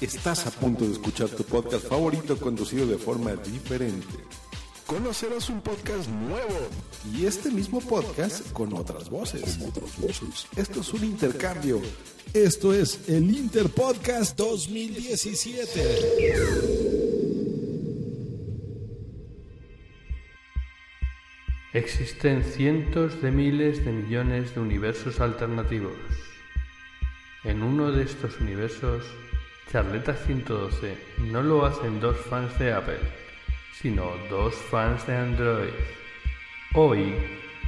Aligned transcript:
Estás 0.00 0.46
a 0.46 0.52
punto 0.52 0.84
de 0.84 0.92
escuchar 0.92 1.28
tu 1.28 1.42
podcast 1.42 1.88
favorito 1.88 2.38
conducido 2.38 2.86
de 2.86 2.98
forma 2.98 3.34
diferente. 3.34 4.06
Conocerás 4.86 5.48
un 5.48 5.60
podcast 5.60 6.08
nuevo 6.08 6.68
y 7.12 7.26
este 7.26 7.50
mismo 7.50 7.80
podcast 7.80 8.52
con 8.52 8.72
otras 8.74 9.10
voces. 9.10 9.58
Esto 10.56 10.82
es 10.82 10.94
un 10.94 11.02
intercambio. 11.02 11.82
Esto 12.32 12.72
es 12.72 13.08
el 13.08 13.28
Interpodcast 13.28 14.38
2017. 14.38 15.80
Existen 21.72 22.44
cientos 22.44 23.20
de 23.20 23.32
miles 23.32 23.84
de 23.84 23.90
millones 23.90 24.54
de 24.54 24.60
universos 24.60 25.18
alternativos. 25.18 25.96
En 27.42 27.64
uno 27.64 27.90
de 27.90 28.04
estos 28.04 28.38
universos, 28.40 29.02
Charleta 29.70 30.14
112 30.14 30.96
no 31.30 31.42
lo 31.42 31.66
hacen 31.66 32.00
dos 32.00 32.16
fans 32.16 32.58
de 32.58 32.72
Apple, 32.72 33.00
sino 33.74 34.12
dos 34.30 34.54
fans 34.54 35.06
de 35.06 35.14
Android. 35.14 35.74
Hoy 36.74 37.12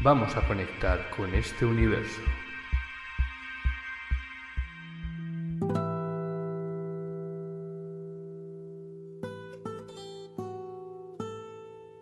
vamos 0.02 0.34
a 0.34 0.46
conectar 0.48 1.10
con 1.14 1.34
este 1.34 1.66
universo. 1.66 2.22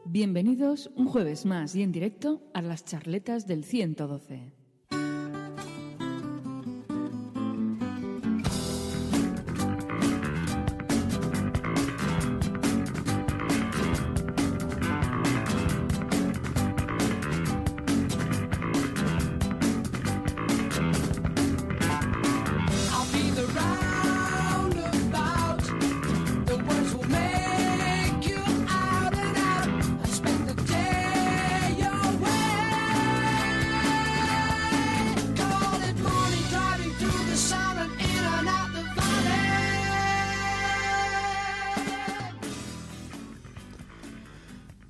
Bienvenidos 0.04 0.90
un 0.94 1.08
jueves 1.08 1.44
más 1.44 1.74
y 1.74 1.82
en 1.82 1.90
directo 1.90 2.40
a 2.54 2.62
las 2.62 2.84
charletas 2.84 3.48
del 3.48 3.64
112. 3.64 4.57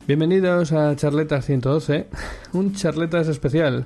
Bienvenidos 0.09 0.73
a 0.73 0.97
Charletas 0.97 1.45
112, 1.45 2.07
un 2.55 2.73
Charletas 2.73 3.29
especial, 3.29 3.85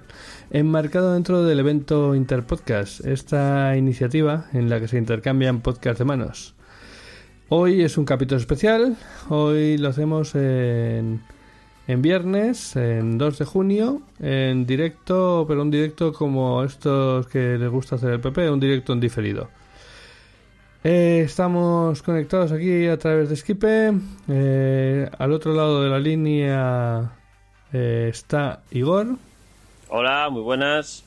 enmarcado 0.52 1.14
dentro 1.14 1.42
del 1.42 1.58
evento 1.58 2.14
Interpodcast, 2.14 3.04
esta 3.04 3.76
iniciativa 3.76 4.46
en 4.52 4.70
la 4.70 4.78
que 4.78 4.86
se 4.86 4.98
intercambian 4.98 5.62
podcasts 5.62 5.98
de 5.98 6.04
manos. 6.04 6.54
Hoy 7.48 7.82
es 7.82 7.98
un 7.98 8.04
capítulo 8.04 8.38
especial, 8.38 8.96
hoy 9.30 9.78
lo 9.78 9.88
hacemos 9.88 10.36
en, 10.36 11.22
en 11.88 12.02
viernes, 12.02 12.76
en 12.76 13.18
2 13.18 13.38
de 13.40 13.44
junio, 13.44 14.02
en 14.20 14.64
directo, 14.64 15.44
pero 15.48 15.62
un 15.62 15.72
directo 15.72 16.12
como 16.12 16.62
estos 16.62 17.26
que 17.26 17.58
les 17.58 17.68
gusta 17.68 17.96
hacer 17.96 18.12
el 18.12 18.20
PP, 18.20 18.48
un 18.48 18.60
directo 18.60 18.92
en 18.92 19.00
diferido. 19.00 19.48
Eh, 20.84 21.22
estamos 21.24 22.02
conectados 22.02 22.50
aquí 22.52 22.86
a 22.88 22.98
través 22.98 23.28
de 23.28 23.36
Skype. 23.36 23.92
Eh, 24.28 25.08
al 25.18 25.32
otro 25.32 25.54
lado 25.54 25.82
de 25.82 25.90
la 25.90 25.98
línea 26.00 27.12
eh, 27.72 28.08
está 28.10 28.60
Igor. 28.70 29.16
Hola, 29.88 30.28
muy 30.30 30.42
buenas. 30.42 31.04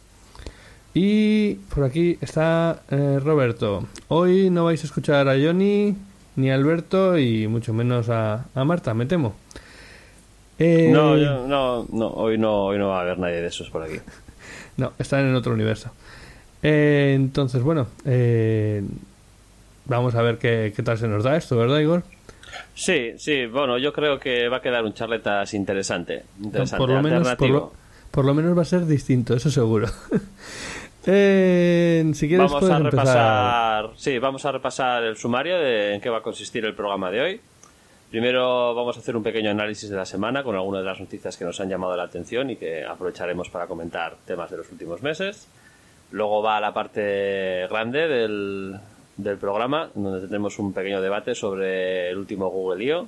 Y 0.94 1.56
por 1.74 1.84
aquí 1.84 2.18
está 2.22 2.82
Roberto. 2.90 3.86
Hoy 4.08 4.50
no 4.50 4.64
vais 4.64 4.82
a 4.82 4.86
escuchar 4.86 5.28
a 5.28 5.34
Johnny 5.34 5.94
ni 6.38 6.52
a 6.52 6.56
Alberto 6.56 7.18
y 7.18 7.48
mucho 7.48 7.74
menos 7.74 8.08
a, 8.10 8.46
a 8.56 8.64
Marta, 8.64 8.94
me 8.94 9.06
temo. 9.06 9.36
No, 10.58 11.18
yo- 11.18 11.48
no, 11.48 11.86
no, 11.92 12.08
hoy 12.12 12.38
no, 12.38 12.64
hoy 12.68 12.78
no 12.78 12.88
va 12.90 13.00
a 13.00 13.02
haber 13.02 13.20
nadie 13.20 13.42
de 13.42 13.48
esos 13.48 13.70
por 13.70 13.84
aquí. 13.84 13.98
No, 14.78 14.92
están 15.00 15.22
en 15.26 15.34
otro 15.36 15.54
universo. 15.54 15.90
Entonces, 16.62 17.64
bueno, 17.64 17.88
eh, 18.04 18.84
vamos 19.86 20.16
a 20.16 20.22
ver 20.22 20.38
qué, 20.38 20.74
qué 20.76 20.84
tal 20.84 20.98
se 20.98 21.08
nos 21.08 21.24
da 21.24 21.36
esto, 21.36 21.58
¿verdad, 21.58 21.80
Igor? 21.80 22.04
Sí, 22.74 23.14
sí, 23.18 23.46
bueno, 23.46 23.78
yo 23.78 23.92
creo 23.94 24.20
que 24.20 24.48
va 24.50 24.58
a 24.58 24.62
quedar 24.62 24.84
un 24.84 24.94
charletas 24.94 25.54
interesante, 25.54 26.24
interesante, 26.42 26.78
por 26.78 26.90
lo 26.90 27.02
menos 27.02 27.36
por 27.36 27.50
lo, 27.50 27.74
por 28.12 28.26
lo 28.26 28.34
menos 28.34 28.58
va 28.58 28.62
a 28.62 28.66
ser 28.66 28.86
distinto, 28.86 29.36
eso 29.36 29.50
seguro. 29.50 29.88
Eh, 31.08 32.04
si 32.16 32.28
quieres 32.28 32.52
Vamos 32.52 32.68
a 32.68 32.78
empezar. 32.78 32.92
repasar, 32.92 33.90
sí, 33.96 34.18
vamos 34.18 34.44
a 34.44 34.52
repasar 34.52 35.04
el 35.04 35.16
sumario 35.18 35.60
de 35.60 35.94
en 35.94 36.02
qué 36.02 36.10
va 36.10 36.18
a 36.18 36.22
consistir 36.24 36.66
el 36.66 36.74
programa 36.74 37.12
de 37.12 37.22
hoy. 37.22 37.42
Primero 38.10 38.74
vamos 38.74 38.98
a 38.98 39.02
hacer 39.02 39.16
un 39.16 39.22
pequeño 39.22 39.52
análisis 39.52 39.88
de 39.88 39.96
la 39.96 40.08
semana 40.08 40.42
con 40.42 40.56
algunas 40.56 40.82
de 40.82 40.88
las 40.90 41.00
noticias 41.00 41.38
que 41.38 41.46
nos 41.46 41.60
han 41.60 41.70
llamado 41.70 41.96
la 41.96 42.06
atención 42.06 42.50
y 42.50 42.56
que 42.56 42.84
aprovecharemos 42.84 43.50
para 43.50 43.68
comentar 43.68 44.16
temas 44.26 44.50
de 44.50 44.58
los 44.58 44.72
últimos 44.72 45.04
meses. 45.04 45.48
Luego 46.10 46.42
va 46.42 46.60
la 46.60 46.74
parte 46.74 47.68
grande 47.70 48.08
del, 48.08 48.80
del 49.18 49.38
programa, 49.38 49.90
donde 49.94 50.20
tendremos 50.22 50.60
un 50.60 50.74
pequeño 50.74 51.02
debate 51.02 51.36
sobre 51.36 52.10
el 52.10 52.18
último 52.18 52.50
Google 52.50 52.84
I.O. 52.84 53.08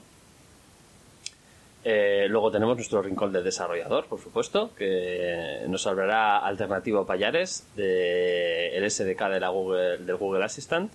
Eh, 1.84 2.28
luego 2.30 2.52
tenemos 2.52 2.76
nuestro 2.76 3.02
rincón 3.02 3.32
del 3.32 3.44
desarrollador, 3.44 4.08
por 4.08 4.20
supuesto, 4.20 4.72
que 4.76 5.64
nos 5.68 5.88
hablará 5.88 6.40
Alternativo 6.40 7.06
Payares 7.06 7.66
del 7.76 8.90
SDK 8.90 9.30
de 9.30 9.40
la 9.40 9.50
Google, 9.50 9.98
del 10.00 10.16
Google 10.18 10.44
Assistant. 10.44 10.92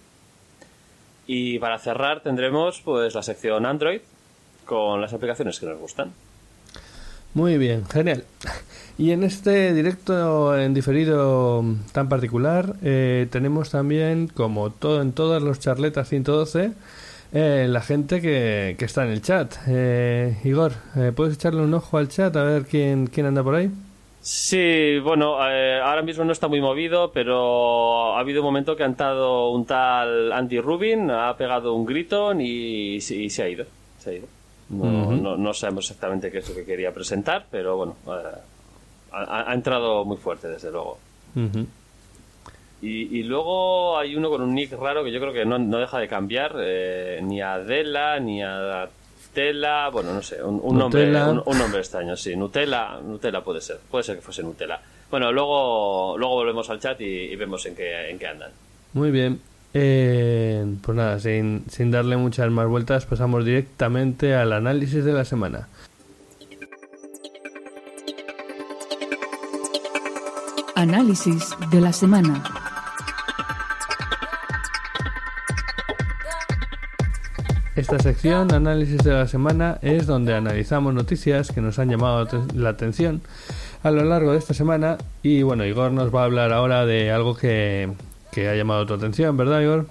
Y 1.26 1.58
para 1.58 1.78
cerrar 1.78 2.22
tendremos 2.22 2.80
pues 2.82 3.14
la 3.14 3.22
sección 3.22 3.64
Android 3.64 4.00
con 4.66 5.00
las 5.00 5.14
aplicaciones 5.14 5.58
que 5.60 5.66
nos 5.66 5.78
gustan. 5.78 6.12
Muy 7.34 7.56
bien, 7.58 7.87
genial. 7.87 8.25
Y 8.99 9.12
en 9.12 9.25
este 9.25 9.73
directo 9.73 10.56
en 10.58 10.75
diferido 10.75 11.64
tan 11.93 12.08
particular 12.08 12.76
eh, 12.82 13.26
tenemos 13.31 13.70
también, 13.70 14.29
como 14.29 14.70
todo 14.70 15.00
en 15.00 15.12
todas 15.12 15.43
los 15.43 15.58
charletas 15.58 16.08
112, 16.08 16.73
eh, 17.32 17.67
la 17.69 17.81
gente 17.81 18.20
que, 18.20 18.76
que 18.79 18.84
está 18.84 19.05
en 19.05 19.11
el 19.12 19.23
chat. 19.23 19.55
Eh, 19.67 20.37
Igor, 20.44 20.73
eh, 20.96 21.12
¿puedes 21.17 21.34
echarle 21.34 21.62
un 21.62 21.73
ojo 21.73 21.96
al 21.96 22.08
chat 22.08 22.37
a 22.37 22.44
ver 22.44 22.64
quién, 22.67 23.06
quién 23.06 23.26
anda 23.26 23.43
por 23.43 23.55
ahí? 23.55 23.70
Sí, 24.20 24.99
bueno, 25.02 25.37
eh, 25.50 25.81
ahora 25.82 26.02
mismo 26.02 26.25
no 26.25 26.32
está 26.32 26.46
muy 26.46 26.61
movido, 26.61 27.11
pero 27.12 28.14
ha 28.14 28.20
habido 28.20 28.40
un 28.43 28.46
momento 28.46 28.76
que 28.76 28.84
ha 28.84 28.87
entrado 28.87 29.50
un 29.50 29.64
tal 29.67 30.32
Andy 30.32 30.61
Rubin, 30.61 31.11
ha 31.11 31.37
pegado 31.37 31.75
un 31.75 31.87
grito 31.87 32.32
y, 32.38 32.96
y 32.96 33.31
se 33.31 33.43
ha 33.43 33.49
ido. 33.49 33.64
Se 33.99 34.11
ha 34.11 34.12
ido. 34.12 34.41
No, 34.72 35.12
no, 35.12 35.36
no 35.36 35.54
sabemos 35.54 35.84
exactamente 35.84 36.30
qué 36.30 36.38
es 36.38 36.48
lo 36.48 36.54
que 36.54 36.64
quería 36.64 36.92
presentar, 36.92 37.46
pero 37.50 37.76
bueno, 37.76 37.96
eh, 38.06 38.38
ha, 39.12 39.50
ha 39.50 39.54
entrado 39.54 40.04
muy 40.04 40.16
fuerte, 40.16 40.48
desde 40.48 40.70
luego. 40.70 40.98
Ujú. 41.36 41.66
Y, 42.80 43.19
y 43.20 43.22
luego 43.22 43.96
hay 43.96 44.16
uno 44.16 44.28
con 44.28 44.42
un 44.42 44.54
nick 44.54 44.72
raro 44.72 45.04
que 45.04 45.12
yo 45.12 45.20
creo 45.20 45.32
que 45.32 45.44
no, 45.44 45.58
no 45.58 45.78
deja 45.78 45.98
de 45.98 46.08
cambiar, 46.08 46.56
eh, 46.58 47.20
ni 47.22 47.40
a 47.40 47.54
Adela, 47.54 48.19
ni 48.19 48.42
a 48.42 48.88
Tela, 49.32 49.88
bueno, 49.90 50.12
no 50.12 50.22
sé, 50.22 50.42
un, 50.42 50.60
un 50.62 50.78
nombre, 50.78 51.06
un 51.06 51.58
nombre 51.58 51.78
extraño, 51.80 52.16
sí, 52.16 52.34
Nutella, 52.34 52.98
Nutella 53.00 53.40
puede 53.40 53.60
ser, 53.60 53.78
puede 53.90 54.04
ser 54.04 54.16
que 54.16 54.22
fuese 54.22 54.42
Nutella. 54.42 54.80
Bueno, 55.10 55.30
luego, 55.30 56.16
luego 56.19 56.34
volvemos 56.34 56.69
al 56.70 56.80
chat 56.80 57.00
y, 57.00 57.04
y 57.04 57.36
vemos 57.36 57.64
en 57.66 57.76
qué, 57.76 58.10
en 58.10 58.19
qué 58.19 58.26
andan. 58.26 58.50
Muy 58.94 59.10
bien. 59.10 59.40
Eh, 59.74 60.76
pues 60.82 60.96
nada, 60.96 61.19
sin, 61.19 61.64
sin 61.69 61.90
darle 61.90 62.16
muchas 62.16 62.50
más 62.50 62.66
vueltas, 62.66 63.06
pasamos 63.06 63.44
directamente 63.44 64.34
al 64.34 64.52
análisis 64.52 65.04
de 65.04 65.12
la 65.12 65.24
semana. 65.24 65.69
Análisis 70.74 71.54
de 71.70 71.80
la 71.80 71.92
semana. 71.92 72.42
Esta 77.74 77.98
sección, 77.98 78.52
análisis 78.52 78.98
de 78.98 79.12
la 79.12 79.26
semana, 79.26 79.78
es 79.80 80.06
donde 80.06 80.34
analizamos 80.34 80.92
noticias 80.92 81.50
que 81.50 81.62
nos 81.62 81.78
han 81.78 81.88
llamado 81.88 82.46
la 82.54 82.69
atención 82.69 83.22
a 83.82 83.90
lo 83.90 84.04
largo 84.04 84.32
de 84.32 84.38
esta 84.38 84.52
semana. 84.52 84.98
Y 85.22 85.42
bueno, 85.42 85.64
Igor 85.64 85.90
nos 85.92 86.14
va 86.14 86.22
a 86.22 86.24
hablar 86.24 86.52
ahora 86.52 86.84
de 86.84 87.10
algo 87.10 87.34
que, 87.34 87.90
que 88.32 88.49
ha 88.49 88.55
llamado 88.56 88.87
tu 88.87 88.94
atención, 88.94 89.37
¿verdad, 89.37 89.61
Igor? 89.61 89.87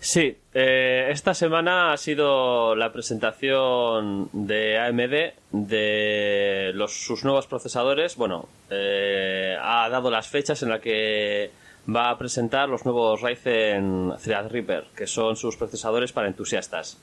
Sí, 0.00 0.36
eh, 0.54 1.08
esta 1.10 1.34
semana 1.34 1.92
ha 1.92 1.96
sido 1.96 2.76
la 2.76 2.92
presentación 2.92 4.28
de 4.32 4.78
AMD 4.78 5.32
de 5.66 6.70
los, 6.74 6.92
sus 6.92 7.24
nuevos 7.24 7.46
procesadores. 7.48 8.14
Bueno, 8.16 8.48
eh, 8.70 9.56
ha 9.60 9.88
dado 9.88 10.10
las 10.10 10.28
fechas 10.28 10.62
en 10.62 10.68
las 10.68 10.80
que 10.80 11.50
va 11.92 12.10
a 12.10 12.18
presentar 12.18 12.68
los 12.68 12.84
nuevos 12.84 13.22
Ryzen 13.22 14.12
Threadripper, 14.22 14.84
que 14.94 15.06
son 15.06 15.34
sus 15.36 15.56
procesadores 15.56 16.12
para 16.12 16.28
entusiastas. 16.28 16.98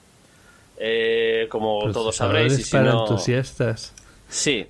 Eh, 0.78 1.48
como 1.50 1.92
todos 1.92 2.16
sabréis, 2.18 2.60
y 2.60 2.64
si 2.64 2.72
para 2.72 2.92
no- 2.94 3.02
entusiastas. 3.08 3.94
Sí. 4.30 4.68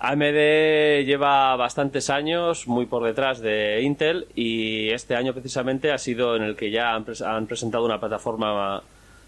AMD 0.00 1.04
lleva 1.04 1.56
bastantes 1.56 2.08
años 2.08 2.68
muy 2.68 2.86
por 2.86 3.02
detrás 3.04 3.40
de 3.40 3.80
Intel 3.82 4.26
y 4.36 4.90
este 4.90 5.16
año 5.16 5.32
precisamente 5.32 5.90
ha 5.90 5.98
sido 5.98 6.36
en 6.36 6.42
el 6.44 6.54
que 6.56 6.70
ya 6.70 6.94
han, 6.94 7.04
pres- 7.04 7.24
han 7.26 7.46
presentado 7.48 7.84
una 7.84 7.98
plataforma 7.98 8.82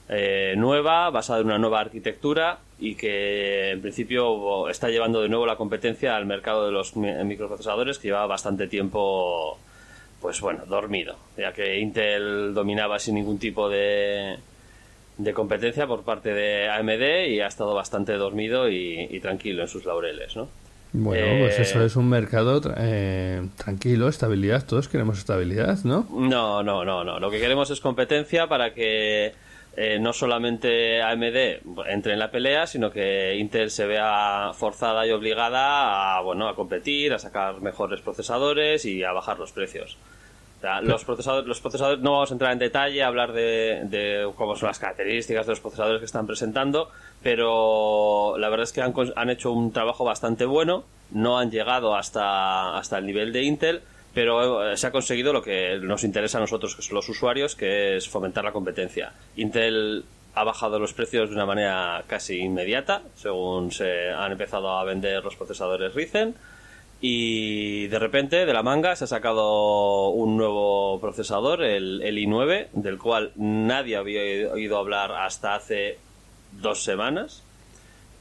eh, 0.09 0.55
nueva, 0.57 1.11
basada 1.11 1.41
en 1.41 1.47
una 1.47 1.59
nueva 1.59 1.81
arquitectura 1.81 2.59
y 2.79 2.95
que 2.95 3.71
en 3.73 3.81
principio 3.83 4.69
está 4.69 4.89
llevando 4.91 5.21
de 5.23 5.29
nuevo 5.29 5.45
la 5.45 5.57
competencia 5.57 6.15
al 6.17 6.27
mercado 6.27 6.67
de 6.67 6.73
los 6.73 6.95
mi- 6.97 7.13
microprocesadores 7.25 7.99
que 7.99 8.09
llevaba 8.09 8.27
bastante 8.27 8.69
tiempo 8.69 9.59
pues 10.21 10.41
bueno, 10.41 10.65
dormido, 10.67 11.17
ya 11.37 11.53
que 11.53 11.81
Intel 11.81 12.53
dominaba 12.55 12.99
sin 12.99 13.15
ningún 13.17 13.39
tipo 13.39 13.69
de, 13.71 14.37
de 15.19 15.33
competencia 15.33 15.87
por 15.87 16.03
parte 16.05 16.33
de 16.35 16.69
AMD 16.69 17.29
y 17.29 17.41
ha 17.41 17.47
estado 17.47 17.75
bastante 17.75 18.13
dormido 18.15 18.69
y, 18.69 19.09
y 19.11 19.19
tranquilo 19.21 19.63
en 19.63 19.69
sus 19.69 19.85
laureles, 19.85 20.37
¿no? 20.37 20.49
Bueno, 20.93 21.25
Eh, 21.25 21.39
pues 21.41 21.59
eso 21.61 21.85
es 21.85 21.95
un 21.97 22.09
mercado 22.09 22.61
eh, 22.77 23.47
tranquilo, 23.57 24.09
estabilidad. 24.09 24.67
Todos 24.67 24.89
queremos 24.89 25.19
estabilidad, 25.19 25.79
¿no? 25.85 26.07
No, 26.11 26.63
no, 26.63 26.85
no, 26.85 27.05
no. 27.05 27.21
Lo 27.21 27.31
que 27.31 27.39
queremos 27.41 27.71
es 27.71 27.81
competencia 27.81 28.49
para 28.49 28.75
que 28.75 29.33
eh, 29.77 29.99
no 30.01 30.13
solamente 30.13 31.01
AMD 31.01 31.87
entre 31.87 32.15
en 32.15 32.19
la 32.19 32.31
pelea, 32.33 32.67
sino 32.67 32.91
que 32.91 33.37
Intel 33.37 33.71
se 33.71 33.87
vea 33.87 34.51
forzada 34.53 35.07
y 35.07 35.13
obligada 35.13 36.17
a, 36.17 36.21
bueno, 36.23 36.49
a 36.49 36.57
competir, 36.57 37.13
a 37.13 37.19
sacar 37.21 37.61
mejores 37.61 38.01
procesadores 38.01 38.85
y 38.85 39.05
a 39.05 39.13
bajar 39.13 39.39
los 39.39 39.53
precios. 39.53 39.97
Los 40.83 41.05
procesadores, 41.05 41.49
los 41.49 41.61
procesadores, 41.61 42.01
no 42.01 42.13
vamos 42.13 42.31
a 42.31 42.35
entrar 42.35 42.53
en 42.53 42.59
detalle 42.59 43.03
a 43.03 43.07
hablar 43.07 43.33
de, 43.33 43.83
de 43.85 44.31
cómo 44.37 44.57
son 44.57 44.67
las 44.67 44.79
características 44.79 45.47
de 45.47 45.53
los 45.53 45.61
procesadores 45.61 46.01
que 46.01 46.05
están 46.05 46.27
presentando, 46.27 46.91
pero 47.23 48.37
la 48.37 48.49
verdad 48.51 48.65
es 48.65 48.73
que 48.73 48.83
han, 48.83 48.95
han 49.17 49.31
hecho 49.31 49.53
un 49.53 49.73
trabajo 49.73 50.05
bastante 50.05 50.45
bueno, 50.45 50.85
no 51.13 51.39
han 51.39 51.51
llegado 51.51 51.97
hasta, 51.97 52.77
hasta 52.77 52.99
el 52.99 53.07
nivel 53.07 53.33
de 53.33 53.43
Intel, 53.43 53.81
pero 54.13 54.71
eh, 54.71 54.77
se 54.77 54.87
ha 54.87 54.91
conseguido 54.91 55.33
lo 55.33 55.43
que 55.43 55.79
nos 55.79 56.05
interesa 56.05 56.39
a 56.39 56.41
nosotros, 56.41 56.75
que 56.77 56.83
son 56.83 56.97
los 56.97 57.09
usuarios, 57.09 57.55
que 57.57 57.97
es 57.97 58.09
fomentar 58.09 58.45
la 58.45 58.53
competencia. 58.53 59.13
Intel 59.37 60.05
ha 60.35 60.45
bajado 60.45 60.79
los 60.79 60.93
precios 60.93 61.31
de 61.31 61.35
una 61.35 61.47
manera 61.47 62.05
casi 62.07 62.39
inmediata, 62.39 63.03
según 63.15 63.73
se 63.73 64.11
han 64.11 64.33
empezado 64.33 64.71
a 64.71 64.85
vender 64.85 65.25
los 65.25 65.37
procesadores 65.37 65.95
Ryzen. 65.95 66.35
Y 67.03 67.87
de 67.87 67.99
repente, 67.99 68.45
de 68.45 68.53
la 68.53 68.63
manga, 68.63 68.95
se 68.95 69.05
ha 69.05 69.07
sacado 69.07 70.11
un 70.11 70.37
nuevo 70.37 71.01
procesador, 71.01 71.63
el, 71.63 72.03
el 72.03 72.19
i9, 72.19 72.69
del 72.73 72.99
cual 72.99 73.33
nadie 73.37 73.97
había 73.97 74.53
oído 74.53 74.77
hablar 74.77 75.13
hasta 75.13 75.55
hace 75.55 75.99
dos 76.53 76.85
semanas. 76.85 77.43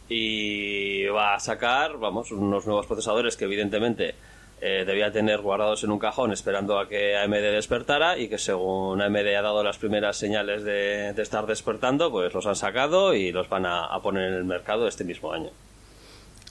Y 0.08 1.06
va 1.08 1.36
a 1.36 1.40
sacar, 1.40 1.98
vamos, 1.98 2.32
unos 2.32 2.66
nuevos 2.66 2.86
procesadores 2.86 3.36
que 3.36 3.46
evidentemente 3.46 4.16
eh, 4.62 4.86
debía 4.86 5.12
tener 5.12 5.42
guardados 5.42 5.84
en 5.84 5.92
un 5.92 6.00
cajón 6.00 6.32
esperando 6.32 6.80
a 6.80 6.88
que 6.88 7.18
AMD 7.18 7.34
despertara 7.34 8.18
y 8.18 8.30
que 8.30 8.38
según 8.38 9.02
AMD 9.02 9.28
ha 9.38 9.42
dado 9.42 9.62
las 9.62 9.78
primeras 9.78 10.18
señales 10.18 10.64
de, 10.64 11.14
de 11.14 11.22
estar 11.22 11.46
despertando, 11.46 12.12
pues 12.12 12.34
los 12.34 12.46
han 12.48 12.56
sacado 12.56 13.14
y 13.14 13.32
los 13.34 13.50
van 13.50 13.66
a 13.66 14.00
poner 14.02 14.30
en 14.30 14.36
el 14.36 14.46
mercado 14.46 14.88
este 14.88 15.04
mismo 15.04 15.34
año. 15.34 15.52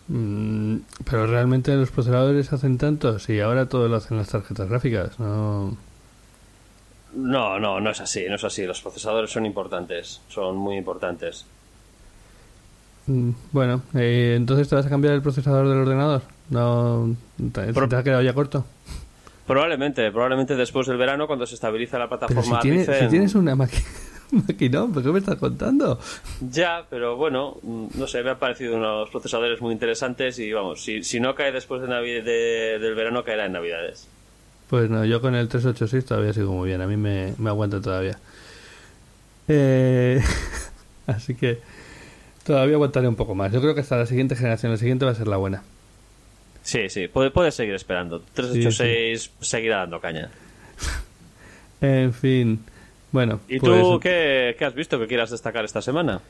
Mm, 0.09 0.77
pero 1.09 1.27
realmente 1.27 1.75
los 1.75 1.91
procesadores 1.91 2.53
hacen 2.53 2.79
tanto, 2.79 3.19
si 3.19 3.41
ahora 3.41 3.67
todo 3.67 3.89
lo 3.89 3.97
hacen 3.97 4.17
las 4.17 4.29
tarjetas 4.29 4.69
gráficas, 4.69 5.19
no. 5.21 5.77
No, 7.15 7.59
no, 7.59 7.81
no 7.81 7.91
es 7.91 8.01
así, 8.01 8.25
no 8.29 8.37
es 8.37 8.45
así. 8.45 8.65
Los 8.67 8.81
procesadores 8.83 9.31
son 9.31 9.47
importantes, 9.47 10.21
son 10.29 10.57
muy 10.57 10.77
importantes. 10.77 11.45
Mm, 13.07 13.31
Bueno, 13.53 13.83
eh, 13.95 14.35
entonces 14.37 14.69
te 14.69 14.75
vas 14.75 14.87
a 14.87 14.91
cambiar 14.91 15.15
el 15.15 15.23
procesador 15.23 15.69
del 15.69 15.79
ordenador. 15.79 16.23
No, 16.51 17.15
te, 17.53 17.73
Pro- 17.73 17.89
te 17.89 17.97
ha 17.97 18.03
quedado 18.03 18.23
ya 18.23 18.33
corto. 18.35 18.65
Probablemente, 19.47 20.11
probablemente 20.11 20.57
después 20.57 20.87
del 20.87 20.99
verano, 20.99 21.27
cuando 21.27 21.47
se 21.47 21.55
estabiliza 21.55 21.99
la 21.99 22.09
Pero 22.09 22.19
plataforma 22.43 22.61
si, 22.63 22.69
si 22.85 23.09
tienes 23.09 23.35
una 23.35 23.57
máquina, 23.57 23.83
maquinón, 24.49 24.93
¿por 24.93 25.03
qué 25.03 25.09
me 25.11 25.19
estás 25.19 25.37
contando? 25.37 25.99
Ya, 26.51 26.85
pero 26.91 27.17
bueno, 27.17 27.57
mm, 27.63 27.87
no 27.95 28.07
sé, 28.07 28.23
me 28.23 28.31
han 28.31 28.39
parecido 28.39 28.77
unos 28.77 29.09
procesadores 29.11 29.61
muy 29.61 29.73
interesantes 29.73 30.39
y 30.39 30.53
vamos, 30.53 30.83
si, 30.83 31.03
si 31.03 31.19
no 31.21 31.35
cae 31.35 31.53
después 31.53 31.81
de 31.83 31.89
Navi- 31.89 32.23
de- 32.23 32.79
del 32.79 32.95
verano, 32.95 33.25
caerá 33.25 33.47
en 33.47 33.53
Navidades. 33.53 34.07
Pues 34.69 34.91
no, 34.91 35.05
yo 35.05 35.21
con 35.23 35.35
el 35.35 35.49
386 35.49 36.05
todavía 36.05 36.33
sigo 36.35 36.53
muy 36.53 36.69
bien, 36.69 36.81
a 36.83 36.87
mí 36.87 36.97
me, 36.97 37.33
me 37.39 37.49
aguanta 37.51 37.81
todavía. 37.81 38.19
Eh, 39.49 40.21
así 41.07 41.35
que 41.35 41.59
todavía 42.45 42.75
aguantaré 42.75 43.09
un 43.09 43.17
poco 43.17 43.35
más. 43.35 43.51
Yo 43.53 43.61
creo 43.63 43.75
que 43.75 43.81
hasta 43.81 43.97
la 43.97 44.07
siguiente 44.07 44.37
generación, 44.37 44.73
la 44.73 44.79
siguiente 44.79 45.05
va 45.07 45.13
a 45.13 45.15
ser 45.15 45.27
la 45.29 45.39
buena. 45.39 45.63
Sí, 46.63 46.91
sí, 46.91 47.09
puede- 47.09 47.31
puedes 47.31 47.55
seguir 47.55 47.75
esperando. 47.75 48.21
386 48.35 49.31
seguirá 49.41 49.79
dando 49.79 50.01
caña. 50.01 50.31
En 51.81 52.13
fin, 52.13 52.59
bueno. 53.13 53.41
¿Y 53.49 53.59
pues, 53.59 53.83
tú 53.83 54.01
qué, 54.01 54.57
qué 54.59 54.65
has 54.65 54.75
visto 54.75 54.99
que 54.99 55.07
quieras 55.07 55.31
destacar 55.31 55.65
esta 55.65 55.83
semana? 55.83 56.21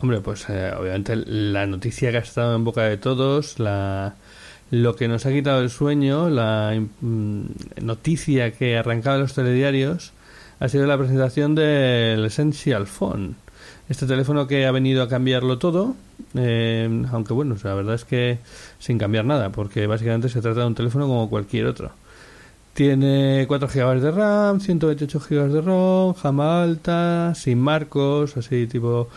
Hombre, 0.00 0.20
pues 0.20 0.46
eh, 0.48 0.72
obviamente 0.78 1.16
la 1.16 1.66
noticia 1.66 2.10
que 2.10 2.18
ha 2.18 2.20
estado 2.20 2.54
en 2.54 2.64
boca 2.64 2.84
de 2.84 2.98
todos, 2.98 3.58
la, 3.58 4.14
lo 4.70 4.94
que 4.94 5.08
nos 5.08 5.26
ha 5.26 5.30
quitado 5.30 5.60
el 5.60 5.70
sueño, 5.70 6.30
la 6.30 6.80
mm, 7.00 7.42
noticia 7.82 8.52
que 8.52 8.78
arrancaba 8.78 9.18
los 9.18 9.34
telediarios, 9.34 10.12
ha 10.60 10.68
sido 10.68 10.86
la 10.86 10.96
presentación 10.98 11.54
del 11.54 12.24
Essential 12.24 12.86
Phone. 12.86 13.34
Este 13.88 14.06
teléfono 14.06 14.46
que 14.46 14.66
ha 14.66 14.70
venido 14.70 15.02
a 15.02 15.08
cambiarlo 15.08 15.58
todo, 15.58 15.96
eh, 16.34 17.04
aunque 17.10 17.32
bueno, 17.32 17.54
o 17.54 17.58
sea, 17.58 17.70
la 17.70 17.76
verdad 17.76 17.94
es 17.94 18.04
que 18.04 18.38
sin 18.78 18.98
cambiar 18.98 19.24
nada, 19.24 19.50
porque 19.50 19.86
básicamente 19.86 20.28
se 20.28 20.40
trata 20.40 20.60
de 20.60 20.66
un 20.66 20.74
teléfono 20.74 21.06
como 21.06 21.28
cualquier 21.28 21.66
otro. 21.66 21.90
Tiene 22.78 23.44
4 23.48 23.66
GB 23.66 24.00
de 24.00 24.10
RAM, 24.12 24.60
128 24.60 25.18
GB 25.18 25.48
de 25.52 25.60
ROM, 25.62 26.14
gama 26.22 26.62
alta, 26.62 27.34
sin 27.34 27.58
marcos, 27.60 28.36
así 28.36 28.68
tipo... 28.68 29.08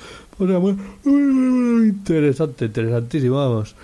Interesante, 1.06 2.65
interesantísimo, 2.65 3.36
vamos. 3.36 3.75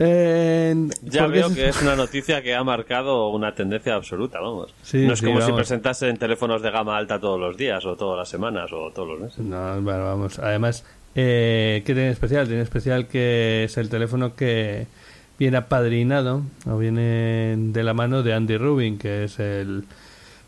Eh, 0.00 0.74
Ya 1.02 1.28
veo 1.28 1.46
es- 1.46 1.54
que 1.54 1.68
es 1.68 1.80
una 1.80 1.94
noticia 2.04 2.42
que 2.42 2.56
ha 2.56 2.64
marcado 2.64 3.28
una 3.28 3.54
tendencia 3.54 3.94
absoluta, 3.94 4.40
vamos. 4.40 4.74
Sí, 4.82 5.06
no 5.06 5.12
es 5.12 5.20
sí, 5.20 5.26
como 5.26 5.38
si 5.38 5.42
vamos. 5.42 5.58
presentasen 5.58 6.16
teléfonos 6.16 6.60
de 6.60 6.72
gama 6.72 6.96
alta 6.96 7.20
todos 7.20 7.38
los 7.38 7.56
días, 7.56 7.84
o 7.86 7.94
todas 7.94 8.18
las 8.18 8.28
semanas, 8.28 8.72
o 8.72 8.90
todos 8.90 9.08
los 9.10 9.20
meses. 9.20 9.38
No, 9.38 9.80
bueno, 9.80 10.04
vamos. 10.06 10.40
Además, 10.40 10.84
eh, 11.14 11.84
¿qué 11.86 11.94
tiene 11.94 12.10
especial? 12.10 12.48
Tiene 12.48 12.62
especial 12.62 13.06
que 13.06 13.62
es 13.62 13.76
el 13.76 13.88
teléfono 13.88 14.34
que 14.34 14.88
viene 15.38 15.56
apadrinado 15.56 16.42
o 16.66 16.78
viene 16.78 17.54
de 17.58 17.82
la 17.82 17.94
mano 17.94 18.22
de 18.22 18.34
Andy 18.34 18.56
Rubin, 18.56 18.98
que 18.98 19.24
es 19.24 19.38
el. 19.38 19.84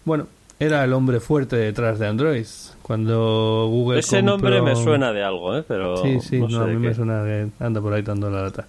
Bueno, 0.04 0.26
era 0.58 0.84
el 0.84 0.92
hombre 0.92 1.20
fuerte 1.20 1.56
detrás 1.56 1.98
de 1.98 2.06
Android. 2.06 2.46
Cuando 2.82 3.66
Google. 3.68 3.98
Ese 3.98 4.22
nombre 4.22 4.62
me 4.62 4.76
suena 4.76 5.12
de 5.12 5.22
algo, 5.24 5.56
¿eh? 5.56 5.64
Pero 5.66 5.96
Sí, 5.98 6.20
sí, 6.20 6.38
no 6.38 6.48
no, 6.48 6.58
sé 6.58 6.62
a 6.62 6.66
mí 6.74 6.80
qué. 6.82 6.88
me 6.88 6.94
suena 6.94 7.24
que 7.24 7.48
anda 7.58 7.80
por 7.80 7.92
ahí 7.92 8.02
dando 8.02 8.30
la 8.30 8.42
lata. 8.42 8.66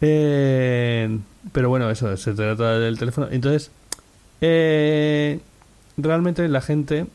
Eh, 0.00 1.18
pero 1.52 1.68
bueno, 1.68 1.88
eso, 1.90 2.16
se 2.16 2.34
trata 2.34 2.78
del 2.78 2.98
teléfono. 2.98 3.28
Entonces, 3.30 3.70
eh, 4.40 5.40
realmente 5.96 6.46
la 6.48 6.60
gente, 6.60 7.06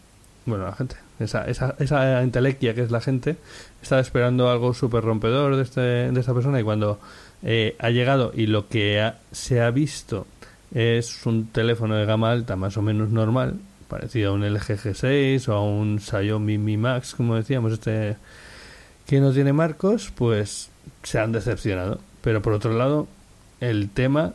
bueno, 0.46 0.66
la 0.66 0.74
gente, 0.74 0.96
esa, 1.20 1.46
esa, 1.48 1.76
esa 1.80 2.24
intelequia 2.24 2.74
que 2.74 2.82
es 2.82 2.92
la 2.92 3.02
gente, 3.02 3.36
estaba 3.82 4.02
esperando 4.02 4.50
algo 4.50 4.74
súper 4.74 5.04
rompedor 5.04 5.56
de, 5.58 5.64
este, 5.64 5.82
de 5.82 6.20
esta 6.20 6.34
persona 6.34 6.60
y 6.60 6.64
cuando 6.64 7.00
eh, 7.44 7.76
ha 7.80 7.90
llegado 7.90 8.32
y 8.36 8.48
lo 8.48 8.68
que 8.68 9.02
ha- 9.02 9.20
se 9.32 9.62
ha 9.62 9.72
visto 9.72 10.28
es 10.74 11.26
un 11.26 11.48
teléfono 11.48 11.96
de 11.96 12.06
gama 12.06 12.32
alta 12.32 12.56
más 12.56 12.78
o 12.78 12.82
menos 12.82 13.10
normal, 13.10 13.56
parecido 13.88 14.32
a 14.32 14.34
un 14.34 14.44
LG 14.44 14.78
G6 14.78 15.48
o 15.50 15.54
a 15.54 15.64
un 15.64 16.00
Xiaomi 16.00 16.58
Mi 16.58 16.78
Max, 16.78 17.14
como 17.16 17.36
decíamos, 17.36 17.74
este 17.74 18.16
que 19.08 19.20
no 19.20 19.34
tiene 19.34 19.52
marcos, 19.52 20.12
pues 20.16 20.70
se 21.04 21.20
han 21.20 21.32
decepcionado. 21.34 22.00
Pero 22.22 22.42
por 22.42 22.54
otro 22.54 22.72
lado, 22.74 23.08
el 23.60 23.90
tema, 23.90 24.34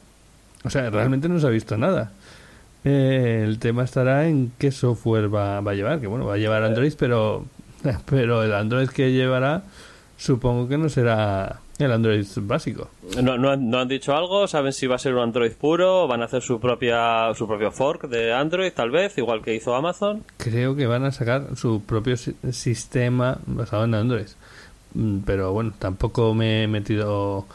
o 0.64 0.70
sea, 0.70 0.90
realmente 0.90 1.28
no 1.28 1.38
se 1.40 1.46
ha 1.46 1.50
visto 1.50 1.78
nada. 1.78 2.12
Eh, 2.84 3.42
el 3.46 3.58
tema 3.58 3.84
estará 3.84 4.28
en 4.28 4.52
qué 4.58 4.70
software 4.70 5.34
va, 5.34 5.60
va 5.60 5.70
a 5.70 5.74
llevar, 5.74 6.00
que 6.00 6.06
bueno, 6.06 6.26
va 6.26 6.34
a 6.34 6.38
llevar 6.38 6.62
Android, 6.64 6.92
pero, 6.98 7.46
pero 8.06 8.42
el 8.42 8.52
Android 8.52 8.88
que 8.90 9.12
llevará 9.12 9.62
supongo 10.18 10.68
que 10.68 10.76
no 10.78 10.88
será 10.88 11.60
el 11.78 11.92
Android 11.92 12.26
básico. 12.42 12.90
¿No, 13.22 13.38
no, 13.38 13.50
han, 13.50 13.70
no 13.70 13.78
han 13.78 13.88
dicho 13.88 14.16
algo? 14.16 14.48
¿Saben 14.48 14.72
si 14.72 14.86
va 14.86 14.96
a 14.96 14.98
ser 14.98 15.14
un 15.14 15.20
Android 15.20 15.52
puro? 15.52 16.06
¿Van 16.08 16.22
a 16.22 16.24
hacer 16.24 16.42
su 16.42 16.58
propia 16.58 17.32
su 17.34 17.46
propio 17.46 17.70
fork 17.70 18.08
de 18.08 18.32
Android, 18.32 18.72
tal 18.72 18.90
vez? 18.90 19.16
Igual 19.18 19.42
que 19.42 19.54
hizo 19.54 19.74
Amazon. 19.74 20.24
Creo 20.38 20.74
que 20.74 20.86
van 20.86 21.04
a 21.04 21.12
sacar 21.12 21.56
su 21.56 21.82
propio 21.82 22.16
si- 22.16 22.34
sistema 22.50 23.38
basado 23.46 23.84
en 23.84 23.94
Android. 23.94 24.26
Mm, 24.94 25.18
Pero 25.24 25.52
bueno, 25.52 25.72
tampoco 25.78 26.34
me 26.34 26.64
he 26.64 26.68
metido 26.68 27.46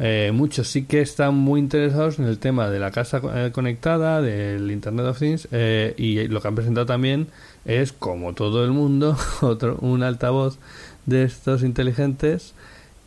eh, 0.00 0.30
mucho. 0.34 0.64
Sí 0.64 0.84
que 0.86 1.00
están 1.00 1.34
muy 1.34 1.60
interesados 1.60 2.18
en 2.18 2.24
el 2.26 2.38
tema 2.38 2.68
de 2.68 2.78
la 2.80 2.90
casa 2.90 3.20
eh, 3.34 3.50
conectada, 3.52 4.20
del 4.20 4.70
Internet 4.70 5.06
of 5.06 5.18
Things, 5.18 5.48
eh, 5.52 5.94
y 5.96 6.26
lo 6.28 6.40
que 6.40 6.48
han 6.48 6.54
presentado 6.54 6.86
también 6.86 7.28
es, 7.64 7.92
como 7.92 8.32
todo 8.34 8.64
el 8.64 8.72
mundo, 8.72 9.16
otro 9.42 9.76
un 9.80 10.02
altavoz 10.02 10.58
de 11.06 11.22
estos 11.22 11.62
inteligentes. 11.62 12.54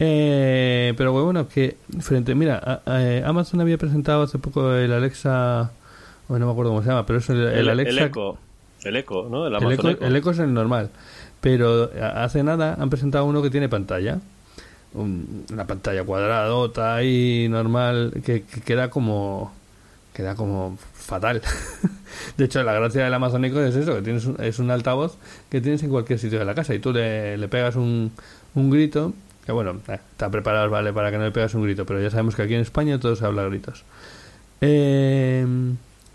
Eh, 0.03 0.95
pero 0.97 1.11
bueno, 1.13 1.47
que 1.47 1.77
frente, 1.99 2.33
mira, 2.33 2.57
a- 2.57 2.81
a- 2.91 3.29
Amazon 3.29 3.61
había 3.61 3.77
presentado 3.77 4.23
hace 4.23 4.39
poco 4.39 4.73
el 4.73 4.91
Alexa, 4.91 5.69
no 6.27 6.39
me 6.39 6.51
acuerdo 6.51 6.71
cómo 6.71 6.81
se 6.81 6.89
llama, 6.89 7.05
pero 7.05 7.19
es 7.19 7.29
el, 7.29 7.37
el 7.39 7.69
Alexa 7.69 8.05
Echo. 8.05 8.37
El 8.83 8.95
Echo, 8.95 9.27
¿no? 9.29 9.45
El 9.45 9.53
el 9.53 9.57
Amazon 9.57 9.73
eco, 9.73 9.89
Echo. 9.89 10.05
el 10.05 10.15
eco 10.15 10.31
es 10.31 10.39
el 10.39 10.53
normal. 10.55 10.89
Pero 11.39 11.91
hace 12.15 12.41
nada 12.41 12.75
han 12.79 12.89
presentado 12.89 13.25
uno 13.25 13.43
que 13.43 13.51
tiene 13.51 13.69
pantalla. 13.69 14.17
Un- 14.95 15.45
una 15.53 15.67
pantalla 15.67 16.03
cuadradota 16.03 17.03
y 17.03 17.47
normal 17.47 18.11
que, 18.25 18.41
que 18.41 18.61
queda 18.61 18.89
como 18.89 19.53
queda 20.13 20.33
como 20.35 20.77
fatal. 20.93 21.43
de 22.37 22.45
hecho, 22.45 22.63
la 22.63 22.73
gracia 22.73 23.03
del 23.03 23.13
Amazon 23.13 23.45
Echo 23.45 23.63
es 23.63 23.75
eso, 23.75 23.93
que 23.95 24.01
tienes 24.01 24.25
un, 24.25 24.35
es 24.43 24.57
un 24.57 24.71
altavoz 24.71 25.15
que 25.51 25.61
tienes 25.61 25.83
en 25.83 25.91
cualquier 25.91 26.17
sitio 26.17 26.39
de 26.39 26.45
la 26.45 26.55
casa 26.55 26.73
y 26.73 26.79
tú 26.79 26.91
le, 26.91 27.37
le 27.37 27.47
pegas 27.47 27.75
un, 27.75 28.11
un 28.55 28.69
grito, 28.71 29.13
que 29.45 29.51
bueno, 29.51 29.79
eh, 29.87 29.99
está 30.11 30.29
preparado, 30.29 30.69
vale, 30.69 30.93
para 30.93 31.11
que 31.11 31.17
no 31.17 31.23
le 31.23 31.31
pegas 31.31 31.53
un 31.53 31.63
grito, 31.63 31.85
pero 31.85 32.01
ya 32.01 32.09
sabemos 32.09 32.35
que 32.35 32.43
aquí 32.43 32.53
en 32.53 32.61
España 32.61 32.99
todo 32.99 33.15
se 33.15 33.25
habla 33.25 33.43
a 33.43 33.45
gritos. 33.45 33.83
Eh, 34.61 35.45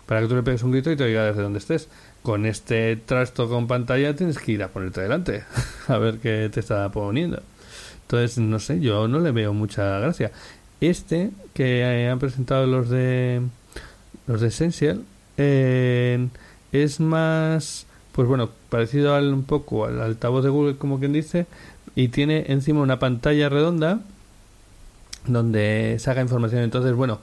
para 0.05 0.21
que 0.21 0.27
tú 0.27 0.35
le 0.35 0.43
pegues 0.43 0.63
un 0.63 0.71
grito 0.71 0.91
y 0.91 0.95
te 0.95 1.03
oiga 1.03 1.25
desde 1.25 1.41
donde 1.41 1.59
estés. 1.59 1.89
Con 2.23 2.45
este 2.45 2.95
trasto 2.95 3.47
con 3.47 3.67
pantalla 3.67 4.15
tienes 4.15 4.39
que 4.39 4.53
ir 4.53 4.63
a 4.63 4.69
ponerte 4.69 5.01
delante 5.01 5.43
a 5.87 5.97
ver 5.97 6.17
qué 6.19 6.49
te 6.51 6.61
está 6.61 6.89
poniendo. 6.89 7.41
Entonces, 8.03 8.37
no 8.37 8.59
sé, 8.59 8.79
yo 8.79 9.07
no 9.07 9.19
le 9.19 9.31
veo 9.31 9.53
mucha 9.53 9.99
gracia. 9.99 10.31
Este 10.79 11.31
que 11.53 11.81
eh, 11.81 12.09
han 12.09 12.19
presentado 12.19 12.65
los 12.67 12.89
de 12.89 13.41
los 14.27 14.41
de 14.41 14.47
Essential 14.47 15.03
eh, 15.37 16.27
es 16.71 16.99
más, 16.99 17.85
pues 18.11 18.27
bueno, 18.27 18.49
parecido 18.69 19.15
al, 19.15 19.33
un 19.33 19.43
poco 19.43 19.85
al 19.85 20.01
altavoz 20.01 20.43
de 20.43 20.49
Google, 20.49 20.77
como 20.77 20.99
quien 20.99 21.13
dice, 21.13 21.47
y 21.97 22.09
tiene 22.09 22.45
encima 22.49 22.81
una 22.81 22.99
pantalla 22.99 23.49
redonda 23.49 24.01
donde 25.25 25.97
saca 25.97 26.21
información. 26.21 26.61
Entonces, 26.61 26.93
bueno, 26.93 27.19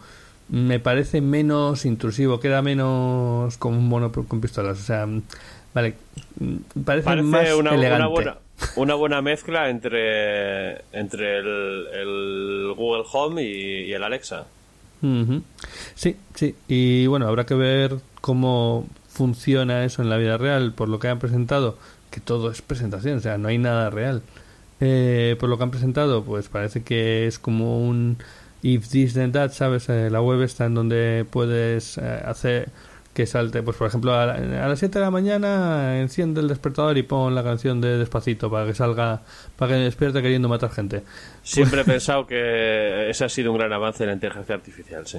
me 0.49 0.81
parece 0.81 1.21
menos 1.21 1.85
intrusivo, 1.85 2.41
queda 2.41 2.61
menos 2.61 3.57
como 3.59 3.79
un 3.79 3.89
mono 3.89 4.11
con 4.11 4.41
pistolas. 4.41 4.81
O 4.81 4.83
sea, 4.83 5.07
vale, 5.75 5.95
parece, 6.85 7.05
Parece 7.05 7.23
más 7.23 7.53
una, 7.53 7.71
una 7.71 7.75
elegante. 7.75 8.09
buena 8.09 8.39
una 8.75 8.95
buena 8.97 9.23
mezcla 9.23 9.71
entre 9.71 10.83
entre 10.93 11.39
el, 11.39 11.87
el 11.93 12.75
Google 12.77 13.05
Home 13.13 13.45
y, 13.45 13.85
y 13.85 13.93
el 13.93 14.03
Alexa. 14.03 14.47
Sí, 15.95 16.17
sí. 16.35 16.57
Y 16.67 17.07
bueno, 17.07 17.29
habrá 17.29 17.47
que 17.47 17.55
ver 17.55 17.99
cómo 18.21 18.89
funciona 19.07 19.85
eso 19.85 20.03
en 20.03 20.11
la 20.11 20.17
vida 20.17 20.37
real. 20.37 20.73
Por 20.73 20.89
lo 20.89 20.99
que 20.99 21.07
han 21.07 21.21
presentado, 21.21 21.79
que 22.11 22.19
todo 22.19 22.51
es 22.51 22.61
presentación, 22.61 23.19
o 23.19 23.21
sea, 23.21 23.39
no 23.39 23.47
hay 23.47 23.59
nada 23.59 23.89
real. 23.91 24.23
Eh, 24.85 25.37
por 25.41 25.49
lo 25.49 25.57
que 25.57 25.63
han 25.65 25.71
presentado, 25.71 26.23
pues 26.25 26.49
parece 26.49 26.83
que 26.83 27.27
es 27.27 27.39
como 27.39 27.79
un 27.87 28.19
if 28.63 28.89
this 28.89 29.15
then 29.15 29.33
that, 29.33 29.51
¿sabes? 29.53 29.89
Eh, 29.89 30.11
la 30.11 30.21
web 30.21 30.43
está 30.43 30.67
en 30.67 30.75
donde 30.75 31.25
puedes 31.31 31.99
eh, 31.99 32.03
hacer 32.25 32.69
que 33.15 33.27
salte, 33.27 33.63
pues 33.63 33.77
por 33.77 33.87
ejemplo, 33.87 34.13
a, 34.13 34.27
la- 34.27 34.65
a 34.65 34.69
las 34.69 34.79
7 34.81 34.99
de 34.99 35.05
la 35.05 35.11
mañana 35.11 36.01
enciende 36.01 36.41
el 36.41 36.49
despertador 36.49 36.99
y 36.99 37.05
pon 37.05 37.35
la 37.35 37.45
canción 37.45 37.81
de 37.81 37.97
Despacito 37.97 38.51
para 38.51 38.67
que 38.67 38.75
salga, 38.75 39.23
para 39.57 39.73
que 39.75 39.79
despierte 39.81 40.21
queriendo 40.21 40.49
matar 40.49 40.71
gente. 40.71 41.03
Siempre 41.45 41.83
he 41.83 41.85
pensado 41.85 42.27
que 42.27 43.09
ese 43.09 43.25
ha 43.25 43.29
sido 43.29 43.53
un 43.53 43.59
gran 43.59 43.73
avance 43.73 44.03
en 44.03 44.09
la 44.09 44.15
inteligencia 44.15 44.55
artificial, 44.57 45.07
sí. 45.07 45.19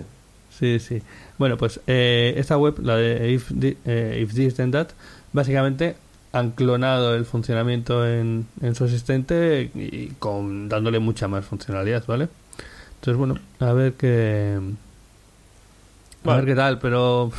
Sí, 0.59 0.79
sí. 0.79 1.01
Bueno, 1.37 1.55
pues 1.57 1.79
eh, 1.87 2.33
esta 2.37 2.57
web, 2.57 2.75
la 2.81 2.95
de 2.97 3.31
If, 3.31 3.51
eh, 3.85 4.19
If 4.21 4.33
This 4.33 4.55
Then 4.55 4.71
That, 4.71 4.87
básicamente 5.31 5.95
han 6.37 6.51
clonado 6.51 7.15
el 7.15 7.25
funcionamiento 7.25 8.05
en, 8.07 8.45
en 8.61 8.75
su 8.75 8.83
asistente 8.83 9.71
y 9.73 10.07
con 10.19 10.67
dándole 10.69 10.99
mucha 10.99 11.27
más 11.27 11.45
funcionalidad, 11.45 12.03
¿vale? 12.07 12.27
Entonces, 12.95 13.17
bueno, 13.17 13.39
a 13.59 13.73
ver 13.73 13.93
qué... 13.93 14.59
A 16.23 16.27
Vale. 16.27 16.41
ver 16.41 16.45
qué 16.53 16.55
tal, 16.55 16.79
pero... 16.79 17.31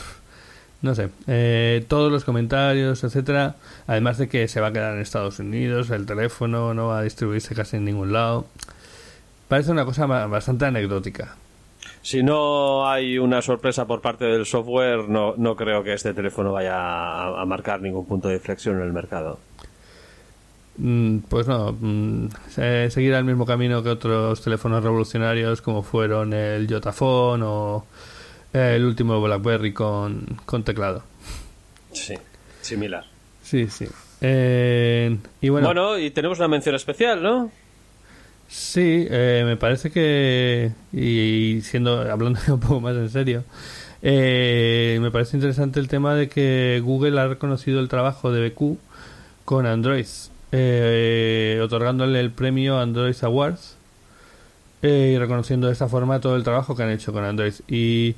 No 0.83 0.95
sé, 0.95 1.09
eh, 1.27 1.85
todos 1.89 2.13
los 2.13 2.25
comentarios, 2.25 3.03
etcétera, 3.03 3.57
además 3.87 4.19
de 4.19 4.29
que 4.29 4.47
se 4.47 4.61
va 4.61 4.69
a 4.69 4.73
quedar 4.73 4.95
en 4.95 5.01
Estados 5.01 5.39
Unidos, 5.41 5.91
el 5.91 6.07
teléfono 6.07 6.75
no 6.75 6.89
va 6.89 6.99
a 7.01 7.03
distribuirse 7.03 7.55
casi 7.55 7.77
en 7.79 7.85
ningún 7.87 8.13
lado. 8.13 8.47
Parece 9.49 9.73
una 9.73 9.85
cosa 9.85 10.07
ba- 10.07 10.27
bastante 10.27 10.67
anecdótica. 10.67 11.35
Si 12.07 12.23
no 12.23 12.89
hay 12.89 13.19
una 13.19 13.43
sorpresa 13.43 13.85
por 13.85 14.01
parte 14.01 14.27
del 14.27 14.47
software, 14.47 15.09
no, 15.09 15.35
no 15.37 15.57
creo 15.57 15.83
que 15.83 15.93
este 15.93 16.15
teléfono 16.15 16.53
vaya 16.53 16.77
a, 16.77 17.43
a 17.43 17.45
marcar 17.47 17.81
ningún 17.81 18.07
punto 18.07 18.29
de 18.29 18.35
inflexión 18.35 18.77
en 18.77 18.83
el 18.83 18.93
mercado. 18.93 19.41
Mm, 20.79 21.19
Pues 21.29 21.49
no, 21.49 21.77
se- 22.49 22.91
seguirá 22.91 23.19
el 23.19 23.25
mismo 23.25 23.45
camino 23.45 23.83
que 23.83 23.89
otros 23.89 24.41
teléfonos 24.41 24.85
revolucionarios 24.85 25.61
como 25.63 25.83
fueron 25.83 26.33
el 26.33 26.69
Yotaphone 26.69 27.43
o 27.45 27.85
eh, 28.53 28.75
el 28.77 28.85
último 28.85 29.21
BlackBerry 29.21 29.73
con, 29.73 30.27
con 30.47 30.63
teclado. 30.63 31.03
Sí, 31.91 32.15
similar. 32.61 33.05
Sí, 33.43 33.67
sí. 33.69 33.89
Eh, 34.21 35.17
y 35.41 35.49
bueno, 35.49 35.67
Bueno, 35.67 35.99
y 35.99 36.13
tenemos 36.13 36.39
una 36.39 36.47
mención 36.47 36.77
especial, 36.77 37.21
¿no? 37.21 37.51
Sí, 38.49 39.07
eh, 39.11 39.43
me 39.45 39.57
parece 39.57 39.91
que, 39.91 40.73
y 40.93 41.61
siendo 41.63 42.01
hablando 42.11 42.41
un 42.49 42.61
poco 42.61 42.81
más 42.81 42.95
en 42.97 43.11
serio, 43.11 43.45
eh, 44.03 44.99
me 45.01 45.11
parece 45.11 45.37
interesante 45.37 45.81
el 45.81 45.89
tema 45.89 46.15
de 46.15 46.29
que 46.29 46.81
Google 46.85 47.21
ha 47.21 47.29
reconocido 47.29 47.81
el 47.81 47.89
trabajo 47.89 48.33
de 48.33 48.49
BQ 48.51 48.79
con 49.45 49.67
Android, 49.67 50.07
eh, 50.53 51.61
otorgándole 51.63 52.21
el 52.21 52.33
premio 52.33 52.79
Android 52.79 53.17
Awards 53.23 53.79
eh, 54.83 55.13
y 55.15 55.19
reconociendo 55.19 55.67
de 55.69 55.73
esta 55.75 55.89
forma 55.89 56.21
todo 56.21 56.37
el 56.37 56.45
trabajo 56.45 56.77
que 56.77 56.83
han 56.85 56.91
hecho 56.91 57.13
con 57.13 57.25
Android. 57.25 57.55
Y 57.69 58.17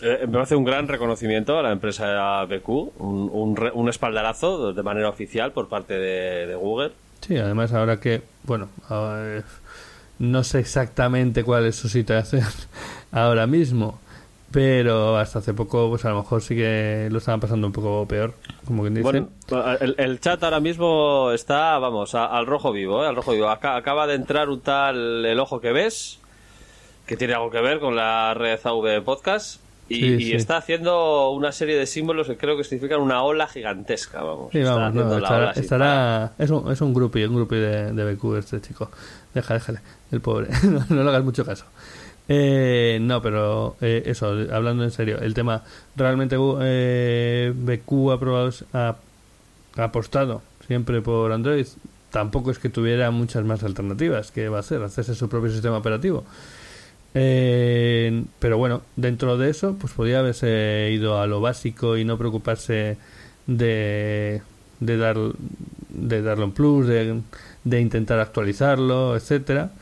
Eh, 0.00 0.20
me 0.26 0.28
parece 0.28 0.56
un 0.56 0.64
gran 0.64 0.88
reconocimiento 0.88 1.58
a 1.58 1.62
la 1.62 1.72
empresa 1.72 2.44
BQ, 2.44 2.68
un, 2.98 3.30
un, 3.32 3.70
un 3.74 3.88
espaldarazo 3.88 4.72
de 4.74 4.82
manera 4.82 5.08
oficial 5.08 5.52
por 5.52 5.68
parte 5.68 5.94
de 5.94 6.54
Google. 6.54 6.92
Sí, 7.26 7.36
además 7.36 7.72
ahora 7.72 7.98
que, 8.00 8.22
bueno, 8.44 8.68
No 10.18 10.44
sé 10.44 10.60
exactamente 10.60 11.44
cuál 11.44 11.66
es 11.66 11.76
su 11.76 11.88
situación 11.88 12.42
ahora 13.12 13.46
mismo, 13.46 13.98
pero 14.50 15.18
hasta 15.18 15.40
hace 15.40 15.52
poco, 15.52 15.90
pues 15.90 16.04
a 16.06 16.10
lo 16.10 16.16
mejor 16.16 16.40
sí 16.40 16.54
que 16.56 17.08
lo 17.10 17.18
estaban 17.18 17.40
pasando 17.40 17.66
un 17.66 17.72
poco 17.72 18.06
peor, 18.08 18.32
como 18.64 18.82
quien 18.82 18.94
dice. 18.94 19.02
Bueno, 19.02 19.28
el, 19.80 20.20
chat 20.20 20.42
ahora 20.42 20.60
mismo 20.60 21.30
está, 21.32 21.78
vamos, 21.78 22.14
al 22.14 22.46
rojo 22.46 22.72
vivo, 22.72 23.04
¿eh? 23.04 23.08
al 23.08 23.16
rojo 23.16 23.32
vivo. 23.32 23.48
Aca- 23.50 23.76
acaba 23.76 24.06
de 24.06 24.14
entrar 24.14 24.48
un 24.48 24.60
tal 24.60 25.26
El 25.26 25.38
Ojo 25.38 25.60
que 25.60 25.72
ves, 25.72 26.18
que 27.06 27.16
tiene 27.18 27.34
algo 27.34 27.50
que 27.50 27.60
ver 27.60 27.78
con 27.78 27.94
la 27.94 28.32
red 28.32 28.58
AV 28.64 29.02
Podcast, 29.04 29.60
y, 29.88 29.94
Sí, 29.94 30.06
y 30.06 30.20
sí. 30.24 30.32
está 30.34 30.56
haciendo 30.56 31.30
una 31.30 31.52
serie 31.52 31.76
de 31.76 31.86
símbolos 31.86 32.26
que 32.26 32.36
creo 32.36 32.56
que 32.56 32.64
significan 32.64 33.00
una 33.00 33.22
ola 33.22 33.46
gigantesca, 33.46 34.22
vamos. 34.22 34.48
Sí, 34.52 34.60
vamos, 34.62 34.94
no, 34.94 35.16
estará, 35.16 35.52
estará- 35.52 36.32
es, 36.38 36.50
un, 36.50 36.70
es 36.72 36.80
un 36.80 36.92
grupi, 36.92 37.24
un 37.24 37.36
grupi 37.36 37.56
de, 37.56 37.92
de 37.92 38.14
BQ 38.14 38.36
este 38.38 38.60
chico. 38.60 38.90
Deja, 39.34 39.54
déjale, 39.54 39.80
el 40.12 40.20
pobre, 40.20 40.48
no, 40.64 40.84
no 40.88 41.02
le 41.04 41.08
hagas 41.10 41.24
mucho 41.24 41.44
caso. 41.44 41.64
Eh, 42.28 42.98
no, 43.00 43.22
pero 43.22 43.76
eh, 43.80 44.02
eso, 44.06 44.26
hablando 44.52 44.82
en 44.82 44.90
serio, 44.90 45.18
el 45.20 45.34
tema, 45.34 45.62
realmente 45.94 46.36
eh, 46.60 47.52
BQ 47.54 48.10
ha, 48.12 48.18
probado, 48.18 48.50
ha, 48.72 48.96
ha 49.76 49.84
apostado 49.84 50.42
siempre 50.66 51.00
por 51.02 51.30
Android. 51.32 51.66
Tampoco 52.10 52.50
es 52.50 52.58
que 52.58 52.68
tuviera 52.70 53.10
muchas 53.10 53.44
más 53.44 53.62
alternativas. 53.62 54.30
¿Qué 54.32 54.48
va 54.48 54.56
a 54.56 54.60
hacer? 54.60 54.82
Hacerse 54.82 55.14
su 55.14 55.28
propio 55.28 55.50
sistema 55.50 55.76
operativo. 55.76 56.24
Eh, 57.18 58.24
pero 58.38 58.58
bueno, 58.58 58.82
dentro 58.96 59.38
de 59.38 59.48
eso, 59.50 59.76
pues 59.80 59.92
podía 59.94 60.18
haberse 60.20 60.90
ido 60.92 61.18
a 61.20 61.26
lo 61.26 61.40
básico 61.40 61.96
y 61.96 62.04
no 62.04 62.18
preocuparse 62.18 62.98
de, 63.46 64.42
de 64.80 64.96
dar 64.98 65.16
de 65.88 66.22
darle 66.22 66.44
un 66.44 66.52
plus, 66.52 66.86
de, 66.86 67.22
de 67.64 67.80
intentar 67.80 68.18
actualizarlo, 68.20 69.16
etcétera. 69.16 69.72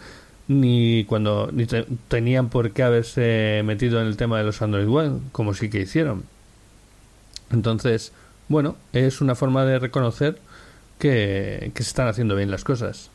Ni 0.49 1.05
cuando 1.07 1.50
ni 1.53 1.67
te- 1.67 1.87
tenían 2.09 2.50
por 2.50 2.73
qué 2.73 2.83
haberse 2.85 3.62
metido 3.64 4.00
en 4.00 4.07
el 4.09 4.17
tema 4.17 4.38
de 4.38 4.45
los 4.45 4.62
Android 4.62 4.88
One, 4.88 5.21
como 5.33 5.55
sí 5.55 5.71
que 5.71 5.81
hicieron. 5.81 6.25
Entonces, 7.50 8.12
bueno, 8.49 8.76
es 8.93 9.21
una 9.21 9.35
forma 9.35 9.64
de 9.64 9.79
reconocer 9.79 10.38
que, 10.99 11.73
que 11.75 11.83
se 11.83 11.88
están 11.91 12.09
haciendo 12.09 12.37
bien 12.37 12.50
las 12.50 12.64
cosas. 12.64 13.11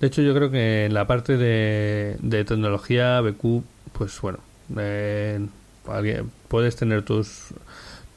De 0.00 0.06
hecho, 0.08 0.22
yo 0.22 0.34
creo 0.34 0.50
que 0.50 0.86
en 0.86 0.94
la 0.94 1.06
parte 1.06 1.36
de, 1.36 2.16
de 2.20 2.44
tecnología, 2.44 3.20
BQ, 3.20 3.62
pues 3.92 4.20
bueno, 4.20 4.38
eh, 4.78 5.40
alguien- 5.88 6.30
puedes 6.48 6.76
tener 6.76 7.02
tus, 7.02 7.48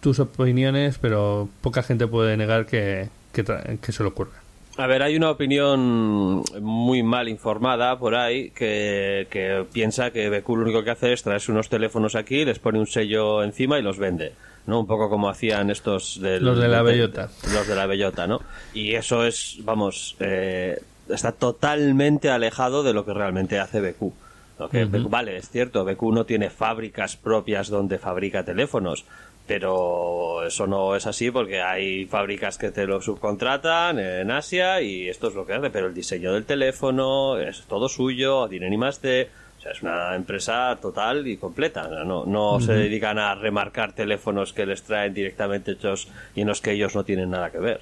tus 0.01 0.19
opiniones, 0.19 0.97
pero 0.99 1.47
poca 1.61 1.83
gente 1.83 2.07
puede 2.07 2.35
negar 2.37 2.65
que, 2.65 3.09
que, 3.31 3.43
que 3.81 3.91
se 3.91 4.03
lo 4.03 4.09
ocurra. 4.09 4.41
A 4.79 4.85
ver, 4.85 5.01
hay 5.01 5.15
una 5.15 5.31
opinión 5.31 6.43
muy 6.61 7.01
mal 7.01 7.27
informada 7.29 7.97
por 7.97 8.13
ahí 8.13 8.51
que, 8.51 9.25
que 9.31 9.65
piensa 9.73 10.11
que 10.11 10.29
BQ 10.29 10.49
lo 10.49 10.61
único 10.63 10.83
que 10.83 10.91
hace 10.91 11.13
es 11.13 11.23
traerse 11.23 11.51
unos 11.51 11.67
teléfonos 11.67 12.15
aquí, 12.15 12.45
les 12.45 12.59
pone 12.59 12.77
un 12.79 12.85
sello 12.85 13.43
encima 13.43 13.79
y 13.79 13.81
los 13.81 13.97
vende. 13.97 14.33
¿no? 14.67 14.81
Un 14.81 14.85
poco 14.87 15.09
como 15.09 15.29
hacían 15.29 15.71
estos 15.71 16.19
del- 16.21 16.43
Los 16.43 16.59
de 16.59 16.67
la 16.67 16.81
bellota. 16.83 17.29
Los 17.53 17.67
de 17.67 17.75
la 17.75 17.87
bellota, 17.87 18.27
¿no? 18.27 18.39
Y 18.73 18.93
eso 18.93 19.25
es, 19.25 19.57
vamos, 19.63 20.15
eh, 20.19 20.79
está 21.09 21.31
totalmente 21.31 22.29
alejado 22.29 22.83
de 22.83 22.93
lo 22.93 23.05
que 23.05 23.13
realmente 23.13 23.59
hace 23.59 23.81
BQ. 23.81 24.13
Lo 24.59 24.69
que 24.69 24.85
BQ 24.85 25.09
vale, 25.09 25.37
es 25.37 25.49
cierto, 25.49 25.85
BQ 25.85 26.01
no 26.13 26.25
tiene 26.25 26.49
fábricas 26.49 27.15
propias 27.15 27.69
donde 27.69 27.99
fabrica 27.99 28.43
teléfonos, 28.43 29.05
pero 29.45 30.45
eso 30.45 30.67
no 30.67 30.95
es 30.95 31.05
así 31.07 31.31
porque 31.31 31.61
hay 31.61 32.05
fábricas 32.05 32.57
que 32.57 32.71
te 32.71 32.85
lo 32.85 33.01
subcontratan 33.01 33.99
en 33.99 34.31
Asia 34.31 34.81
y 34.81 35.07
esto 35.07 35.29
es 35.29 35.35
lo 35.35 35.45
que 35.45 35.53
hace, 35.53 35.69
pero 35.69 35.87
el 35.87 35.93
diseño 35.93 36.33
del 36.33 36.45
teléfono 36.45 37.37
es 37.39 37.63
todo 37.63 37.87
suyo, 37.87 38.47
tiene 38.49 38.69
ni 38.69 38.77
más 38.77 39.01
de... 39.01 39.29
O 39.57 39.61
sea, 39.61 39.71
es 39.71 39.81
una 39.81 40.15
empresa 40.15 40.77
total 40.79 41.27
y 41.27 41.37
completa. 41.37 41.87
No, 42.05 42.25
no 42.27 42.59
se 42.61 42.73
dedican 42.73 43.17
a 43.17 43.33
remarcar 43.33 43.91
teléfonos 43.93 44.53
que 44.53 44.67
les 44.67 44.83
traen 44.83 45.15
directamente 45.15 45.71
hechos 45.71 46.09
y 46.35 46.41
en 46.41 46.47
los 46.47 46.61
que 46.61 46.73
ellos 46.73 46.93
no 46.93 47.03
tienen 47.03 47.31
nada 47.31 47.49
que 47.49 47.57
ver. 47.57 47.81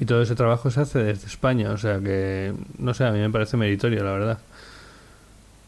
Y 0.00 0.04
todo 0.06 0.22
ese 0.22 0.34
trabajo 0.34 0.70
se 0.70 0.80
hace 0.80 0.98
desde 1.02 1.26
España, 1.26 1.70
o 1.70 1.78
sea 1.78 2.00
que, 2.00 2.52
no 2.78 2.94
sé, 2.94 3.04
a 3.04 3.12
mí 3.12 3.18
me 3.20 3.30
parece 3.30 3.56
meritorio, 3.56 4.02
la 4.02 4.10
verdad. 4.12 4.38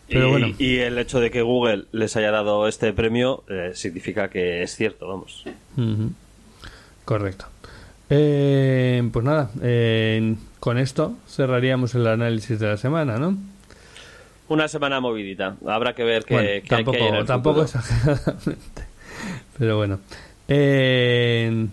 Pero 0.08 0.28
y, 0.28 0.30
bueno. 0.30 0.46
y 0.58 0.76
el 0.78 0.98
hecho 0.98 1.20
de 1.20 1.30
que 1.30 1.42
Google 1.42 1.84
les 1.92 2.16
haya 2.16 2.30
dado 2.30 2.66
este 2.68 2.92
premio 2.92 3.44
eh, 3.48 3.72
significa 3.74 4.28
que 4.28 4.62
es 4.62 4.74
cierto, 4.74 5.08
vamos. 5.08 5.44
Correcto. 7.04 7.46
Eh, 8.10 9.08
pues 9.12 9.24
nada, 9.24 9.50
eh, 9.62 10.34
con 10.60 10.78
esto 10.78 11.14
cerraríamos 11.28 11.94
el 11.94 12.06
análisis 12.06 12.58
de 12.58 12.66
la 12.68 12.76
semana, 12.76 13.18
¿no? 13.18 13.36
Una 14.48 14.68
semana 14.68 15.00
movidita. 15.00 15.56
Habrá 15.66 15.94
que 15.94 16.04
ver 16.04 16.24
qué, 16.24 16.34
Bueno, 16.34 16.48
qué- 16.48 16.62
qué 16.62 16.68
tampoco, 16.68 16.96
hay 16.98 17.04
en 17.08 17.14
el 17.16 17.26
tampoco 17.26 17.62
exageradamente. 17.62 18.82
Pero 19.58 19.76
bueno. 19.76 19.98
Eh, 20.48 21.66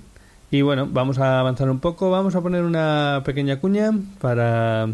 y 0.54 0.62
bueno, 0.62 0.88
vamos 0.88 1.18
a 1.18 1.40
avanzar 1.40 1.68
un 1.68 1.80
poco. 1.80 2.12
Vamos 2.12 2.36
a 2.36 2.42
poner 2.42 2.62
una 2.62 3.24
pequeña 3.26 3.60
cuña 3.60 3.90
para 4.22 4.86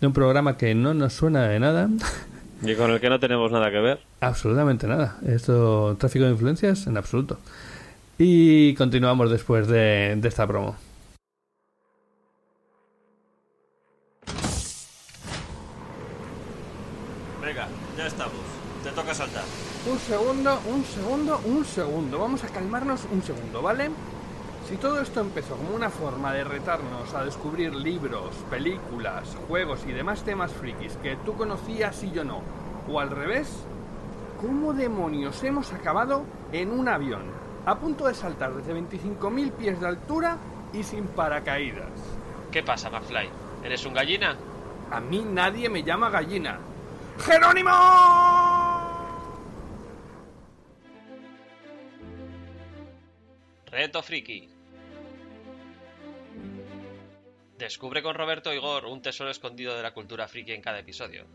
de 0.00 0.06
un 0.06 0.14
programa 0.14 0.56
que 0.56 0.74
no 0.74 0.94
nos 0.94 1.12
suena 1.12 1.48
de 1.48 1.60
nada. 1.60 1.90
Y 2.64 2.76
con 2.76 2.92
el 2.92 3.00
que 3.00 3.10
no 3.10 3.18
tenemos 3.18 3.50
nada 3.50 3.72
que 3.72 3.80
ver. 3.80 3.98
Absolutamente 4.20 4.86
nada. 4.86 5.18
Esto, 5.26 5.96
tráfico 5.98 6.26
de 6.26 6.30
influencias, 6.30 6.86
en 6.86 6.96
absoluto. 6.96 7.40
Y 8.18 8.74
continuamos 8.74 9.32
después 9.32 9.66
de, 9.66 10.14
de 10.16 10.28
esta 10.28 10.46
promo. 10.46 10.76
Venga, 17.42 17.66
ya 17.98 18.06
estamos. 18.06 18.32
Te 18.84 18.90
toca 18.90 19.12
saltar. 19.12 19.42
Un 19.90 19.98
segundo, 19.98 20.60
un 20.72 20.84
segundo, 20.84 21.40
un 21.44 21.64
segundo. 21.64 22.18
Vamos 22.20 22.44
a 22.44 22.48
calmarnos 22.48 23.00
un 23.12 23.22
segundo, 23.24 23.60
¿vale? 23.60 23.90
Si 24.72 24.78
todo 24.78 25.02
esto 25.02 25.20
empezó 25.20 25.54
como 25.54 25.74
una 25.74 25.90
forma 25.90 26.32
de 26.32 26.44
retarnos 26.44 27.12
a 27.12 27.26
descubrir 27.26 27.74
libros, 27.74 28.34
películas, 28.48 29.36
juegos 29.46 29.84
y 29.86 29.92
demás 29.92 30.24
temas 30.24 30.50
frikis 30.50 30.96
que 30.96 31.16
tú 31.26 31.36
conocías 31.36 32.02
y 32.02 32.10
yo 32.10 32.24
no, 32.24 32.40
o 32.88 32.98
al 32.98 33.10
revés, 33.10 33.66
¿cómo 34.40 34.72
demonios 34.72 35.44
hemos 35.44 35.74
acabado 35.74 36.24
en 36.52 36.70
un 36.70 36.88
avión, 36.88 37.20
a 37.66 37.78
punto 37.78 38.06
de 38.06 38.14
saltar 38.14 38.54
desde 38.54 38.74
25.000 38.74 39.52
pies 39.52 39.78
de 39.78 39.88
altura 39.88 40.38
y 40.72 40.82
sin 40.82 41.06
paracaídas? 41.06 41.92
¿Qué 42.50 42.62
pasa, 42.62 42.88
McFly? 42.88 43.28
¿Eres 43.62 43.84
un 43.84 43.92
gallina? 43.92 44.38
A 44.90 45.00
mí 45.00 45.22
nadie 45.22 45.68
me 45.68 45.82
llama 45.82 46.08
gallina. 46.08 46.58
¡Jerónimo! 47.18 47.70
Reto 53.70 54.02
Friki. 54.02 54.51
Descubre 57.62 58.02
con 58.02 58.16
Roberto 58.16 58.52
Igor 58.52 58.86
un 58.86 59.02
tesoro 59.02 59.30
escondido 59.30 59.76
de 59.76 59.84
la 59.84 59.94
cultura 59.94 60.26
friki 60.26 60.50
en 60.50 60.60
cada 60.60 60.80
episodio. 60.80 61.28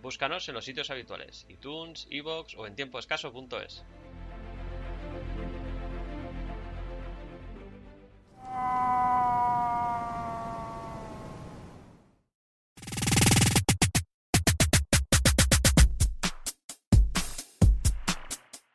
Búscanos 0.00 0.48
en 0.48 0.54
los 0.54 0.64
sitios 0.64 0.90
habituales, 0.90 1.44
iTunes, 1.48 2.06
iVoox 2.08 2.54
o 2.56 2.68
en 2.68 2.76
tiempoescaso.es. 2.76 3.84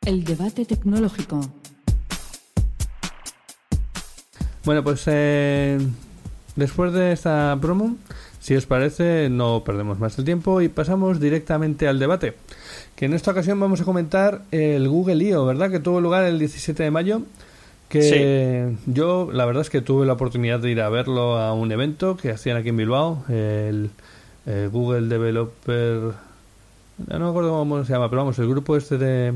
El 0.04 0.24
debate 0.24 0.66
tecnológico. 0.66 1.59
Bueno, 4.70 4.84
pues 4.84 5.02
eh, 5.08 5.80
después 6.54 6.92
de 6.92 7.10
esta 7.10 7.58
promo, 7.60 7.96
si 8.38 8.54
os 8.54 8.66
parece, 8.66 9.28
no 9.28 9.64
perdemos 9.64 9.98
más 9.98 10.16
el 10.16 10.24
tiempo 10.24 10.60
y 10.60 10.68
pasamos 10.68 11.18
directamente 11.18 11.88
al 11.88 11.98
debate. 11.98 12.34
Que 12.94 13.06
en 13.06 13.14
esta 13.14 13.32
ocasión 13.32 13.58
vamos 13.58 13.80
a 13.80 13.84
comentar 13.84 14.42
el 14.52 14.88
Google 14.88 15.24
I.O., 15.24 15.44
¿verdad? 15.44 15.72
Que 15.72 15.80
tuvo 15.80 16.00
lugar 16.00 16.22
el 16.22 16.38
17 16.38 16.84
de 16.84 16.90
mayo. 16.92 17.22
Que 17.88 18.76
yo, 18.86 19.30
la 19.32 19.44
verdad 19.44 19.62
es 19.62 19.70
que 19.70 19.80
tuve 19.80 20.06
la 20.06 20.12
oportunidad 20.12 20.60
de 20.60 20.70
ir 20.70 20.80
a 20.82 20.88
verlo 20.88 21.36
a 21.36 21.52
un 21.52 21.72
evento 21.72 22.16
que 22.16 22.30
hacían 22.30 22.56
aquí 22.56 22.68
en 22.68 22.76
Bilbao, 22.76 23.24
el, 23.28 23.90
eh, 24.46 24.68
Google 24.70 25.08
Developer. 25.08 26.12
No 27.08 27.18
me 27.18 27.28
acuerdo 27.28 27.58
cómo 27.58 27.84
se 27.84 27.92
llama, 27.92 28.08
pero 28.08 28.22
vamos, 28.22 28.38
el 28.38 28.48
grupo 28.48 28.76
este 28.76 28.98
de, 28.98 29.34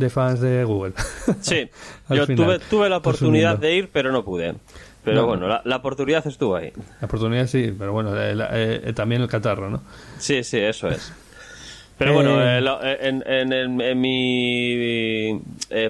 de 0.00 0.10
fans 0.10 0.40
de 0.40 0.64
Google. 0.64 0.92
Sí, 1.40 1.68
yo 2.08 2.26
final, 2.26 2.36
tuve, 2.46 2.58
tuve 2.58 2.88
la 2.88 2.96
oportunidad 2.96 3.56
de 3.58 3.74
ir, 3.76 3.88
pero 3.92 4.10
no 4.10 4.24
pude. 4.24 4.54
Pero 5.04 5.22
No. 5.22 5.26
bueno, 5.28 5.46
la, 5.48 5.62
la 5.64 5.76
oportunidad 5.76 6.26
estuvo 6.26 6.56
ahí. 6.56 6.72
La 7.00 7.06
oportunidad 7.06 7.46
sí, 7.46 7.72
pero 7.78 7.92
bueno, 7.92 8.20
eh, 8.20 8.34
la- 8.34 8.48
eh, 8.52 8.92
también 8.94 9.22
el 9.22 9.28
catarro, 9.28 9.70
¿no? 9.70 9.82
Sí, 10.18 10.42
sí, 10.44 10.58
eso 10.58 10.88
es. 10.88 11.12
Pero 11.96 12.14
bueno, 12.14 12.40
eh, 12.42 12.58
en, 13.02 13.22
en- 13.26 13.52
en- 13.52 13.80
en 13.80 14.00
mi 14.00 15.40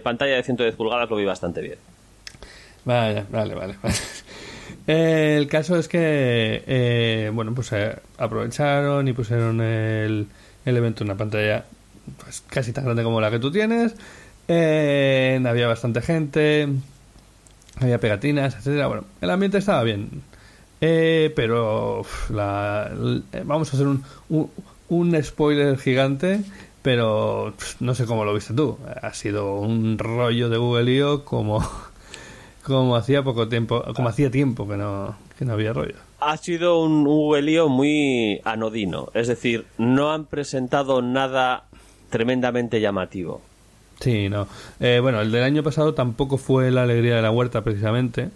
pantalla 0.02 0.34
de 0.36 0.42
110 0.42 0.74
pulgadas 0.74 1.08
lo 1.08 1.16
vi 1.16 1.24
bastante 1.24 1.60
bien. 1.60 1.78
Vale, 2.84 3.24
vale, 3.30 3.54
vale. 3.54 3.76
vale. 3.82 3.94
El 4.86 5.46
caso 5.46 5.76
es 5.78 5.86
que, 5.88 6.62
eh, 6.66 7.30
bueno, 7.32 7.54
pues 7.54 7.70
eh, 7.72 7.94
aprovecharon 8.18 9.06
y 9.06 9.12
pusieron 9.12 9.60
el, 9.60 10.26
el 10.64 10.76
evento 10.76 11.04
en 11.04 11.10
una 11.10 11.18
pantalla 11.18 11.64
pues, 12.18 12.42
casi 12.46 12.72
tan 12.72 12.84
grande 12.84 13.02
como 13.02 13.20
la 13.20 13.30
que 13.30 13.38
tú 13.38 13.50
tienes. 13.50 13.94
Eh, 14.48 15.40
había 15.46 15.68
bastante 15.68 16.02
gente, 16.02 16.68
había 17.80 17.98
pegatinas, 17.98 18.54
etcétera. 18.56 18.86
Bueno, 18.88 19.04
el 19.20 19.30
ambiente 19.30 19.58
estaba 19.58 19.82
bien. 19.82 20.22
Eh, 20.80 21.32
pero 21.36 22.02
eh, 22.02 23.42
vamos 23.44 23.70
a 23.70 23.76
hacer 23.76 23.86
un, 23.86 24.02
un, 24.88 25.22
spoiler 25.22 25.78
gigante, 25.78 26.40
pero 26.82 27.52
no 27.80 27.94
sé 27.94 28.06
cómo 28.06 28.24
lo 28.24 28.32
viste 28.32 28.54
tú. 28.54 28.78
Ha 29.02 29.12
sido 29.12 29.60
un 29.60 29.98
rollo 29.98 30.48
de 30.48 30.56
Google 30.56 30.92
I.O. 30.92 31.24
como, 31.24 31.62
como 32.62 32.96
hacía 32.96 33.22
poco 33.22 33.48
tiempo, 33.48 33.84
como 33.94 34.08
hacía 34.08 34.30
tiempo 34.30 34.66
que 34.66 34.76
no, 34.76 35.16
que 35.38 35.44
no 35.44 35.52
había 35.52 35.72
rollo. 35.72 35.96
Ha 36.18 36.36
sido 36.38 36.80
un 36.80 37.04
Google 37.04 37.52
I.O. 37.52 37.68
muy 37.68 38.40
anodino. 38.44 39.10
Es 39.14 39.28
decir, 39.28 39.66
no 39.76 40.12
han 40.12 40.24
presentado 40.24 41.02
nada 41.02 41.64
tremendamente 42.10 42.80
llamativo. 42.80 43.40
Sí, 44.00 44.28
no. 44.28 44.46
Eh, 44.80 44.98
bueno, 45.00 45.20
el 45.20 45.30
del 45.30 45.42
año 45.42 45.62
pasado 45.62 45.94
tampoco 45.94 46.38
fue 46.38 46.70
la 46.70 46.82
alegría 46.84 47.16
de 47.16 47.22
la 47.22 47.30
huerta 47.30 47.62
precisamente. 47.62 48.28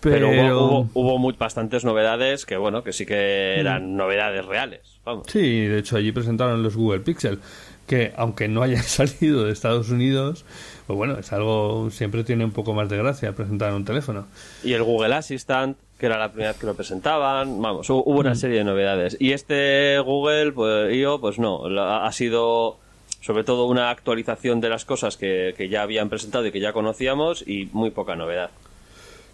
Pero, 0.00 0.30
Pero, 0.30 0.58
hubo, 0.58 0.78
hubo, 0.80 0.88
hubo 0.94 1.18
muy, 1.18 1.34
bastantes 1.38 1.84
novedades 1.84 2.44
que, 2.44 2.56
bueno, 2.56 2.82
que 2.82 2.92
sí 2.92 3.06
que 3.06 3.60
eran 3.60 3.96
novedades 3.96 4.44
reales. 4.44 4.80
Vamos. 5.04 5.26
Sí, 5.28 5.66
de 5.66 5.78
hecho 5.78 5.96
allí 5.96 6.10
presentaron 6.10 6.60
los 6.64 6.74
Google 6.76 7.00
Pixel, 7.00 7.38
que 7.86 8.12
aunque 8.16 8.48
no 8.48 8.62
hayan 8.62 8.82
salido 8.82 9.44
de 9.44 9.52
Estados 9.52 9.90
Unidos, 9.90 10.44
pues 10.88 10.96
bueno, 10.96 11.16
es 11.18 11.32
algo, 11.32 11.88
siempre 11.92 12.24
tiene 12.24 12.44
un 12.44 12.50
poco 12.50 12.74
más 12.74 12.88
de 12.88 12.96
gracia 12.96 13.30
presentar 13.32 13.72
un 13.74 13.84
teléfono. 13.84 14.26
Y 14.64 14.72
el 14.72 14.82
Google 14.82 15.14
Assistant, 15.14 15.76
que 15.98 16.06
era 16.06 16.18
la 16.18 16.30
primera 16.32 16.50
vez 16.50 16.58
que 16.60 16.66
lo 16.66 16.74
presentaban. 16.74 17.62
Vamos, 17.62 17.88
hu- 17.88 18.02
hubo 18.04 18.18
una 18.18 18.34
serie 18.34 18.58
de 18.58 18.64
novedades. 18.64 19.16
Y 19.20 19.30
este 19.30 20.00
Google, 20.00 20.50
pues 20.50 20.96
yo, 20.96 21.20
pues 21.20 21.38
no. 21.38 21.64
Ha 21.64 22.10
sido 22.10 22.78
sobre 23.22 23.44
todo 23.44 23.66
una 23.66 23.90
actualización 23.90 24.60
de 24.60 24.68
las 24.68 24.84
cosas 24.84 25.16
que, 25.16 25.54
que 25.56 25.68
ya 25.68 25.82
habían 25.82 26.10
presentado 26.10 26.44
y 26.46 26.52
que 26.52 26.60
ya 26.60 26.72
conocíamos 26.72 27.46
y 27.46 27.70
muy 27.72 27.90
poca 27.90 28.16
novedad. 28.16 28.50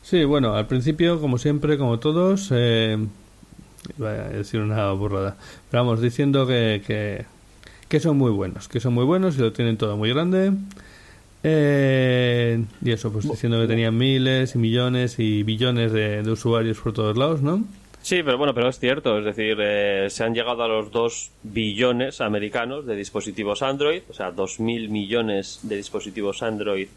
Sí, 0.02 0.24
bueno, 0.24 0.54
al 0.54 0.66
principio, 0.66 1.20
como 1.20 1.38
siempre, 1.38 1.76
como 1.76 1.98
todos, 1.98 2.50
eh, 2.52 2.98
iba 3.98 4.10
a 4.10 4.28
decir 4.28 4.60
una 4.60 4.92
burrada, 4.92 5.36
pero 5.70 5.84
vamos, 5.84 6.00
diciendo 6.00 6.46
que, 6.46 6.82
que, 6.86 7.24
que 7.88 8.00
son 8.00 8.16
muy 8.16 8.30
buenos, 8.30 8.68
que 8.68 8.78
son 8.78 8.94
muy 8.94 9.04
buenos 9.04 9.36
y 9.36 9.40
lo 9.40 9.52
tienen 9.52 9.76
todo 9.76 9.96
muy 9.96 10.10
grande. 10.10 10.52
Eh, 11.44 12.64
y 12.82 12.90
eso, 12.90 13.12
pues 13.12 13.28
diciendo 13.28 13.60
que 13.60 13.68
tenían 13.68 13.96
miles 13.96 14.54
y 14.54 14.58
millones 14.58 15.18
y 15.18 15.44
billones 15.44 15.92
de, 15.92 16.22
de 16.22 16.30
usuarios 16.30 16.78
por 16.78 16.92
todos 16.92 17.16
lados, 17.16 17.42
¿no? 17.42 17.64
Sí, 18.02 18.22
pero 18.22 18.38
bueno, 18.38 18.54
pero 18.54 18.68
es 18.68 18.78
cierto, 18.78 19.18
es 19.18 19.24
decir, 19.24 19.56
eh, 19.60 20.06
se 20.08 20.24
han 20.24 20.34
llegado 20.34 20.62
a 20.62 20.68
los 20.68 20.90
2 20.90 21.30
billones 21.42 22.20
americanos 22.20 22.86
de 22.86 22.96
dispositivos 22.96 23.60
Android, 23.62 24.02
o 24.08 24.14
sea, 24.14 24.30
2.000 24.30 24.88
millones 24.88 25.60
de 25.62 25.76
dispositivos 25.76 26.42
Android 26.42 26.88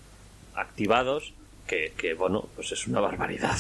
activados, 0.56 1.34
que, 1.68 1.92
que, 1.98 2.14
bueno, 2.14 2.48
pues 2.56 2.72
es 2.72 2.88
una 2.88 3.00
barbaridad. 3.00 3.58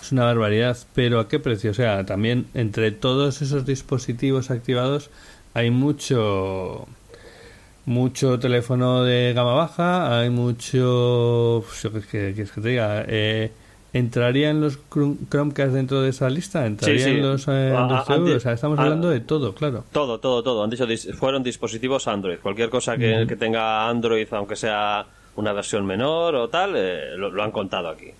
Es 0.00 0.12
una 0.12 0.24
barbaridad, 0.24 0.76
pero 0.94 1.18
¿a 1.20 1.28
qué 1.28 1.38
precio? 1.38 1.70
O 1.70 1.74
sea, 1.74 2.04
también 2.04 2.46
entre 2.54 2.90
todos 2.92 3.40
esos 3.42 3.64
dispositivos 3.66 4.50
activados 4.50 5.10
hay 5.54 5.70
mucho 5.70 6.86
mucho 7.84 8.38
teléfono 8.38 9.02
de 9.02 9.32
gama 9.34 9.54
baja, 9.54 10.20
hay 10.20 10.30
mucho 10.30 11.64
qué- 11.82 12.32
qué 12.36 12.46
que 12.54 12.60
te 12.60 12.68
diga, 12.68 13.04
eh, 13.08 13.50
¿entrarían 13.92 14.60
los 14.60 14.78
Chrome- 14.90 15.18
Chromecast 15.30 15.72
dentro 15.72 16.00
de 16.02 16.10
esa 16.10 16.28
lista? 16.30 16.66
¿Entrarían 16.66 17.10
sí. 17.10 17.16
los 17.20 17.46
eh, 17.48 17.72
O 17.74 18.40
sea, 18.40 18.52
estamos 18.52 18.78
hablando 18.78 19.08
de 19.10 19.20
todo, 19.20 19.54
claro. 19.54 19.84
Todo, 19.92 20.18
todo, 20.18 20.42
todo. 20.42 20.62
Han 20.64 20.70
dicho 20.70 20.86
fueron 21.16 21.42
dispositivos 21.42 22.08
Android. 22.08 22.38
Cualquier 22.38 22.70
cosa 22.70 22.96
que, 22.96 23.26
que 23.28 23.36
tenga 23.36 23.88
Android, 23.88 24.26
aunque 24.32 24.56
sea 24.56 25.04
una 25.36 25.52
versión 25.52 25.86
menor 25.86 26.34
o 26.34 26.48
tal, 26.48 26.74
eh, 26.76 27.16
lo, 27.16 27.30
lo 27.30 27.42
han 27.42 27.50
contado 27.50 27.88
aquí. 27.88 28.10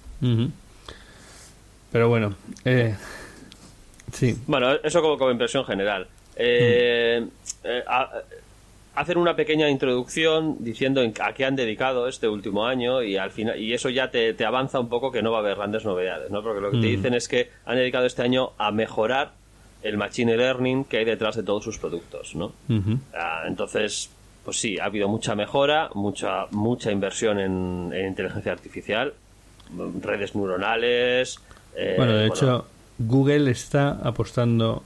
Pero 1.90 2.08
bueno, 2.08 2.34
eh, 2.64 2.96
sí, 4.12 4.36
Bueno, 4.46 4.72
eso 4.82 5.02
como, 5.02 5.18
como 5.18 5.30
impresión 5.30 5.64
general. 5.64 6.06
Eh, 6.36 7.26
eh, 7.64 7.84
a- 7.86 8.10
hacen 8.94 9.16
una 9.18 9.34
pequeña 9.36 9.68
introducción 9.70 10.56
diciendo 10.60 11.02
en- 11.02 11.14
a 11.20 11.32
qué 11.32 11.44
han 11.44 11.56
dedicado 11.56 12.08
este 12.08 12.28
último 12.28 12.66
año 12.66 13.02
y 13.02 13.16
al 13.16 13.30
final 13.30 13.58
y 13.58 13.72
eso 13.72 13.88
ya 13.88 14.10
te, 14.10 14.34
te 14.34 14.44
avanza 14.44 14.78
un 14.80 14.88
poco 14.88 15.10
que 15.10 15.22
no 15.22 15.30
va 15.32 15.38
a 15.38 15.40
haber 15.40 15.56
grandes 15.56 15.84
novedades, 15.84 16.30
¿no? 16.30 16.42
Porque 16.42 16.60
lo 16.60 16.70
que 16.70 16.76
te 16.78 16.86
dicen 16.88 17.14
es 17.14 17.26
que 17.28 17.50
han 17.64 17.76
dedicado 17.76 18.04
este 18.06 18.22
año 18.22 18.50
a 18.58 18.70
mejorar 18.70 19.32
el 19.82 19.96
machine 19.96 20.36
learning 20.36 20.84
que 20.84 20.98
hay 20.98 21.04
detrás 21.04 21.36
de 21.36 21.42
todos 21.42 21.64
sus 21.64 21.78
productos, 21.78 22.34
¿no? 22.36 22.52
Ah, 23.14 23.44
entonces, 23.48 24.10
pues 24.44 24.58
sí, 24.60 24.78
ha 24.78 24.84
habido 24.84 25.08
mucha 25.08 25.34
mejora, 25.34 25.88
mucha 25.94 26.46
mucha 26.50 26.92
inversión 26.92 27.38
en, 27.40 27.90
en 27.94 28.06
inteligencia 28.08 28.52
artificial, 28.52 29.14
mm, 29.70 30.00
redes 30.02 30.34
neuronales. 30.34 31.38
eh, 31.74 31.94
Bueno, 31.96 32.16
de 32.16 32.26
hecho, 32.26 32.66
Google 32.98 33.50
está 33.50 33.92
apostando, 34.02 34.82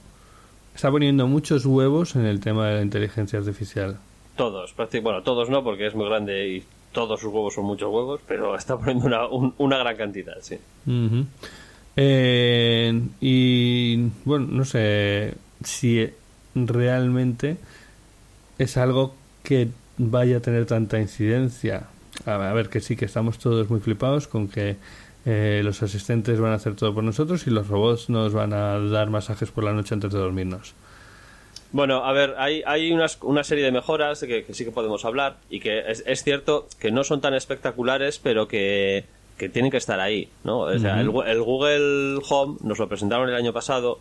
está 0.77 0.91
poniendo 0.91 1.25
muchos 1.27 1.65
huevos 1.65 2.15
en 2.15 2.25
el 2.25 2.39
tema 2.39 2.67
de 2.67 2.75
la 2.75 2.81
inteligencia 2.83 3.39
artificial. 3.39 3.97
todos, 4.35 4.75
prácti- 4.77 5.01
bueno, 5.01 5.23
todos 5.23 5.49
no, 5.49 5.63
porque 5.63 5.87
es 5.87 5.95
muy 5.95 6.05
grande 6.07 6.47
y 6.47 6.63
todos 6.91 7.19
sus 7.19 7.33
huevos 7.33 7.55
son 7.55 7.65
muchos 7.65 7.89
huevos, 7.91 8.21
pero 8.27 8.55
está 8.55 8.77
poniendo 8.77 9.05
una, 9.07 9.25
un- 9.27 9.53
una 9.57 9.77
gran 9.79 9.95
cantidad, 9.97 10.35
sí. 10.41 10.57
Eh, 11.95 13.01
y 13.19 13.97
bueno, 14.25 14.45
no 14.51 14.65
sé 14.65 15.33
si 15.63 16.07
realmente 16.53 17.57
es 18.59 18.77
algo 18.77 19.15
que 19.43 19.69
vaya 19.97 20.37
a 20.37 20.39
tener 20.41 20.65
tanta 20.67 20.99
incidencia. 20.99 21.87
A 22.25 22.37
ver, 22.53 22.69
que 22.69 22.79
sí, 22.81 22.95
que 22.95 23.05
estamos 23.05 23.39
todos 23.39 23.69
muy 23.69 23.79
flipados 23.79 24.27
con 24.27 24.47
que 24.47 24.75
eh, 25.29 25.61
los 25.61 25.83
asistentes 25.83 26.39
van 26.39 26.53
a 26.53 26.55
hacer 26.55 26.75
todo 26.75 26.93
por 26.93 27.03
nosotros 27.03 27.45
y 27.47 27.49
los 27.49 27.67
robots 27.67 28.09
nos 28.09 28.31
van 28.33 28.53
a 28.53 28.79
dar 28.79 29.09
masajes 29.09 29.51
por 29.51 29.65
la 29.65 29.73
noche 29.73 29.93
antes 29.93 30.13
de 30.13 30.19
dormirnos. 30.19 30.73
Bueno, 31.73 32.05
a 32.05 32.13
ver, 32.13 32.35
hay, 32.37 32.63
hay 32.65 32.93
unas, 32.93 33.17
una 33.21 33.43
serie 33.43 33.65
de 33.65 33.73
mejoras 33.73 34.21
que, 34.21 34.45
que 34.45 34.53
sí 34.53 34.63
que 34.63 34.71
podemos 34.71 35.03
hablar 35.03 35.35
y 35.49 35.59
que 35.59 35.79
es, 35.79 36.01
es 36.07 36.23
cierto 36.23 36.69
que 36.79 36.91
no 36.91 37.03
son 37.03 37.19
tan 37.19 37.33
espectaculares, 37.33 38.19
pero 38.23 38.47
que, 38.47 39.03
que 39.37 39.49
tienen 39.49 39.69
que 39.69 39.75
estar 39.75 39.99
ahí, 39.99 40.29
¿no? 40.45 40.59
O 40.59 40.79
sea, 40.79 41.01
el, 41.01 41.11
el 41.27 41.41
Google 41.41 42.21
Home 42.29 42.59
nos 42.63 42.79
lo 42.79 42.87
presentaron 42.87 43.27
el 43.27 43.35
año 43.35 43.51
pasado, 43.51 43.99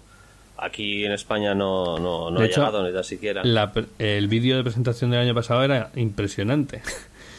aquí 0.57 1.05
en 1.05 1.11
España 1.11 1.57
no, 1.57 1.99
no, 1.99 2.31
no 2.31 2.39
ha 2.39 2.47
hecho, 2.47 2.61
llegado 2.61 2.87
ni 2.87 2.95
tan 2.95 3.03
siquiera. 3.03 3.43
La 3.43 3.73
el 3.99 4.29
vídeo 4.29 4.57
de 4.57 4.63
presentación 4.63 5.11
del 5.11 5.19
año 5.19 5.35
pasado 5.35 5.65
era 5.65 5.91
impresionante. 5.97 6.83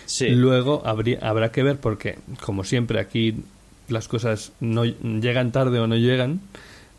Sí. 0.05 0.27
Luego 0.29 0.81
habría, 0.85 1.19
habrá 1.21 1.53
que 1.53 1.63
ver 1.63 1.79
porque, 1.79 2.19
como 2.45 2.65
siempre, 2.65 2.99
aquí 2.99 3.43
las 3.89 4.07
cosas 4.07 4.51
no 4.59 4.83
llegan 4.85 5.51
tarde 5.51 5.79
o 5.79 5.87
no 5.87 5.95
llegan, 5.95 6.41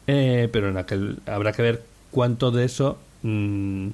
eh, 0.06 0.48
pero 0.52 0.68
en 0.68 0.76
aquel 0.78 1.18
habrá 1.26 1.52
que 1.52 1.62
ver 1.62 1.82
cuánto 2.10 2.50
de 2.50 2.64
eso 2.64 2.98
mm, 3.22 3.88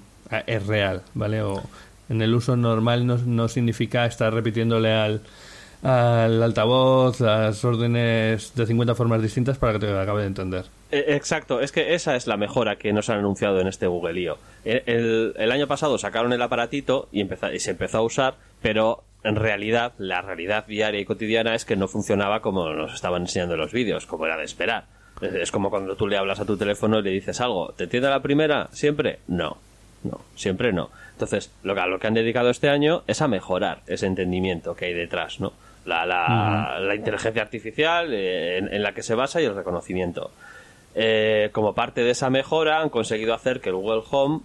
es 0.46 0.66
real, 0.66 1.02
¿vale? 1.14 1.42
O 1.42 1.62
en 2.09 2.22
el 2.22 2.35
uso 2.35 2.57
normal 2.57 3.07
no, 3.07 3.18
no 3.18 3.48
significa 3.48 4.07
estar 4.07 4.33
repitiéndole 4.33 4.92
al, 4.92 5.20
al 5.83 6.42
altavoz 6.42 7.20
las 7.20 7.64
órdenes 7.64 8.54
de 8.54 8.66
50 8.66 8.94
formas 8.94 9.20
distintas 9.22 9.59
para 9.59 9.72
que 9.74 9.80
te 9.80 9.98
acabe 9.98 10.22
de 10.22 10.28
entender. 10.28 10.64
Eh, 10.92 11.04
Exacto, 11.09 11.61
es 11.61 11.72
que 11.72 11.94
esa 11.94 12.14
es 12.16 12.26
la 12.26 12.37
mejora 12.37 12.76
que 12.76 12.92
nos 12.92 13.11
han 13.11 13.18
anunciado 13.18 13.61
en 13.61 13.66
este 13.66 13.87
Google. 13.87 14.35
El, 14.64 14.83
el- 14.87 15.35
el 15.37 15.52
año 15.52 15.66
pasado 15.66 15.98
sacaron 15.98 16.33
el 16.33 16.42
aparatito 16.42 17.09
y, 17.12 17.20
empezó- 17.20 17.52
y 17.52 17.59
se 17.59 17.72
empezó 17.72 17.98
a 17.98 18.02
usar, 18.02 18.35
pero 18.62 19.02
en 19.25 19.37
realidad, 19.37 19.93
la 19.99 20.23
realidad 20.23 20.67
diaria 20.67 21.01
y 21.01 21.05
cotidiana 21.05 21.55
es 21.55 21.65
que 21.65 21.77
no 21.77 21.89
funcionaba 21.89 22.41
como 22.41 22.73
nos 22.73 22.95
estaban 22.95 23.23
enseñando 23.23 23.55
en 23.55 23.61
los 23.61 23.73
vídeos, 23.73 24.07
como 24.07 24.27
era 24.27 24.37
de 24.37 24.45
esperar. 24.45 24.85
Es, 25.21 25.35
es 25.35 25.51
como 25.51 25.71
cuando 25.71 25.97
tú 25.97 26.07
le 26.07 26.17
hablas 26.17 26.41
a 26.41 26.45
tu 26.45 26.57
teléfono 26.57 26.99
y 26.99 27.03
le 27.03 27.11
dices 27.11 27.41
algo, 27.41 27.73
¿te 27.73 27.85
entiende 27.85 28.09
la 28.11 28.21
primera? 28.21 28.69
¿Siempre? 28.73 29.21
No, 29.27 29.57
no, 30.05 30.21
siempre 30.35 30.73
no. 30.73 30.91
Entonces, 31.13 31.53
lo 31.63 31.75
que, 31.75 31.81
a 31.81 31.87
lo 31.87 31.99
que 31.99 32.07
han 32.07 32.15
dedicado 32.15 32.51
este 32.51 32.69
año 32.69 33.03
es 33.07 33.23
a 33.23 33.29
mejorar 33.29 33.81
ese 33.87 34.07
entendimiento 34.07 34.75
que 34.75 34.87
hay 34.87 34.95
detrás, 34.95 35.41
¿no? 35.41 35.53
La, 35.87 36.07
la, 36.07 36.79
la 36.81 36.95
inteligencia 36.95 37.43
artificial 37.43 38.13
eh, 38.13 38.59
en, 38.59 38.73
en 38.73 38.83
la 38.83 38.93
que 38.93 39.03
se 39.03 39.15
basa 39.15 39.41
y 39.41 39.45
el 39.45 39.55
reconocimiento. 39.55 40.31
Eh, 40.95 41.51
como 41.53 41.75
parte 41.75 42.03
de 42.03 42.11
esa 42.11 42.31
mejora 42.31 42.81
han 42.81 42.89
conseguido 42.89 43.35
hacer 43.35 43.61
que 43.61 43.71
el 43.71 43.75
Google 43.75 44.03
Home 44.11 44.41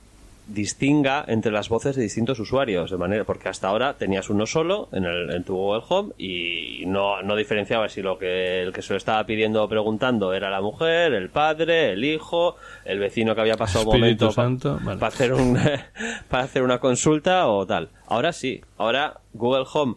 distinga 0.49 1.23
entre 1.27 1.51
las 1.51 1.69
voces 1.69 1.95
de 1.95 2.01
distintos 2.03 2.39
usuarios 2.39 2.89
de 2.89 2.97
manera 2.97 3.23
porque 3.23 3.49
hasta 3.49 3.67
ahora 3.67 3.97
tenías 3.97 4.29
uno 4.29 4.45
solo 4.45 4.89
en, 4.91 5.05
el, 5.05 5.29
en 5.31 5.43
tu 5.43 5.55
Google 5.55 5.83
Home 5.87 6.13
y 6.17 6.83
no, 6.87 7.21
no 7.21 7.35
diferenciaba 7.35 7.87
si 7.87 8.01
lo 8.01 8.17
que 8.17 8.61
el 8.63 8.73
que 8.73 8.81
se 8.81 8.93
lo 8.93 8.97
estaba 8.97 9.23
pidiendo 9.25 9.63
o 9.63 9.69
preguntando 9.69 10.33
era 10.33 10.49
la 10.49 10.61
mujer, 10.61 11.13
el 11.13 11.29
padre, 11.29 11.93
el 11.93 12.03
hijo, 12.03 12.55
el 12.83 12.99
vecino 12.99 13.35
que 13.35 13.41
había 13.41 13.57
pasado 13.57 13.85
un 13.85 13.99
momento 13.99 14.31
vale. 14.33 14.97
para 14.97 15.07
hacer 15.07 15.33
un 15.33 15.57
para 16.29 16.43
hacer 16.43 16.63
una 16.63 16.79
consulta 16.79 17.47
o 17.47 17.65
tal. 17.65 17.89
Ahora 18.07 18.33
sí, 18.33 18.61
ahora 18.77 19.19
Google 19.33 19.65
Home 19.71 19.95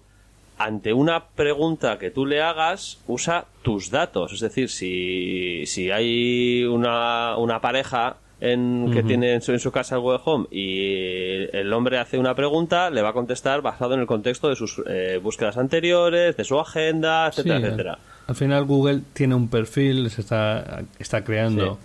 ante 0.59 0.93
una 0.93 1.29
pregunta 1.31 1.99
que 1.99 2.11
tú 2.11 2.25
le 2.25 2.41
hagas, 2.41 3.01
usa 3.09 3.47
tus 3.63 3.91
datos. 3.91 4.33
Es 4.33 4.41
decir, 4.41 4.69
si, 4.69 5.67
si 5.67 5.91
hay 5.91 6.65
una, 6.65 7.37
una 7.37 7.61
pareja 7.61 8.19
en, 8.45 8.91
que 8.93 9.03
tiene 9.05 9.35
en 9.35 9.41
su, 9.41 9.53
en 9.53 9.61
su 9.61 9.71
casa 9.71 9.95
el 9.95 10.01
Google 10.01 10.21
Home 10.25 10.47
y 10.51 11.45
el 11.57 11.73
hombre 11.73 11.99
hace 11.99 12.19
una 12.19 12.35
pregunta, 12.35 12.91
le 12.91 13.01
va 13.01 13.11
a 13.11 13.13
contestar 13.13 13.63
basado 13.63 13.95
en 13.95 14.01
el 14.01 14.07
contexto 14.07 14.49
de 14.49 14.57
sus 14.57 14.83
eh, 14.89 15.21
búsquedas 15.23 15.57
anteriores, 15.57 16.37
de 16.37 16.43
su 16.45 16.59
agenda, 16.59 17.29
etcétera, 17.29 17.59
Sí, 17.59 17.65
etcétera. 17.65 17.99
Al 18.27 18.35
final 18.35 18.65
Google 18.65 19.03
tiene 19.13 19.37
un 19.37 19.49
perfil, 19.49 20.11
se 20.11 20.23
está, 20.23 20.83
está 20.99 21.23
creando 21.23 21.79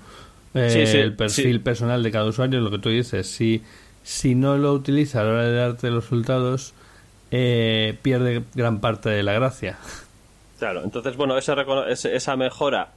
eh, 0.56 0.86
Sí, 0.88 0.98
el 0.98 1.13
perfil 1.13 1.62
personal 1.62 2.02
de 2.02 2.12
cada 2.12 2.26
usuario, 2.26 2.60
lo 2.60 2.72
que 2.72 2.80
tú 2.80 2.89
dices. 2.89 3.28
Si, 3.28 3.62
si 4.02 4.34
no 4.34 4.58
lo 4.58 4.74
utiliza 4.74 5.22
a 5.22 5.26
la 5.26 5.30
hora 5.32 5.43
de 5.43 5.56
darte 5.56 5.91
los 5.91 6.06
resultados, 6.06 6.74
eh, 7.30 7.98
pierde 8.02 8.41
gran 8.56 8.80
parte 8.80 9.10
de 9.10 9.22
la 9.22 9.34
gracia. 9.34 9.78
Claro, 10.58 10.84
entonces, 10.84 11.15
bueno, 11.17 11.38
ese- 11.38 12.15
esa 12.15 12.36
mejora 12.36 12.89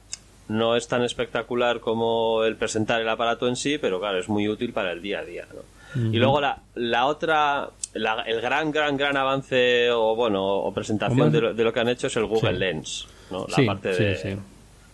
no 0.51 0.75
es 0.75 0.87
tan 0.87 1.03
espectacular 1.03 1.79
como 1.79 2.43
el 2.43 2.55
presentar 2.55 3.01
el 3.01 3.09
aparato 3.09 3.47
en 3.47 3.55
sí, 3.55 3.77
pero 3.77 3.99
claro, 3.99 4.19
es 4.19 4.29
muy 4.29 4.47
útil 4.47 4.73
para 4.73 4.91
el 4.91 5.01
día 5.01 5.19
a 5.19 5.23
día. 5.25 5.45
¿no? 5.53 6.11
Y 6.13 6.17
luego 6.17 6.39
la, 6.39 6.59
la 6.75 7.05
otra, 7.07 7.69
la- 7.93 8.21
el 8.23 8.39
gran, 8.41 8.71
gran, 8.71 8.95
gran 8.97 9.17
avance 9.17 9.89
o 9.91 10.15
bueno, 10.15 10.43
o 10.45 10.73
presentación 10.73 11.31
de 11.31 11.41
lo, 11.41 11.53
de 11.53 11.63
lo 11.63 11.73
que 11.73 11.79
han 11.81 11.89
hecho 11.89 12.07
es 12.07 12.15
el 12.15 12.25
Google 12.25 12.51
Sí. 12.53 12.57
Lens. 12.59 13.07
¿no? 13.29 13.45
La 13.49 13.55
Sí, 13.55 13.65
parte 13.65 13.93
sí, 13.93 14.03
de. 14.29 14.37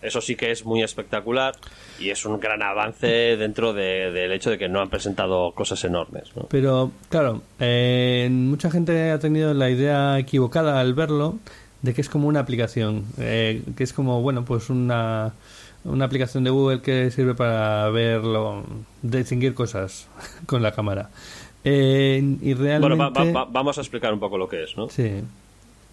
Eso 0.00 0.20
sí 0.20 0.36
que 0.36 0.52
es 0.52 0.64
muy 0.64 0.82
espectacular 0.84 1.54
y 1.98 2.10
es 2.10 2.24
un 2.24 2.38
gran 2.38 2.62
avance 2.62 3.08
dentro 3.36 3.72
de- 3.72 4.12
del 4.12 4.30
hecho 4.30 4.48
de 4.50 4.56
que 4.58 4.68
no 4.68 4.80
han 4.80 4.90
presentado 4.90 5.50
cosas 5.52 5.82
enormes. 5.84 6.30
¿no? 6.36 6.46
Pero, 6.48 6.92
claro, 7.08 7.42
eh, 7.58 8.28
mucha 8.30 8.70
gente 8.70 9.10
ha 9.10 9.18
tenido 9.18 9.54
la 9.54 9.70
idea 9.70 10.16
equivocada 10.20 10.78
al 10.78 10.94
verlo 10.94 11.38
de 11.82 11.94
que 11.94 12.00
es 12.00 12.08
como 12.08 12.28
una 12.28 12.40
aplicación, 12.40 13.04
eh, 13.18 13.62
que 13.76 13.84
es 13.84 13.92
como, 13.92 14.20
bueno, 14.22 14.44
pues 14.44 14.68
una, 14.70 15.32
una 15.84 16.04
aplicación 16.04 16.44
de 16.44 16.50
Google 16.50 16.80
que 16.82 17.10
sirve 17.10 17.34
para 17.34 17.88
verlo, 17.90 18.64
distinguir 19.02 19.54
cosas 19.54 20.08
con 20.46 20.62
la 20.62 20.72
cámara. 20.72 21.10
Eh, 21.64 22.22
y 22.42 22.54
realmente... 22.54 22.96
Bueno, 22.96 23.12
va- 23.12 23.24
va- 23.24 23.44
va- 23.44 23.50
vamos 23.50 23.78
a 23.78 23.80
explicar 23.80 24.12
un 24.12 24.20
poco 24.20 24.38
lo 24.38 24.48
que 24.48 24.62
es, 24.64 24.76
¿no? 24.76 24.88
Sí, 24.88 25.22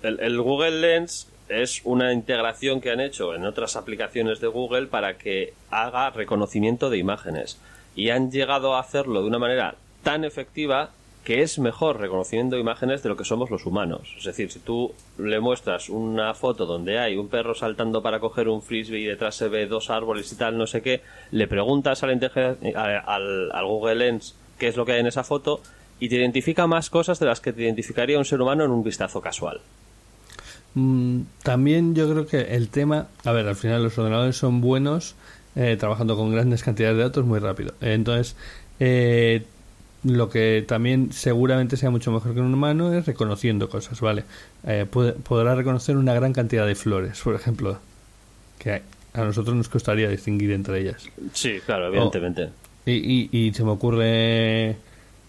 El, 0.03 0.19
el 0.19 0.41
Google 0.41 0.79
Lens 0.81 1.27
es 1.49 1.81
una 1.83 2.11
integración 2.13 2.81
que 2.81 2.91
han 2.91 2.99
hecho 2.99 3.35
en 3.35 3.45
otras 3.45 3.75
aplicaciones 3.75 4.39
de 4.39 4.47
Google 4.47 4.87
para 4.87 5.17
que 5.17 5.53
haga 5.69 6.09
reconocimiento 6.09 6.89
de 6.89 6.97
imágenes. 6.97 7.57
Y 7.95 8.09
han 8.09 8.31
llegado 8.31 8.75
a 8.75 8.79
hacerlo 8.79 9.21
de 9.21 9.27
una 9.27 9.39
manera 9.39 9.75
tan 10.03 10.23
efectiva 10.23 10.89
que 11.25 11.41
es 11.41 11.59
mejor 11.59 11.99
reconocimiento 11.99 12.55
de 12.55 12.61
imágenes 12.61 13.03
de 13.03 13.09
lo 13.09 13.17
que 13.17 13.25
somos 13.25 13.49
los 13.49 13.65
humanos. 13.65 14.13
Es 14.17 14.23
decir, 14.23 14.49
si 14.51 14.59
tú 14.59 14.93
le 15.17 15.39
muestras 15.41 15.89
una 15.89 16.33
foto 16.35 16.65
donde 16.65 16.99
hay 16.99 17.17
un 17.17 17.27
perro 17.27 17.53
saltando 17.55 18.01
para 18.01 18.19
coger 18.21 18.47
un 18.47 18.61
frisbee 18.61 18.99
y 19.01 19.05
detrás 19.05 19.35
se 19.35 19.49
ve 19.49 19.65
dos 19.65 19.89
árboles 19.89 20.31
y 20.31 20.35
tal, 20.37 20.57
no 20.57 20.67
sé 20.67 20.81
qué, 20.81 21.01
le 21.31 21.47
preguntas 21.47 22.01
a 22.03 22.07
la 22.07 22.13
inteligencia- 22.13 22.55
a- 22.79 23.15
al, 23.15 23.51
al 23.51 23.65
Google 23.65 23.95
Lens 23.95 24.35
qué 24.57 24.67
es 24.69 24.77
lo 24.77 24.85
que 24.85 24.93
hay 24.93 24.99
en 25.01 25.07
esa 25.07 25.23
foto 25.25 25.59
y 25.99 26.07
te 26.09 26.15
identifica 26.15 26.67
más 26.67 26.89
cosas 26.89 27.19
de 27.19 27.25
las 27.25 27.41
que 27.41 27.51
te 27.51 27.63
identificaría 27.63 28.17
un 28.19 28.25
ser 28.25 28.39
humano 28.39 28.63
en 28.63 28.71
un 28.71 28.83
vistazo 28.83 29.19
casual. 29.19 29.59
Mm, 30.75 31.21
también 31.41 31.95
yo 31.95 32.09
creo 32.11 32.27
que 32.27 32.55
el 32.55 32.69
tema, 32.69 33.07
a 33.23 33.31
ver, 33.31 33.47
al 33.47 33.55
final 33.55 33.81
los 33.83 33.97
ordenadores 33.97 34.35
son 34.37 34.61
buenos 34.61 35.15
eh, 35.55 35.77
trabajando 35.79 36.17
con 36.17 36.31
grandes 36.31 36.63
cantidades 36.63 36.97
de 36.97 37.03
datos 37.03 37.25
muy 37.25 37.39
rápido. 37.39 37.73
Entonces, 37.81 38.35
eh, 38.79 39.43
lo 40.05 40.29
que 40.29 40.63
también 40.67 41.11
seguramente 41.11 41.77
sea 41.77 41.89
mucho 41.89 42.11
mejor 42.11 42.33
que 42.33 42.39
un 42.39 42.53
humano 42.53 42.93
es 42.93 43.05
reconociendo 43.05 43.69
cosas, 43.69 43.99
¿vale? 44.01 44.23
Eh, 44.67 44.85
puede- 44.89 45.13
podrá 45.13 45.55
reconocer 45.55 45.97
una 45.97 46.13
gran 46.13 46.31
cantidad 46.31 46.65
de 46.67 46.75
flores, 46.75 47.19
por 47.21 47.33
ejemplo, 47.35 47.77
que 48.59 48.81
a 49.13 49.23
nosotros 49.23 49.55
nos 49.55 49.67
costaría 49.69 50.07
distinguir 50.09 50.51
entre 50.51 50.79
ellas. 50.81 51.07
Sí, 51.33 51.59
claro, 51.65 51.87
evidentemente. 51.87 52.49
Y, 52.85 52.93
y, 52.93 53.29
y 53.31 53.53
se 53.53 53.63
me 53.63 53.71
ocurre 53.71 54.75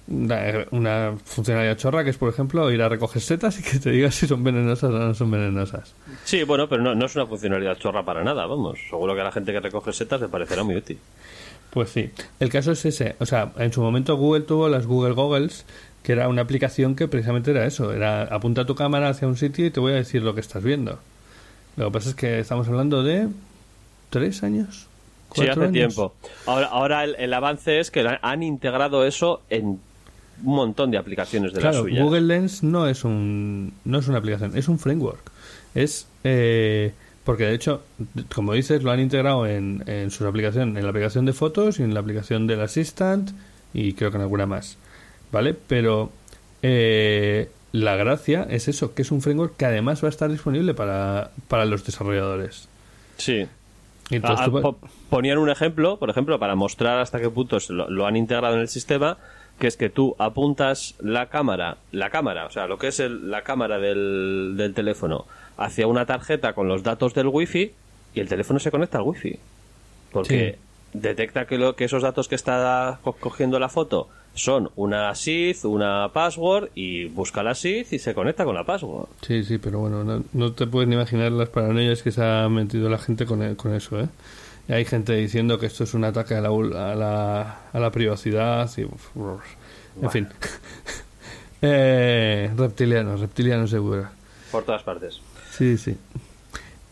una, 0.09 0.67
una 0.73 1.15
funcionalidad 1.25 1.77
chorra 1.79 2.05
que 2.05 2.11
es, 2.11 2.17
por 2.19 2.29
ejemplo, 2.29 2.71
ir 2.71 2.83
a 2.83 2.89
recoger 2.89 3.23
setas 3.23 3.59
y 3.59 3.63
que 3.63 3.79
te 3.79 3.91
diga 3.91 4.11
si 4.11 4.27
son 4.27 4.45
venenosas 4.45 4.91
o 4.91 4.99
no 4.99 5.15
son 5.15 5.31
venenosas. 5.31 5.95
Sí, 6.25 6.43
bueno, 6.45 6.69
pero 6.69 6.83
no, 6.83 6.95
no 6.95 7.07
es 7.07 7.15
una 7.17 7.27
funcionalidad 7.27 7.79
chorra 7.79 8.05
para 8.05 8.23
nada, 8.23 8.45
vamos. 8.47 8.79
Seguro 8.91 9.15
que 9.15 9.21
a 9.23 9.25
la 9.25 9.33
gente 9.33 9.53
que 9.53 9.61
recoge 9.61 9.93
setas 9.93 10.21
le 10.21 10.29
parecerá 10.29 10.63
muy 10.65 10.77
útil. 10.77 10.99
Pues 11.71 11.91
sí. 11.91 12.11
El 12.41 12.49
caso 12.49 12.73
es 12.73 12.85
ese. 12.85 13.17
O 13.19 13.27
sea, 13.27 13.53
en 13.59 13.73
su 13.73 13.81
momento 13.83 14.17
Google 14.17 14.43
tuvo 14.45 14.69
las 14.69 14.87
Google 14.87 15.13
Goggles, 15.15 15.65
que 16.03 16.13
era 16.13 16.29
una 16.29 16.43
aplicación 16.43 16.95
que 16.97 17.07
precisamente 17.09 17.51
era 17.51 17.67
eso. 17.67 17.93
Era 17.93 18.23
apunta 18.23 18.65
tu 18.65 18.75
cámara 18.75 19.09
hacia 19.11 19.29
un 19.29 19.37
sitio 19.37 19.67
y 19.67 19.71
te 19.71 19.81
voy 19.81 19.93
a 19.93 19.97
decir 19.97 20.23
lo 20.23 20.35
que 20.35 20.41
estás 20.41 20.63
viendo. 20.63 20.99
Lo 21.77 21.87
que 21.87 21.91
pasa 21.93 22.09
es 22.11 22.15
que 22.15 22.39
estamos 22.39 22.67
hablando 22.69 23.03
de 23.03 23.29
tres 24.11 24.43
años. 24.43 24.87
Sí, 25.35 25.43
¿Cuatro 25.43 25.53
hace 25.53 25.61
años? 25.63 25.73
tiempo. 25.73 26.15
Ahora, 26.47 26.67
ahora 26.69 27.05
el, 27.05 27.17
el 27.17 27.35
avance 27.35 27.79
es 27.81 27.91
que 27.91 28.03
la- 28.03 28.19
han 28.23 28.43
integrado 28.43 29.05
eso 29.05 29.43
en 29.51 29.67
un 29.67 29.81
montón 30.55 30.91
de 30.91 30.99
aplicaciones 30.99 31.53
de 31.53 31.61
Claro, 31.61 31.79
las 31.79 31.83
suyas. 31.83 32.03
Google 32.05 32.21
Lens 32.23 32.63
no 32.63 32.87
es 32.89 33.05
un 33.05 33.73
no 33.85 33.99
es 33.99 34.09
una 34.09 34.19
aplicación, 34.19 34.57
es 34.57 34.69
un 34.69 34.79
framework. 34.79 35.31
Es 35.75 36.07
eh, 36.25 36.93
porque 37.27 37.45
de 37.45 37.55
hecho, 37.55 37.83
como 38.35 38.55
dices, 38.55 38.83
lo 38.83 38.91
han 38.93 39.01
integrado 39.01 39.47
en, 39.47 39.83
en 39.87 40.11
su 40.11 40.27
aplicación, 40.27 40.79
en 40.79 40.85
la 40.85 40.89
aplicación 40.91 41.27
de 41.27 41.35
fotos 41.35 41.79
y 41.79 41.83
en 41.83 41.93
la 41.93 42.01
aplicación 42.01 42.47
del 42.47 42.63
Assistant 42.63 43.33
y 43.75 43.93
creo 43.93 44.11
que 44.11 44.17
en 44.17 44.23
alguna 44.23 44.47
más, 44.47 44.79
¿vale? 45.33 45.53
Pero 45.53 46.11
eh, 46.63 47.51
la 47.73 47.97
gracia 47.97 48.47
es 48.49 48.69
eso, 48.69 48.95
que 48.95 49.03
es 49.03 49.11
un 49.11 49.21
framework 49.21 49.57
que 49.57 49.67
además 49.67 50.03
va 50.03 50.07
a 50.07 50.11
estar 50.11 50.31
disponible 50.31 50.73
para, 50.73 51.31
para 51.49 51.65
los 51.67 51.85
desarrolladores. 51.85 52.69
Sí. 53.19 53.47
Entonces 54.11 54.47
Ah, 54.49 54.51
po- 54.63 54.79
ponían 55.11 55.39
un 55.39 55.51
ejemplo, 55.51 55.99
por 55.99 56.11
ejemplo, 56.11 56.39
para 56.39 56.55
mostrar 56.55 57.01
hasta 57.01 57.21
qué 57.21 57.29
punto 57.29 57.59
lo, 57.71 57.91
lo 57.91 58.07
han 58.07 58.17
integrado 58.17 58.55
en 58.55 58.61
el 58.61 58.69
sistema, 58.69 59.19
que 59.59 59.67
es 59.67 59.77
que 59.77 59.91
tú 59.91 60.15
apuntas 60.19 60.95
la 61.01 61.27
cámara, 61.27 61.79
la 61.91 62.11
cámara, 62.11 62.47
o 62.47 62.51
sea, 62.51 62.67
lo 62.67 62.79
que 62.79 62.89
es 62.89 63.01
el- 63.01 63.31
la 63.31 63.43
cámara 63.43 63.79
del, 63.79 64.55
del 64.57 64.75
teléfono, 64.75 65.27
hacia 65.57 65.87
una 65.87 66.07
tarjeta 66.07 66.53
con 66.53 66.69
los 66.69 66.83
datos 66.83 67.15
del 67.15 67.29
wifi 67.29 67.73
y 68.15 68.21
el 68.21 68.29
teléfono 68.29 68.59
se 68.61 68.71
conecta 68.71 68.99
al 68.99 69.05
wifi. 69.05 69.39
Porque 70.13 70.59
detecta 70.93 71.47
que, 71.47 71.59
lo, 71.59 71.77
que 71.77 71.85
esos 71.85 72.03
datos 72.03 72.29
que 72.29 72.35
está 72.35 72.99
co- 73.03 73.13
cogiendo 73.15 73.59
la 73.59 73.69
foto 73.69 74.09
son 74.35 74.71
una 74.77 75.15
SID, 75.15 75.65
una 75.65 76.11
password 76.13 76.69
y 76.75 77.07
busca 77.07 77.43
la 77.43 77.55
SID 77.55 77.87
y 77.91 77.99
se 77.99 78.15
conecta 78.15 78.45
con 78.45 78.55
la 78.55 78.65
password. 78.65 79.09
Sí, 79.23 79.45
sí, 79.45 79.59
pero 79.59 79.79
bueno, 79.81 80.05
no, 80.05 80.23
no 80.33 80.53
te 80.53 80.67
puedes 80.67 80.89
ni 80.89 80.95
imaginar 80.95 81.33
las 81.33 81.49
paranoias 81.49 82.03
que 82.03 82.13
se 82.13 82.23
ha 82.23 82.49
metido 82.49 82.89
la 82.89 82.99
gente 82.99 83.25
con, 83.27 83.55
con 83.55 83.75
eso, 83.75 84.01
¿eh? 84.01 84.09
Y 84.69 84.73
hay 84.73 84.85
gente 84.85 85.15
diciendo 85.15 85.59
que 85.59 85.67
esto 85.67 85.85
es 85.85 85.95
un 85.95 86.05
ataque 86.05 86.35
a 86.35 86.41
la, 86.41 86.49
a 86.49 86.95
la, 86.95 87.59
a 87.73 87.79
la 87.79 87.91
privacidad 87.91 88.69
y... 88.77 88.83
En 90.03 90.11
fin. 90.11 90.29
eh, 91.63 92.51
reptilianos, 92.57 93.21
reptilianos 93.21 93.71
seguro. 93.71 94.09
Por 94.51 94.65
todas 94.65 94.83
partes. 94.83 95.21
Sí, 95.57 95.77
sí. 95.79 95.97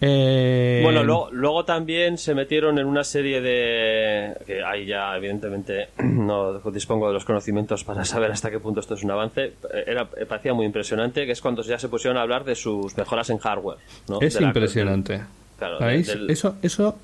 Eh, 0.00 0.80
Bueno, 0.82 1.02
luego, 1.02 1.28
luego 1.32 1.64
también 1.64 2.18
se 2.18 2.34
metieron 2.34 2.78
en 2.78 2.86
una 2.86 3.04
serie 3.04 3.40
de... 3.40 4.34
que 4.46 4.62
ahí 4.62 4.86
ya 4.86 5.16
evidentemente 5.16 5.88
no 6.02 6.58
dispongo 6.70 7.06
de 7.08 7.14
los 7.14 7.24
conocimientos 7.24 7.84
para 7.84 8.04
saber 8.04 8.30
hasta 8.30 8.50
qué 8.50 8.58
punto 8.60 8.80
esto 8.80 8.94
es 8.94 9.02
un 9.04 9.12
avance. 9.12 9.52
Era, 9.86 10.06
parecía 10.28 10.52
muy 10.52 10.66
impresionante, 10.66 11.24
que 11.26 11.32
es 11.32 11.40
cuando 11.40 11.62
ya 11.62 11.78
se 11.78 11.88
pusieron 11.88 12.18
a 12.18 12.22
hablar 12.22 12.44
de 12.44 12.54
sus 12.54 12.96
mejoras 12.96 13.30
en 13.30 13.38
hardware. 13.38 13.78
¿no? 14.08 14.18
Es 14.20 14.34
De 14.34 14.40
la- 14.40 14.48
impresionante. 14.48 15.20
Claro, 15.58 15.78
del- 15.78 16.28
Eso, 16.30 16.56
eso 16.62 16.98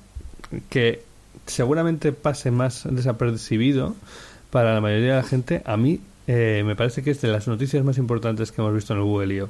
que 0.69 1.01
seguramente 1.47 2.11
pase 2.11 2.51
más 2.51 2.83
desapercibido 2.91 3.95
para 4.51 4.73
la 4.73 4.81
mayoría 4.81 5.11
de 5.15 5.21
la 5.21 5.23
gente, 5.27 5.61
a 5.65 5.77
mí 5.77 6.01
eh, 6.27 6.61
me 6.65 6.75
parece 6.75 7.01
que 7.03 7.11
es 7.11 7.21
de 7.21 7.29
las 7.29 7.47
noticias 7.47 7.83
más 7.83 7.97
importantes 7.97 8.51
que 8.51 8.61
hemos 8.61 8.73
visto 8.75 8.93
en 8.93 8.99
el 8.99 9.05
Google 9.05 9.33
I.O. 9.33 9.49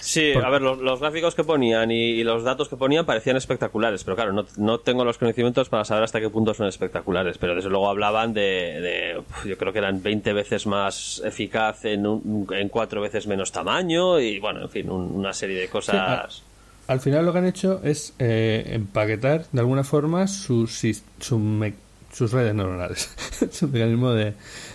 Sí, 0.00 0.32
a 0.32 0.48
ver, 0.50 0.62
los, 0.62 0.78
los 0.78 1.00
gráficos 1.00 1.34
que 1.34 1.44
ponían 1.44 1.90
y, 1.90 2.10
y 2.12 2.24
los 2.24 2.44
datos 2.44 2.68
que 2.68 2.76
ponían 2.76 3.04
parecían 3.04 3.36
espectaculares, 3.36 4.04
pero 4.04 4.16
claro, 4.16 4.32
no, 4.32 4.46
no 4.56 4.78
tengo 4.78 5.04
los 5.04 5.18
conocimientos 5.18 5.68
para 5.68 5.84
saber 5.84 6.04
hasta 6.04 6.20
qué 6.20 6.30
punto 6.30 6.54
son 6.54 6.66
espectaculares, 6.66 7.36
pero 7.38 7.54
desde 7.54 7.68
luego 7.70 7.88
hablaban 7.88 8.32
de, 8.34 9.20
yo 9.44 9.58
creo 9.58 9.72
que 9.72 9.78
eran 9.80 10.02
20 10.02 10.32
veces 10.32 10.66
más 10.66 11.22
eficaz 11.24 11.84
en, 11.84 12.06
un- 12.06 12.46
en 12.52 12.68
cuatro 12.68 13.00
veces 13.00 13.26
menos 13.26 13.52
tamaño 13.52 14.18
y 14.20 14.38
bueno, 14.38 14.62
en 14.62 14.70
fin, 14.70 14.90
un- 14.90 15.10
una 15.12 15.32
serie 15.32 15.58
de 15.60 15.68
cosas... 15.68 16.42
Al 16.86 17.00
final 17.00 17.26
lo 17.26 17.32
que 17.32 17.38
han 17.40 17.46
hecho 17.46 17.80
es 17.84 18.14
eh, 18.18 18.64
empaquetar 18.72 19.44
de 19.52 19.60
alguna 19.60 19.84
forma 19.84 20.26
sus, 20.26 20.70
sis- 20.72 21.04
su 21.20 21.38
me- 21.38 21.74
sus 22.10 22.32
redes 22.32 22.54
neuronales, 22.54 23.14
su 23.52 23.68
mecanismo 23.68 24.12
de, 24.12 24.32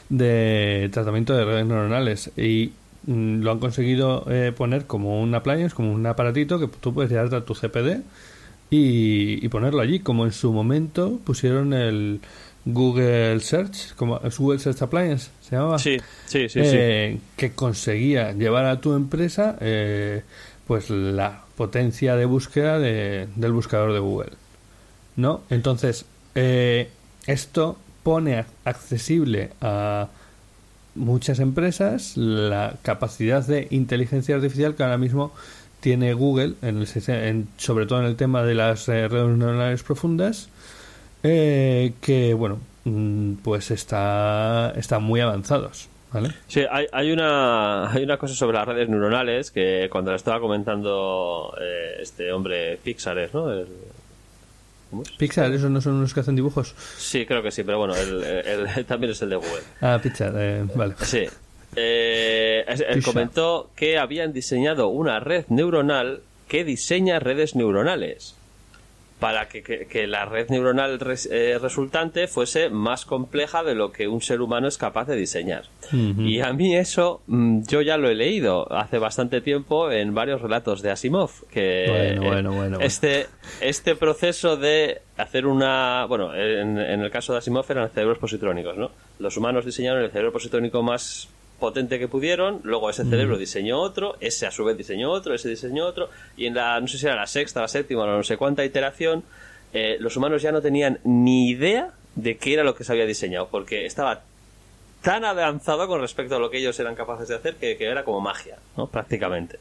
de 0.09 0.89
tratamiento 0.93 1.33
de 1.35 1.43
redes 1.45 1.65
neuronales 1.65 2.31
y 2.37 2.71
lo 3.07 3.51
han 3.51 3.59
conseguido 3.59 4.25
eh, 4.29 4.51
poner 4.55 4.85
como 4.85 5.21
un 5.21 5.33
appliance, 5.35 5.75
como 5.75 5.91
un 5.91 6.05
aparatito 6.05 6.59
que 6.59 6.67
tú 6.67 6.93
puedes 6.93 7.11
llevarte 7.11 7.35
a 7.35 7.45
tu 7.45 7.53
CPD 7.55 8.01
y, 8.69 9.45
y 9.45 9.49
ponerlo 9.49 9.81
allí, 9.81 9.99
como 9.99 10.25
en 10.25 10.31
su 10.31 10.51
momento 10.53 11.19
pusieron 11.23 11.73
el 11.73 12.21
Google 12.65 13.39
Search, 13.41 13.93
como 13.95 14.19
el 14.23 14.31
Google 14.31 14.59
Search 14.59 14.81
Appliance 14.81 15.29
se 15.41 15.55
llamaba 15.55 15.77
Sí, 15.79 15.97
sí, 16.25 16.47
sí, 16.49 16.61
sí. 16.63 16.75
eh, 16.75 17.19
que 17.35 17.51
conseguía 17.51 18.31
llevar 18.31 18.65
a 18.65 18.79
tu 18.79 18.93
empresa 18.93 19.57
eh, 19.59 20.23
pues 20.65 20.89
la 20.89 21.41
potencia 21.57 22.15
de 22.15 22.25
búsqueda 22.25 22.79
de- 22.79 23.27
del 23.35 23.51
buscador 23.51 23.91
de 23.93 23.99
Google. 23.99 24.31
¿No? 25.17 25.41
Entonces, 25.49 26.05
eh, 26.35 26.89
esto 27.27 27.77
pone 28.01 28.43
accesible 28.65 29.51
a 29.61 30.07
muchas 30.95 31.39
empresas 31.39 32.15
la 32.17 32.75
capacidad 32.81 33.45
de 33.45 33.67
inteligencia 33.71 34.35
artificial 34.35 34.75
que 34.75 34.83
ahora 34.83 34.97
mismo 34.97 35.33
tiene 35.79 36.13
Google, 36.13 36.53
en 36.61 36.77
el, 36.81 36.87
en- 37.07 37.47
sobre 37.57 37.85
todo 37.85 37.99
en 37.99 38.05
el 38.05 38.15
tema 38.15 38.43
de 38.43 38.55
las 38.55 38.87
eh, 38.89 39.07
redes 39.07 39.35
neuronales 39.37 39.83
profundas, 39.83 40.49
eh, 41.23 41.93
que 42.01 42.33
bueno, 42.33 42.59
mm, 42.85 43.33
pues 43.43 43.71
está, 43.71 44.71
están 44.75 45.03
muy 45.03 45.19
avanzados. 45.19 45.89
¿vale? 46.11 46.29
Sí, 46.47 46.61
hay, 46.71 46.85
hay, 46.93 47.11
una, 47.11 47.91
hay 47.91 48.03
una 48.03 48.17
cosa 48.17 48.35
sobre 48.35 48.55
las 48.57 48.67
redes 48.67 48.87
neuronales 48.87 49.49
que 49.51 49.87
cuando 49.91 50.11
la 50.11 50.17
estaba 50.17 50.39
comentando 50.39 51.53
eh, 51.59 51.95
este 52.01 52.31
hombre 52.31 52.77
Pixar, 52.83 53.17
es, 53.17 53.33
¿no? 53.33 53.51
El- 53.51 53.67
¿cómo 54.93 55.03
es? 55.03 55.11
Pixar, 55.11 55.51
esos 55.51 55.69
no 55.71 55.81
son 55.81 55.93
unos 55.95 56.13
que 56.13 56.19
hacen 56.19 56.35
dibujos. 56.35 56.75
Sí, 56.97 57.25
creo 57.25 57.41
que 57.41 57.51
sí, 57.51 57.63
pero 57.63 57.79
bueno, 57.79 57.95
él 57.95 58.85
también 58.87 59.11
es 59.11 59.21
el 59.21 59.29
de 59.29 59.35
Google. 59.37 59.61
Ah, 59.81 59.99
Pixar, 60.01 60.33
eh, 60.37 60.63
vale. 60.75 60.95
Sí. 61.01 61.25
Eh, 61.75 62.63
él 62.67 62.95
Pixar. 62.95 63.03
comentó 63.03 63.71
que 63.75 63.97
habían 63.97 64.31
diseñado 64.33 64.87
una 64.89 65.19
red 65.19 65.45
neuronal 65.49 66.21
que 66.47 66.63
diseña 66.63 67.19
redes 67.19 67.55
neuronales 67.55 68.35
para 69.23 69.47
que, 69.47 69.63
que- 69.63 69.85
que 69.87 70.05
la 70.05 70.25
red 70.25 70.49
neuronal 70.49 70.99
res- 70.99 71.29
eh, 71.31 71.57
resultante 71.61 72.27
fuese 72.27 72.69
más 72.69 73.05
compleja 73.05 73.63
de 73.63 73.73
lo 73.73 73.91
que 73.93 74.07
un 74.09 74.21
ser 74.21 74.41
humano 74.41 74.67
es 74.67 74.77
capaz 74.77 75.05
de 75.05 75.15
diseñar. 75.15 75.63
Y 75.93 76.41
a 76.41 76.51
mí 76.51 76.75
eso 76.75 77.21
mm, 77.27 77.61
yo 77.67 77.81
ya 77.81 77.95
lo 77.97 78.09
he 78.09 78.15
leído 78.15 78.69
hace 78.73 78.97
bastante 78.97 79.39
tiempo 79.39 79.89
en 79.91 80.13
varios 80.13 80.41
relatos 80.41 80.81
de 80.81 80.91
Asimov 80.91 81.31
que 81.49 81.85
Bueno, 81.87 82.03
eh, 82.03 82.15
bueno, 82.19 82.51
bueno, 82.51 82.77
bueno. 82.77 82.79
este 82.85 83.27
este 83.61 83.95
proceso 83.95 84.57
de 84.57 85.01
hacer 85.17 85.45
una 85.45 86.05
bueno 86.07 86.35
en, 86.35 86.77
en 86.77 86.99
el 87.01 87.09
caso 87.11 87.31
de 87.33 87.39
Asimov 87.39 87.65
eran 87.69 87.89
cerebros 87.91 88.17
positrónicos 88.17 88.77
no 88.77 88.91
los 89.19 89.37
humanos 89.37 89.63
diseñaron 89.65 90.03
el 90.03 90.09
cerebro 90.11 90.33
positrónico 90.33 90.81
más 90.83 91.29
potente 91.63 91.97
que 91.97 92.07
pudieron 92.09 92.59
luego 92.63 92.89
ese 92.89 93.03
cerebro 93.05 93.37
diseñó 93.37 93.79
otro 93.79 94.17
ese 94.19 94.45
a 94.45 94.51
su 94.51 94.63
vez 94.65 94.77
diseñó 94.77 95.09
otro 95.11 95.33
ese 95.33 95.47
diseñó 95.49 95.85
otro 95.85 96.09
y 96.35 96.45
en 96.47 96.55
la 96.55 96.79
no 96.81 96.87
sé 96.87 96.97
si 96.97 97.05
era 97.05 97.15
la 97.15 97.25
sexta 97.27 97.61
la 97.61 97.67
séptima 97.69 98.03
o 98.03 98.07
no 98.07 98.23
sé 98.23 98.35
cuánta 98.37 98.65
iteración 98.65 99.23
eh, 99.73 99.95
los 99.99 100.17
humanos 100.17 100.41
ya 100.41 100.51
no 100.51 100.61
tenían 100.61 100.99
ni 101.05 101.49
idea 101.49 101.91
de 102.15 102.37
qué 102.37 102.53
era 102.53 102.63
lo 102.63 102.75
que 102.75 102.83
se 102.83 102.91
había 102.91 103.05
diseñado 103.05 103.47
porque 103.49 103.85
estaba 103.85 104.21
tan 105.01 105.25
avanzado 105.25 105.87
con 105.87 105.99
respecto 106.01 106.35
a 106.35 106.39
lo 106.39 106.49
que 106.49 106.57
ellos 106.59 106.79
eran 106.79 106.95
capaces 106.95 107.27
de 107.29 107.35
hacer 107.35 107.55
que, 107.55 107.75
que 107.77 107.85
era 107.85 108.03
como 108.05 108.21
magia, 108.21 108.57
¿no? 108.77 108.87
Prácticamente. 108.87 109.57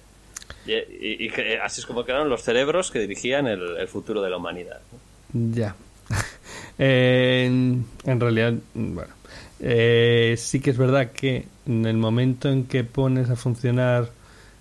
Y, 0.67 0.73
y- 0.75 1.17
y 1.27 1.31
que 1.31 1.59
así 1.59 1.81
es 1.81 1.87
como 1.87 2.05
quedaron 2.05 2.29
los 2.29 2.43
cerebros 2.43 2.91
que 2.93 2.99
dirigían 3.01 3.47
el, 3.49 3.77
el 3.77 3.89
futuro 3.89 4.23
de 4.23 4.31
la 4.31 4.37
humanidad. 4.37 4.81
¿no? 4.93 5.55
Ya. 5.55 5.75
en 6.79 7.85
realidad, 8.21 8.55
bueno, 8.75 9.15
eh, 9.63 10.35
sí 10.39 10.61
que 10.61 10.71
es 10.71 10.77
verdad 10.77 11.13
que 11.13 11.47
en 11.67 11.87
el 11.87 11.97
momento 11.97 12.49
en 12.49 12.65
que 12.65 12.83
pones 12.83 13.31
a 13.31 13.37
funcionar 13.37 14.11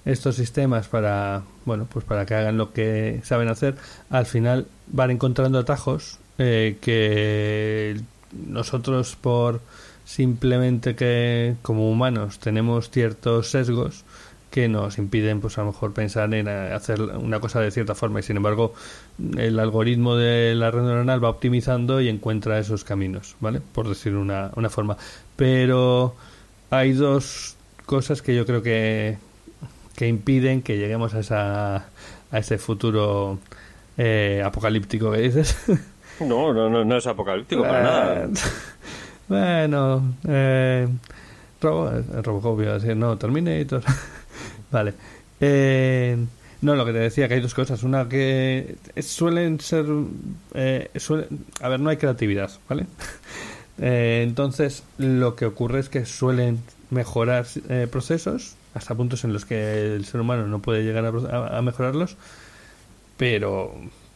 estos 0.06 0.36
sistemas 0.36 0.88
para, 0.88 1.44
bueno, 1.66 1.88
pues 1.92 2.06
para 2.06 2.26
que 2.26 2.36
hagan 2.36 2.58
lo 2.58 2.72
que 2.72 3.20
saben 3.24 3.50
hacer, 3.50 3.76
al 4.12 4.28
final 4.28 4.68
van 4.88 5.12
encontrando 5.12 5.58
atajos 5.60 6.20
eh, 6.38 6.78
que 6.82 8.00
nosotros 8.48 9.16
por 9.20 9.62
simplemente 10.06 10.96
que 10.96 11.56
como 11.62 11.90
humanos 11.90 12.40
tenemos 12.40 12.90
ciertos 12.92 13.50
sesgos 13.50 14.04
que 14.52 14.68
nos 14.68 14.98
impiden 14.98 15.40
pues 15.40 15.58
a 15.58 15.62
lo 15.62 15.68
mejor 15.68 15.94
pensar 15.94 16.32
en 16.34 16.48
hacer 16.48 17.02
una 17.02 17.40
cosa 17.40 17.62
de 17.62 17.72
cierta 17.72 17.96
forma 17.96 18.20
y 18.20 18.24
sin 18.24 18.36
embargo 18.38 18.74
el 19.38 19.58
algoritmo 19.60 20.18
de 20.18 20.54
la 20.56 20.70
red 20.70 20.82
neuronal 20.82 21.24
va 21.24 21.30
optimizando 21.30 22.02
y 22.02 22.10
encuentra 22.10 22.60
esos 22.60 22.84
caminos, 22.84 23.38
¿vale? 23.40 23.62
Por 23.62 23.88
decir 23.88 24.16
una, 24.16 24.52
una 24.56 24.70
forma. 24.70 24.98
Pero 25.38 26.16
hay 26.70 26.92
dos 26.92 27.56
cosas 27.86 28.22
que 28.22 28.36
yo 28.36 28.46
creo 28.46 28.62
que, 28.62 29.18
que 29.96 30.08
impiden 30.08 30.62
que 30.62 30.78
lleguemos 30.78 31.14
a, 31.14 31.20
esa, 31.20 31.76
a 31.78 32.38
ese 32.38 32.58
futuro 32.58 33.40
eh, 33.98 34.44
apocalíptico 34.46 35.12
que 35.12 35.20
dices. 35.20 35.56
No, 36.20 36.54
no, 36.54 36.70
no, 36.70 36.86
no 36.86 36.98
es 36.98 37.08
apocalíptico 37.08 37.64
para 37.64 37.82
nada. 37.82 38.30
Bueno, 39.28 40.14
eh, 40.28 40.88
Robo, 41.62 41.90
eh, 41.90 42.22
Robocop 42.22 42.62
iba 42.62 42.72
a 42.72 42.74
decir, 42.76 42.96
no, 42.98 43.18
Terminator. 43.18 43.82
vale. 44.72 44.94
Eh, 45.40 46.18
no, 46.62 46.76
lo 46.76 46.86
que 46.86 46.94
te 46.94 47.00
decía, 47.00 47.28
que 47.28 47.34
hay 47.36 47.42
dos 47.42 47.54
cosas. 47.56 47.84
Una 47.84 48.08
que 48.08 48.76
suelen 49.02 49.60
ser... 49.60 49.86
eh, 50.54 50.90
suele- 50.96 51.28
a 51.62 51.70
ver, 51.70 51.80
no 51.80 51.90
hay 51.90 51.98
creatividad, 51.98 52.52
¿vale? 52.70 52.86
Eh, 53.84 54.22
entonces, 54.28 54.84
lo 55.00 55.36
que 55.36 55.46
ocurre 55.46 55.80
es 55.80 55.90
que 55.90 56.06
suelen 56.06 56.60
mejorar 56.92 57.48
eh, 57.70 57.88
procesos 57.90 58.56
hasta 58.76 58.94
puntos 58.94 59.24
en 59.24 59.34
los 59.34 59.46
que 59.46 59.96
el 59.96 60.06
ser 60.06 60.22
humano 60.22 60.46
no 60.46 60.60
puede 60.60 60.84
llegar 60.84 61.04
a- 61.06 61.58
a 61.58 61.62
mejorarlos, 61.64 62.16
pero 63.18 63.74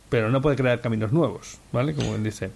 pero 0.10 0.30
no 0.30 0.41
puede 0.41 0.56
crear 0.56 0.82
caminos 0.82 1.12
nuevos, 1.13 1.58
¿vale? 1.72 1.96
Como 1.96 2.15
él 2.15 2.24
dice. 2.24 2.52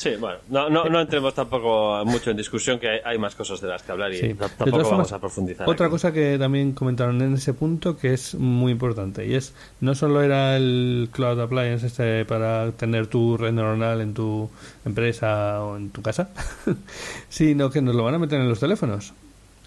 Sí, 0.00 0.16
bueno, 0.18 0.38
no, 0.48 0.70
no, 0.70 0.84
no 0.86 0.98
entremos 0.98 1.34
tampoco 1.34 2.02
mucho 2.06 2.30
en 2.30 2.36
discusión, 2.38 2.78
que 2.78 2.88
hay, 2.88 3.00
hay 3.04 3.18
más 3.18 3.34
cosas 3.34 3.60
de 3.60 3.68
las 3.68 3.82
que 3.82 3.92
hablar 3.92 4.10
y 4.14 4.16
Sí. 4.16 4.28
tampoco 4.34 4.70
vamos 4.70 4.88
formas, 4.88 5.12
a 5.12 5.18
profundizar. 5.18 5.68
Otra 5.68 5.86
aquí. 5.86 5.90
cosa 5.92 6.10
que 6.10 6.38
también 6.38 6.72
comentaron 6.72 7.20
en 7.20 7.34
ese 7.34 7.52
punto 7.52 7.98
que 7.98 8.14
es 8.14 8.34
muy 8.34 8.72
importante 8.72 9.26
y 9.26 9.34
es 9.34 9.52
no 9.80 9.94
solo 9.94 10.22
era 10.22 10.56
el 10.56 11.10
cloud 11.12 11.38
appliance 11.38 11.86
este 11.86 12.24
para 12.24 12.72
tener 12.72 13.08
tu 13.08 13.36
red 13.36 13.52
neuronal 13.52 14.00
en 14.00 14.14
tu 14.14 14.48
empresa 14.86 15.62
o 15.62 15.76
en 15.76 15.90
tu 15.90 16.00
casa, 16.00 16.30
sino 17.28 17.68
que 17.70 17.82
nos 17.82 17.94
lo 17.94 18.02
van 18.02 18.14
a 18.14 18.18
meter 18.18 18.40
en 18.40 18.48
los 18.48 18.58
teléfonos. 18.58 19.12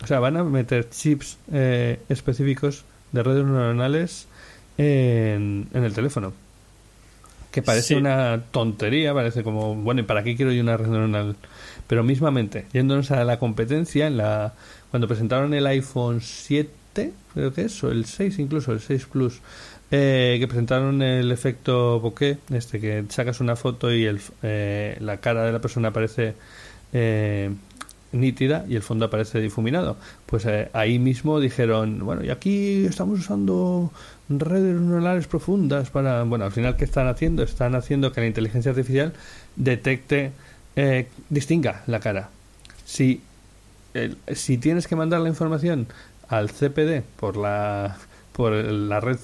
O 0.01 0.07
sea, 0.07 0.19
van 0.19 0.35
a 0.37 0.43
meter 0.43 0.89
chips 0.89 1.37
eh, 1.53 1.99
específicos 2.09 2.85
de 3.11 3.21
redes 3.21 3.45
neuronales 3.45 4.27
en, 4.79 5.67
en 5.75 5.83
el 5.83 5.93
teléfono. 5.93 6.33
Que 7.53 7.61
parece 7.61 7.89
Sí. 7.89 7.93
una 7.95 8.41
tontería, 8.51 9.13
parece 9.13 9.43
como, 9.43 9.75
bueno, 9.75 10.01
¿y 10.01 10.03
para 10.03 10.23
qué 10.23 10.35
quiero 10.35 10.51
yo 10.51 10.61
una 10.61 10.75
red 10.75 10.87
neuronal? 10.87 11.37
Pero 11.87 12.03
mismamente, 12.03 12.65
yéndonos 12.73 13.11
a 13.11 13.23
la 13.23 13.39
competencia, 13.39 14.07
en 14.07 14.17
la 14.17 14.53
cuando 14.91 15.07
presentaron 15.07 15.53
el 15.53 15.65
iPhone 15.67 16.19
7, 16.21 17.13
creo 17.33 17.53
que 17.53 17.61
es, 17.63 17.83
o 17.83 17.91
el 17.91 18.05
6 18.05 18.39
incluso, 18.39 18.71
el 18.73 18.79
6 18.79 19.05
Plus, 19.05 19.39
eh, 19.91 20.37
que 20.39 20.47
presentaron 20.47 21.01
el 21.01 21.31
efecto 21.31 21.99
bokeh, 21.99 22.37
este 22.51 22.79
que 22.79 23.05
sacas 23.09 23.39
una 23.39 23.55
foto 23.55 23.93
y 23.93 24.05
el, 24.05 24.19
eh, 24.41 24.97
la 24.99 25.17
cara 25.17 25.43
de 25.45 25.51
la 25.51 25.59
persona 25.61 25.89
aparece 25.89 26.33
eh, 26.93 27.51
nítida 28.11 28.65
y 28.69 28.75
el 28.75 28.81
fondo 28.83 29.05
aparece 29.05 29.39
difuminado. 29.41 29.97
Pues 30.27 30.45
eh, 30.45 30.69
ahí 30.73 30.99
mismo 30.99 31.39
dijeron, 31.39 31.99
bueno, 32.05 32.23
y 32.23 32.29
aquí 32.29 32.85
estamos 32.85 33.19
usando 33.19 33.91
redes 34.29 34.79
neuronales 34.79 35.27
profundas 35.27 35.89
para, 35.89 36.23
bueno, 36.23 36.45
al 36.45 36.51
final, 36.51 36.75
¿qué 36.77 36.85
están 36.85 37.07
haciendo? 37.07 37.43
Están 37.43 37.75
haciendo 37.75 38.11
que 38.11 38.21
la 38.21 38.27
inteligencia 38.27 38.71
artificial 38.71 39.13
detecte, 39.55 40.31
eh, 40.75 41.07
distinga 41.29 41.83
la 41.87 41.99
cara. 41.99 42.29
Si, 42.85 43.21
el- 43.93 44.17
si 44.33 44.57
tienes 44.57 44.87
que 44.87 44.95
mandar 44.95 45.21
la 45.21 45.29
información 45.29 45.87
al 46.29 46.49
CPD 46.49 47.03
por 47.19 47.37
la, 47.37 47.97
por 48.31 48.53
la 48.53 48.99
red 48.99 49.17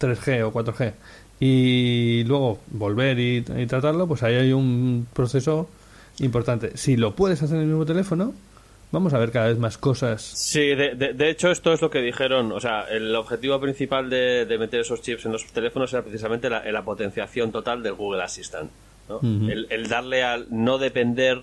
3G 0.00 0.42
o 0.42 0.52
4G 0.52 0.92
y 1.40 2.24
luego 2.24 2.58
volver 2.70 3.18
y, 3.20 3.44
y 3.56 3.66
tratarlo, 3.66 4.08
pues 4.08 4.22
ahí 4.22 4.34
hay 4.34 4.52
un 4.52 5.06
proceso 5.12 5.68
importante. 6.18 6.76
Si 6.76 6.96
lo 6.96 7.14
puedes 7.14 7.42
hacer 7.42 7.56
en 7.56 7.62
el 7.62 7.68
mismo 7.68 7.86
teléfono, 7.86 8.34
vamos 8.90 9.12
a 9.14 9.18
ver 9.18 9.30
cada 9.30 9.48
vez 9.48 9.58
más 9.58 9.78
cosas. 9.78 10.22
Sí, 10.22 10.60
de, 10.74 10.94
de- 10.94 11.12
de 11.12 11.30
hecho 11.30 11.50
esto 11.50 11.72
es 11.72 11.80
lo 11.82 11.90
que 11.90 12.00
dijeron, 12.00 12.52
o 12.52 12.60
sea, 12.60 12.82
el 12.90 13.14
objetivo 13.14 13.60
principal 13.60 14.08
de, 14.10 14.46
de 14.46 14.58
meter 14.58 14.80
esos 14.80 15.02
chips 15.02 15.26
en 15.26 15.32
los 15.32 15.44
teléfonos 15.46 15.92
era 15.92 16.02
precisamente 16.02 16.48
la, 16.50 16.64
la 16.70 16.82
potenciación 16.84 17.52
total 17.52 17.82
del 17.82 17.94
Google 17.94 18.22
Assistant. 18.22 18.70
¿no? 19.08 19.20
El, 19.22 19.66
el 19.70 19.88
darle 19.88 20.22
al 20.22 20.46
no 20.50 20.76
depender 20.78 21.42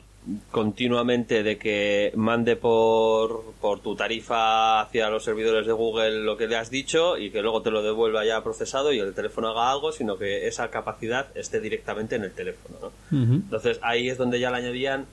continuamente 0.51 1.43
de 1.43 1.57
que 1.57 2.11
mande 2.15 2.55
por, 2.55 3.43
por 3.61 3.79
tu 3.81 3.95
tarifa 3.95 4.81
hacia 4.81 5.09
los 5.09 5.23
servidores 5.23 5.67
de 5.67 5.73
Google 5.73 6.19
lo 6.23 6.37
que 6.37 6.47
le 6.47 6.55
has 6.57 6.69
dicho 6.71 7.17
y 7.17 7.29
que 7.29 7.41
luego 7.41 7.61
te 7.61 7.69
lo 7.71 7.83
devuelva 7.83 8.25
ya 8.25 8.43
procesado 8.43 8.91
y 8.93 8.99
el 8.99 9.13
teléfono 9.13 9.49
haga 9.49 9.71
algo, 9.71 9.91
sino 9.91 10.17
que 10.17 10.47
esa 10.47 10.69
capacidad 10.69 11.27
esté 11.35 11.59
directamente 11.59 12.15
en 12.15 12.23
el 12.23 12.31
teléfono. 12.31 12.77
¿no? 12.81 12.91
Entonces 13.35 13.79
ahí 13.83 14.09
es 14.09 14.17
donde 14.17 14.39
ya 14.39 14.49
le 14.51 14.57
añadían 14.57 15.05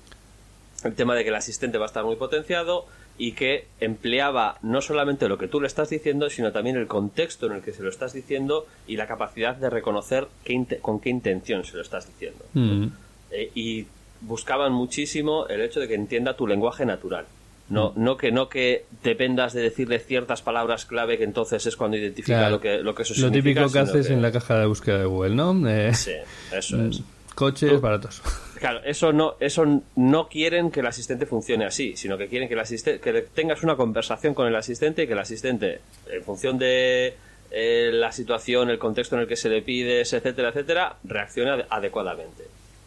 el 0.89 0.95
tema 0.95 1.15
de 1.15 1.23
que 1.23 1.29
el 1.31 1.35
asistente 1.37 1.79
va 1.79 1.85
a 1.85 1.87
estar 1.87 2.05
muy 2.05 2.17
potenciado 2.17 2.87
y 3.19 3.33
que 3.33 3.67
empleaba 3.81 4.59
no 4.63 4.81
solamente 4.81 5.29
lo 5.29 5.37
que 5.39 5.47
tú 5.49 5.61
le 5.61 5.67
estás 5.67 5.91
diciendo, 5.91 6.31
sino 6.31 6.51
también 6.53 6.77
el 6.77 6.87
contexto 6.87 7.47
en 7.47 7.53
el 7.53 7.63
que 7.63 7.73
se 7.73 7.83
lo 7.83 7.91
estás 7.91 8.13
diciendo 8.15 8.67
y 8.87 8.97
la 8.97 9.07
capacidad 9.07 9.55
de 9.55 9.69
reconocer 9.71 10.27
qué 10.45 10.79
con 10.81 10.99
qué 11.01 11.11
intención 11.11 11.65
se 11.65 11.77
lo 11.77 11.83
estás 11.83 12.07
diciendo. 12.07 12.45
Ujú. 12.55 12.91
Eh, 13.31 13.51
y 13.55 13.87
buscaban 14.23 14.73
muchísimo 14.73 15.47
el 15.49 15.61
hecho 15.61 15.81
de 15.81 15.89
que 15.89 15.95
entienda 15.95 16.37
tu 16.37 16.47
lenguaje 16.47 16.87
natural. 16.87 17.27
No, 17.69 17.93
no 17.97 18.17
que 18.17 18.33
no 18.33 18.49
que 18.49 18.85
dependas 19.03 19.53
de 19.55 19.63
decirle 19.63 19.99
ciertas 19.99 20.43
palabras 20.43 20.85
clave 20.85 21.17
que 21.17 21.25
entonces 21.25 21.65
es 21.65 21.77
cuando 21.77 21.97
identifica 21.97 22.39
Claro. 22.39 22.51
lo 22.57 22.61
que 22.61 22.79
lo 22.79 22.95
que 22.95 23.03
eso 23.03 23.15
Lo 23.15 23.29
significa, 23.29 23.61
típico 23.63 23.73
que 23.73 23.79
haces 23.79 24.11
en 24.11 24.21
la 24.21 24.31
caja 24.33 24.59
de 24.59 24.67
búsqueda 24.67 24.99
de 24.99 25.05
Google, 25.07 25.35
¿no? 25.35 25.69
Eh, 25.69 25.95
Sí, 25.95 26.13
eso 26.53 26.85
es. 26.85 27.01
Coches 27.35 27.81
baratos. 27.81 28.23
Claro, 28.63 28.81
eso 28.85 29.13
no, 29.13 29.35
eso 29.41 29.65
no 29.97 30.29
quieren 30.29 30.71
que 30.71 30.79
el 30.81 30.87
asistente 30.87 31.27
funcione 31.27 31.65
así, 31.65 31.97
sino 31.97 32.17
que 32.17 32.29
quieren 32.29 32.47
que 32.47 32.55
el 32.55 32.61
asistente, 32.61 33.01
que 33.01 33.23
tengas 33.23 33.65
una 33.65 33.75
conversación 33.75 34.35
con 34.35 34.47
el 34.47 34.55
asistente 34.55 35.03
y 35.03 35.07
que 35.09 35.15
el 35.15 35.19
asistente, 35.19 35.81
en 36.09 36.23
función 36.23 36.59
de 36.59 37.13
eh, 37.51 37.91
la 37.93 38.13
situación, 38.13 38.71
el 38.71 38.79
contexto 38.79 39.17
en 39.17 39.23
el 39.23 39.27
que 39.27 39.35
se 39.35 39.49
le 39.49 39.63
pides, 39.63 40.13
etcétera, 40.13 40.51
etcétera, 40.51 40.95
reaccione 41.03 41.51
ade- 41.51 41.67
adecuadamente. 41.71 42.45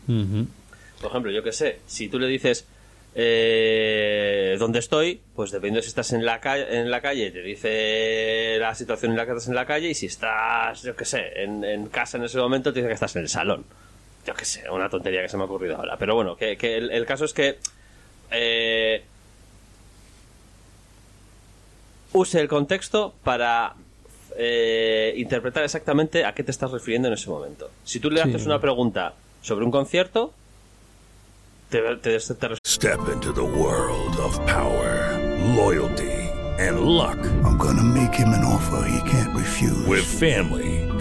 Por 0.07 1.09
ejemplo, 1.09 1.29
yo 1.31 1.43
que 1.43 1.51
sé, 1.51 1.79
si 1.87 2.07
tú 2.07 2.19
le 2.19 2.27
dices 2.27 2.65
eh, 3.13 4.55
dónde 4.57 4.79
estoy, 4.79 5.19
pues 5.35 5.51
dependiendo 5.51 5.81
si 5.81 5.89
estás 5.89 6.13
en 6.13 6.23
la 6.25 6.39
calle, 6.39 6.67
en 6.79 6.89
la 6.89 7.01
calle, 7.01 7.31
te 7.31 7.41
dice 7.41 8.57
la 8.59 8.73
situación 8.75 9.11
en 9.11 9.17
la 9.17 9.25
que 9.25 9.31
estás 9.33 9.47
en 9.49 9.55
la 9.55 9.65
calle, 9.65 9.89
y 9.89 9.93
si 9.93 10.05
estás, 10.05 10.83
yo 10.83 10.95
que 10.95 11.03
sé, 11.05 11.43
en, 11.43 11.63
en 11.65 11.87
casa 11.87 12.17
en 12.17 12.23
ese 12.23 12.37
momento, 12.37 12.71
te 12.71 12.79
dice 12.79 12.87
que 12.87 12.93
estás 12.93 13.15
en 13.17 13.23
el 13.23 13.29
salón. 13.29 13.65
Yo 14.25 14.33
que 14.33 14.45
sé, 14.45 14.69
una 14.69 14.89
tontería 14.89 15.21
que 15.21 15.29
se 15.29 15.37
me 15.37 15.43
ha 15.43 15.45
ocurrido 15.45 15.75
ahora. 15.77 15.97
Pero 15.97 16.15
bueno, 16.15 16.35
que, 16.35 16.57
que 16.57 16.77
el, 16.77 16.91
el 16.91 17.05
caso 17.05 17.25
es 17.25 17.33
que 17.33 17.59
eh, 18.31 19.03
use 22.13 22.39
el 22.39 22.47
contexto 22.47 23.13
para 23.23 23.75
eh, 24.37 25.13
interpretar 25.17 25.63
exactamente 25.63 26.25
a 26.25 26.33
qué 26.33 26.43
te 26.43 26.51
estás 26.51 26.71
refiriendo 26.71 27.07
en 27.07 27.13
ese 27.13 27.29
momento. 27.29 27.69
Si 27.83 27.99
tú 27.99 28.09
le 28.09 28.21
Sí. 28.23 28.29
haces 28.29 28.45
una 28.45 28.59
pregunta 28.59 29.13
sobre 29.41 29.65
un 29.65 29.71
concierto, 29.71 30.33
te, 31.69 31.81
te, 31.97 32.17
te 32.19 32.55
Step 32.65 32.99
into 33.13 33.31
the 33.33 33.41
world 33.41 34.17
of 34.19 34.37
power, 34.45 35.17
loyalty, 35.55 36.29
and 36.59 36.79
luck. 36.81 37.17
I'm 37.43 37.57
gonna 37.57 37.83
make 37.83 38.13
him 38.17 38.29
an 38.29 38.43
offer 38.43 38.87
he 38.87 38.99
can't 39.09 39.35
refuse. 39.35 39.85
With 39.87 40.03
family, 40.03 40.84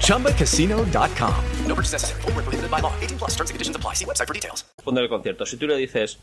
ChumbaCasino.com. 0.00 1.34
No 1.66 1.74
purchase 1.74 1.92
necessary. 1.92 2.22
Where 2.22 2.42
prohibited 2.42 2.70
by 2.70 2.80
law. 2.80 2.92
18 3.00 3.18
plus 3.18 3.36
terms 3.36 3.50
and 3.50 3.54
conditions 3.54 3.76
apply. 3.76 3.94
See 3.94 4.04
website 4.06 4.26
for 4.26 4.34
details. 4.34 4.64
el 4.86 5.08
concierto. 5.08 5.46
Si 5.46 5.56
tú 5.56 5.66
le 5.66 5.76
dices, 5.76 6.18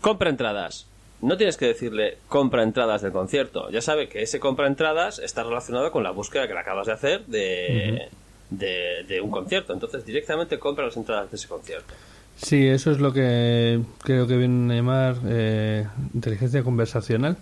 compra 0.00 0.30
entradas, 0.30 0.86
no 1.20 1.36
tienes 1.36 1.56
que 1.56 1.66
decirle 1.66 2.18
compra 2.28 2.62
entradas 2.62 3.02
del 3.02 3.12
concierto. 3.12 3.70
Ya 3.70 3.82
sabe 3.82 4.08
que 4.08 4.22
ese 4.22 4.40
compra 4.40 4.66
entradas 4.66 5.18
está 5.18 5.42
relacionado 5.42 5.90
con 5.92 6.02
la 6.02 6.12
búsqueda 6.12 6.46
que 6.46 6.54
le 6.54 6.60
acabas 6.60 6.86
de 6.86 6.92
hacer 6.92 7.26
de, 7.26 8.08
de, 8.50 9.04
de 9.06 9.20
un 9.20 9.30
concierto. 9.30 9.72
Entonces, 9.72 10.04
directamente 10.04 10.58
compra 10.58 10.86
las 10.86 10.96
entradas 10.96 11.30
de 11.30 11.36
ese 11.36 11.48
concierto. 11.48 11.92
Sí, 12.36 12.66
eso 12.66 12.90
es 12.90 13.00
lo 13.00 13.12
que 13.12 13.80
creo 14.02 14.26
que 14.26 14.36
viene 14.36 14.72
a 14.72 14.76
llamar 14.76 15.16
eh, 15.26 15.86
inteligencia 16.14 16.62
conversacional. 16.62 17.36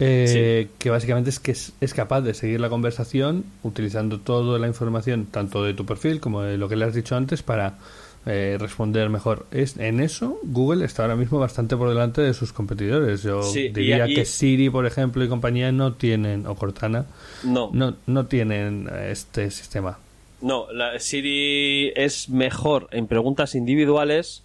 Eh, 0.00 0.68
Que 0.78 0.90
básicamente 0.90 1.30
es 1.30 1.38
que 1.38 1.52
es, 1.52 1.72
es 1.80 1.94
capaz 1.94 2.22
de 2.22 2.34
seguir 2.34 2.60
la 2.60 2.68
conversación 2.68 3.44
utilizando 3.62 4.18
toda 4.18 4.58
la 4.58 4.66
información, 4.66 5.26
tanto 5.30 5.62
de 5.62 5.74
tu 5.74 5.84
perfil 5.86 6.20
como 6.20 6.42
de 6.42 6.56
lo 6.58 6.68
que 6.68 6.76
le 6.76 6.84
has 6.86 6.94
dicho 6.94 7.14
antes, 7.16 7.42
para 7.42 7.78
eh, 8.26 8.56
responder 8.60 9.08
mejor. 9.08 9.46
Es, 9.50 9.76
en 9.78 10.00
eso, 10.00 10.38
Google 10.42 10.84
está 10.84 11.02
ahora 11.02 11.16
mismo 11.16 11.38
bastante 11.38 11.76
por 11.76 11.88
delante 11.88 12.20
de 12.20 12.34
sus 12.34 12.52
competidores. 12.52 13.22
Yo 13.22 13.42
Sí, 13.42 13.68
diría 13.68 14.06
y- 14.08 14.14
que 14.14 14.24
Siri, 14.24 14.68
por 14.70 14.84
ejemplo, 14.86 15.22
y 15.24 15.28
compañía 15.28 15.70
no 15.72 15.92
tienen, 15.94 16.46
o 16.46 16.54
Cortana, 16.54 17.06
No, 17.44 17.70
no, 17.72 17.96
no 18.06 18.26
tienen 18.26 18.88
eh, 18.92 19.08
este 19.12 19.50
sistema. 19.50 19.98
no, 20.42 20.70
la 20.72 20.98
Siri 21.00 21.92
es 21.96 22.28
mejor 22.28 22.88
en 22.92 23.06
preguntas 23.06 23.54
individuales, 23.54 24.42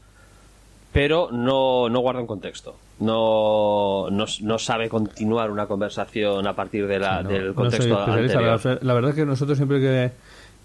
pero 0.94 1.30
no, 1.32 1.90
no 1.90 2.00
guarda 2.00 2.22
un 2.22 2.28
contexto. 2.28 2.78
No, 3.00 4.08
no, 4.10 4.26
no 4.42 4.60
sabe 4.60 4.88
continuar 4.90 5.52
una 5.52 5.68
conversación 5.68 6.48
a 6.48 6.56
partir 6.56 6.88
de 6.88 7.00
la, 7.00 7.22
No, 7.24 7.30
del 7.30 7.54
contexto 7.54 8.00
anterior. 8.00 8.42
La, 8.66 8.80
la 8.82 8.94
verdad 8.94 9.10
es 9.12 9.16
que 9.18 9.26
nosotros 9.26 9.58
siempre 9.58 9.80
que, 9.82 10.12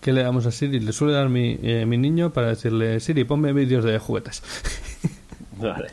que 0.01 0.13
le 0.13 0.23
damos 0.23 0.47
a 0.47 0.51
Siri, 0.53 0.79
le 0.81 0.93
suele 0.93 1.13
dar 1.15 1.29
mi, 1.29 1.59
eh, 1.63 1.85
mi 1.87 1.99
niño 1.99 2.31
para 2.31 2.49
decirle, 2.49 3.01
Siri, 3.01 3.25
ponme 3.25 3.53
vídeos 3.53 3.85
de 3.85 3.99
juguetes. 3.99 4.43
Vale. 5.59 5.89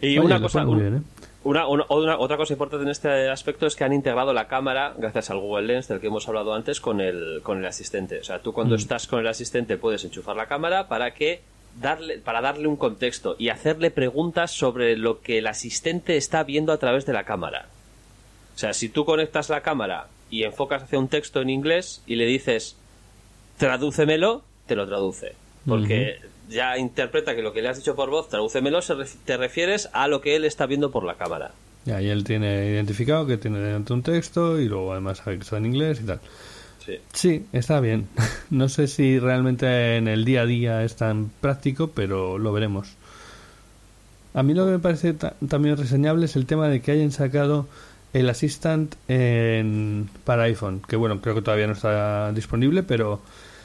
Y 0.00 0.16
Oye, 0.18 0.20
una 0.20 0.40
cosa, 0.40 0.64
muy 0.64 0.80
bien, 0.80 0.96
¿eh? 0.96 1.02
una, 1.44 1.66
una- 1.68 1.84
una- 1.90 2.18
otra 2.18 2.36
cosa 2.38 2.54
importante 2.54 2.84
en 2.84 2.90
este 2.90 3.28
aspecto 3.28 3.66
es 3.66 3.76
que 3.76 3.84
han 3.84 3.92
integrado 3.92 4.32
la 4.32 4.48
cámara, 4.48 4.94
gracias 4.96 5.30
al 5.30 5.38
Google 5.38 5.66
Lens 5.66 5.88
del 5.88 6.00
que 6.00 6.06
hemos 6.06 6.26
hablado 6.28 6.54
antes, 6.54 6.80
con 6.80 7.00
el, 7.02 7.40
con 7.42 7.58
el 7.58 7.66
asistente. 7.66 8.20
O 8.20 8.24
sea, 8.24 8.38
tú 8.40 8.54
cuando 8.54 8.74
Mm. 8.74 8.78
estás 8.78 9.06
con 9.06 9.20
el 9.20 9.26
asistente 9.26 9.76
puedes 9.76 10.02
enchufar 10.04 10.36
la 10.36 10.46
cámara 10.46 10.88
para 10.88 11.12
que 11.12 11.42
darle, 11.78 12.18
para 12.18 12.40
darle 12.40 12.66
un 12.68 12.76
contexto 12.76 13.36
y 13.38 13.48
hacerle 13.50 13.90
preguntas 13.90 14.50
sobre 14.50 14.96
lo 14.96 15.20
que 15.20 15.38
el 15.38 15.46
asistente 15.46 16.16
está 16.16 16.42
viendo 16.44 16.72
a 16.72 16.78
través 16.78 17.06
de 17.06 17.12
la 17.12 17.24
cámara. 17.24 17.66
O 18.54 18.58
sea, 18.58 18.72
si 18.74 18.88
tú 18.88 19.04
conectas 19.04 19.48
la 19.48 19.62
cámara 19.62 20.08
y 20.30 20.42
enfocas 20.44 20.82
hacia 20.82 20.98
un 20.98 21.08
texto 21.08 21.40
en 21.40 21.50
inglés 21.50 22.02
y 22.06 22.16
le 22.16 22.26
dices 22.26 22.76
tradúcemelo, 23.58 24.42
te 24.66 24.76
lo 24.76 24.86
traduce. 24.86 25.34
Porque 25.66 26.18
ya 26.48 26.78
interpreta 26.78 27.34
que 27.34 27.42
lo 27.42 27.52
que 27.52 27.62
le 27.62 27.68
has 27.68 27.76
dicho 27.78 27.94
por 27.94 28.10
voz, 28.10 28.28
tradúcemelo, 28.28 28.80
se 28.82 28.94
ref- 28.94 29.16
te 29.24 29.36
refieres 29.36 29.88
a 29.92 30.08
lo 30.08 30.20
que 30.20 30.36
él 30.36 30.44
está 30.44 30.66
viendo 30.66 30.90
por 30.90 31.04
la 31.04 31.14
cámara. 31.14 31.52
Ya, 31.84 32.00
y 32.02 32.08
él 32.08 32.24
tiene 32.24 32.66
identificado 32.66 33.26
que 33.26 33.36
tiene 33.38 33.58
delante 33.58 33.92
un 33.92 34.02
texto 34.02 34.60
y 34.60 34.68
luego 34.68 34.92
además 34.92 35.18
sabe 35.18 35.36
que 35.36 35.42
está 35.44 35.56
en 35.58 35.66
inglés 35.66 36.00
y 36.02 36.06
tal. 36.06 36.20
Sí. 36.90 36.98
Sí, 37.12 37.46
está 37.52 37.80
bien. 37.80 38.08
No 38.50 38.68
sé 38.68 38.86
si 38.88 39.18
realmente 39.18 39.96
en 39.96 40.08
el 40.08 40.24
día 40.24 40.42
a 40.42 40.46
día 40.46 40.82
es 40.84 40.96
tan 40.96 41.30
práctico, 41.40 41.88
pero 41.94 42.36
lo 42.38 42.52
veremos. 42.52 42.88
A 44.34 44.42
mí 44.42 44.54
lo 44.54 44.64
que 44.66 44.72
me 44.72 44.78
parece 44.78 45.12
ta- 45.12 45.34
también 45.48 45.76
reseñable 45.76 46.24
es 46.26 46.36
el 46.36 46.46
tema 46.46 46.68
de 46.68 46.80
que 46.80 46.92
hayan 46.92 47.10
sacado 47.12 47.66
el 48.12 48.28
Assistant 48.28 48.94
en, 49.08 50.08
para 50.24 50.44
iPhone, 50.44 50.82
que 50.88 50.96
bueno, 50.96 51.20
creo 51.20 51.34
que 51.36 51.42
todavía 51.42 51.66
no 51.68 51.74
está 51.74 52.32
disponible, 52.32 52.82
pero 52.82 53.20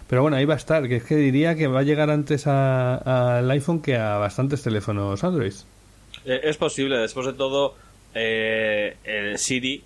pero 0.08 0.22
bueno, 0.22 0.38
ahí 0.38 0.46
va 0.46 0.54
a 0.54 0.58
estar, 0.58 0.88
que 0.88 0.98
es 0.98 1.04
que 1.04 1.16
diría 1.16 1.56
que 1.56 1.66
va 1.66 1.80
a 1.80 1.84
llegar 1.84 2.12
antes 2.12 2.46
a- 2.46 3.38
al 3.40 3.50
iPhone 3.50 3.82
que 3.82 3.96
a 3.98 4.18
bastantes 4.18 4.62
teléfonos 4.62 5.24
Android. 5.24 5.54
Eh, 6.26 6.42
Es 6.44 6.58
posible, 6.58 6.98
después 7.00 7.26
de 7.26 7.34
todo, 7.34 7.74
eh, 8.14 8.98
el 9.04 9.40
Siri 9.40 9.84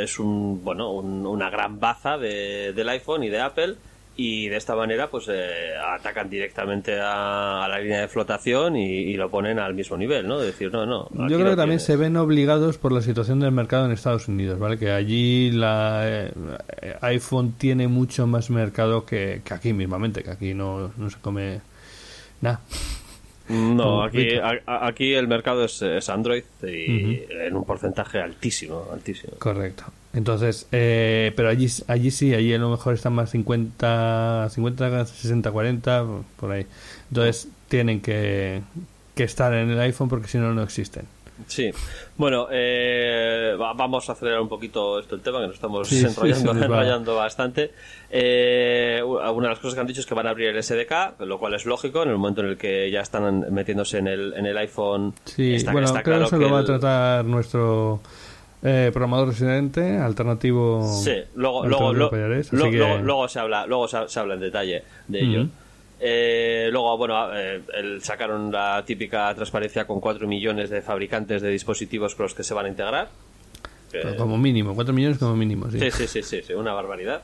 es 0.00 0.18
un 0.18 0.62
bueno 0.64 0.92
un- 0.92 1.26
una 1.26 1.50
gran 1.50 1.78
baza 1.80 2.16
de- 2.18 2.72
del 2.74 2.88
iPhone 2.88 3.24
y 3.24 3.28
de 3.28 3.40
Apple 3.40 3.74
y 4.20 4.48
de 4.48 4.56
esta 4.56 4.74
manera 4.74 5.06
pues 5.08 5.26
eh, 5.30 5.74
atacan 5.94 6.28
directamente 6.28 6.98
a, 6.98 7.64
a 7.64 7.68
la 7.68 7.78
línea 7.78 8.00
de 8.00 8.08
flotación 8.08 8.74
y, 8.74 8.84
y 8.84 9.14
lo 9.14 9.30
ponen 9.30 9.60
al 9.60 9.74
mismo 9.74 9.96
nivel, 9.96 10.26
¿no? 10.26 10.40
De 10.40 10.46
decir, 10.46 10.72
no, 10.72 10.84
no. 10.86 11.08
Yo 11.28 11.36
creo 11.38 11.50
que 11.50 11.56
también 11.56 11.78
se 11.78 11.94
ven 11.94 12.16
obligados 12.16 12.78
por 12.78 12.90
la 12.90 13.00
situación 13.00 13.38
del 13.38 13.52
mercado 13.52 13.86
en 13.86 13.92
Estados 13.92 14.26
Unidos, 14.26 14.58
¿vale? 14.58 14.76
Que 14.76 14.90
allí 14.90 15.52
la 15.52 16.00
eh, 16.04 16.32
iPhone 17.02 17.52
tiene 17.58 17.86
mucho 17.86 18.26
más 18.26 18.50
mercado 18.50 19.06
que, 19.06 19.40
que 19.44 19.54
aquí 19.54 19.72
mismamente, 19.72 20.24
que 20.24 20.30
aquí 20.30 20.52
no, 20.52 20.90
no 20.96 21.10
se 21.10 21.18
come 21.20 21.60
nada. 22.40 22.60
No, 23.48 24.02
aquí, 24.02 24.34
a- 24.66 24.86
aquí 24.86 25.14
el 25.14 25.26
mercado 25.28 25.64
es, 25.64 25.80
es 25.82 26.08
Android 26.08 26.42
y 26.62 27.22
en 27.30 27.56
un 27.56 27.64
porcentaje 27.64 28.20
altísimo, 28.20 28.86
altísimo. 28.92 29.32
Correcto. 29.38 29.84
Entonces, 30.14 30.66
eh, 30.72 31.32
pero 31.36 31.48
allí, 31.48 31.66
allí 31.86 32.10
sí, 32.10 32.34
allí 32.34 32.52
a 32.54 32.58
lo 32.58 32.70
mejor 32.70 32.94
están 32.94 33.12
más 33.12 33.30
50, 33.30 34.48
50, 34.50 35.06
60, 35.06 35.50
40, 35.50 36.04
por 36.38 36.50
ahí. 36.52 36.66
Entonces, 37.10 37.48
tienen 37.68 38.00
que, 38.00 38.62
que 39.14 39.24
estar 39.24 39.52
en 39.54 39.70
el 39.70 39.78
iPhone 39.80 40.08
porque 40.08 40.28
si 40.28 40.38
no, 40.38 40.52
no 40.54 40.62
existen. 40.62 41.04
Sí. 41.46 41.70
Bueno, 42.16 42.48
eh, 42.50 43.54
va- 43.60 43.72
vamos 43.74 44.08
a 44.08 44.12
acelerar 44.12 44.40
un 44.40 44.48
poquito 44.48 44.98
esto 44.98 45.14
el 45.14 45.20
tema, 45.20 45.38
que 45.40 45.46
nos 45.46 45.54
estamos 45.54 45.88
Sí, 45.88 46.04
enrollando, 46.22 47.14
bastante. 47.14 47.70
Eh, 48.10 49.00
una 49.04 49.48
de 49.48 49.48
las 49.48 49.58
cosas 49.58 49.74
que 49.74 49.80
han 49.80 49.86
dicho 49.86 50.00
es 50.00 50.06
que 50.06 50.14
van 50.14 50.26
a 50.26 50.30
abrir 50.30 50.48
el 50.48 50.62
SDK, 50.62 51.20
lo 51.20 51.38
cual 51.38 51.54
es 51.54 51.64
lógico 51.66 52.02
en 52.02 52.10
el 52.10 52.16
momento 52.18 52.40
en 52.40 52.48
el 52.48 52.56
que 52.56 52.90
ya 52.90 53.00
están 53.02 53.46
metiéndose 53.52 53.98
en 53.98 54.08
el, 54.08 54.34
en 54.34 54.46
el 54.46 54.56
iPhone. 54.58 55.14
Sí, 55.24 55.54
está, 55.54 55.72
bueno, 55.72 55.86
está 55.86 56.02
creo 56.02 56.16
claro 56.16 56.30
que 56.30 56.36
eso 56.36 56.48
lo 56.48 56.52
va 56.54 56.60
a 56.60 56.64
tratar 56.64 57.24
nuestro 57.24 58.00
eh, 58.62 58.90
programador 58.92 59.28
residente, 59.28 59.98
alternativo. 59.98 60.82
Sí, 61.04 61.12
luego, 61.36 61.64
luego, 61.66 61.88
alternativo 61.90 62.10
que- 62.70 62.76
luego, 62.76 62.98
luego 62.98 63.28
se 63.28 63.38
habla, 63.38 63.66
luego 63.66 63.86
se, 63.86 64.08
se 64.08 64.18
habla 64.20 64.34
en 64.34 64.40
detalle 64.40 64.82
de 65.06 65.20
ello. 65.20 65.46
Eh, 66.00 66.68
luego, 66.70 66.96
bueno, 66.96 67.36
eh, 67.36 67.60
el- 67.74 68.02
sacaron 68.02 68.52
la 68.52 68.84
típica 68.86 69.34
transparencia 69.34 69.86
con 69.86 70.00
4 70.00 70.26
millones 70.28 70.70
de 70.70 70.80
fabricantes 70.82 71.42
de 71.42 71.50
dispositivos 71.50 72.14
con 72.14 72.24
los 72.24 72.34
que 72.34 72.44
se 72.44 72.54
van 72.54 72.66
a 72.66 72.68
integrar. 72.68 73.08
Pero 73.90 74.10
como 74.16 74.36
mínimo, 74.38 74.74
4 74.74 74.92
millones 74.94 75.18
como 75.18 75.34
mínimo, 75.34 75.70
sí. 75.70 75.78
Sí, 75.80 75.90
sí, 75.90 76.06
sí, 76.06 76.22
sí, 76.22 76.42
sí, 76.46 76.52
una 76.52 76.72
barbaridad. 76.74 77.22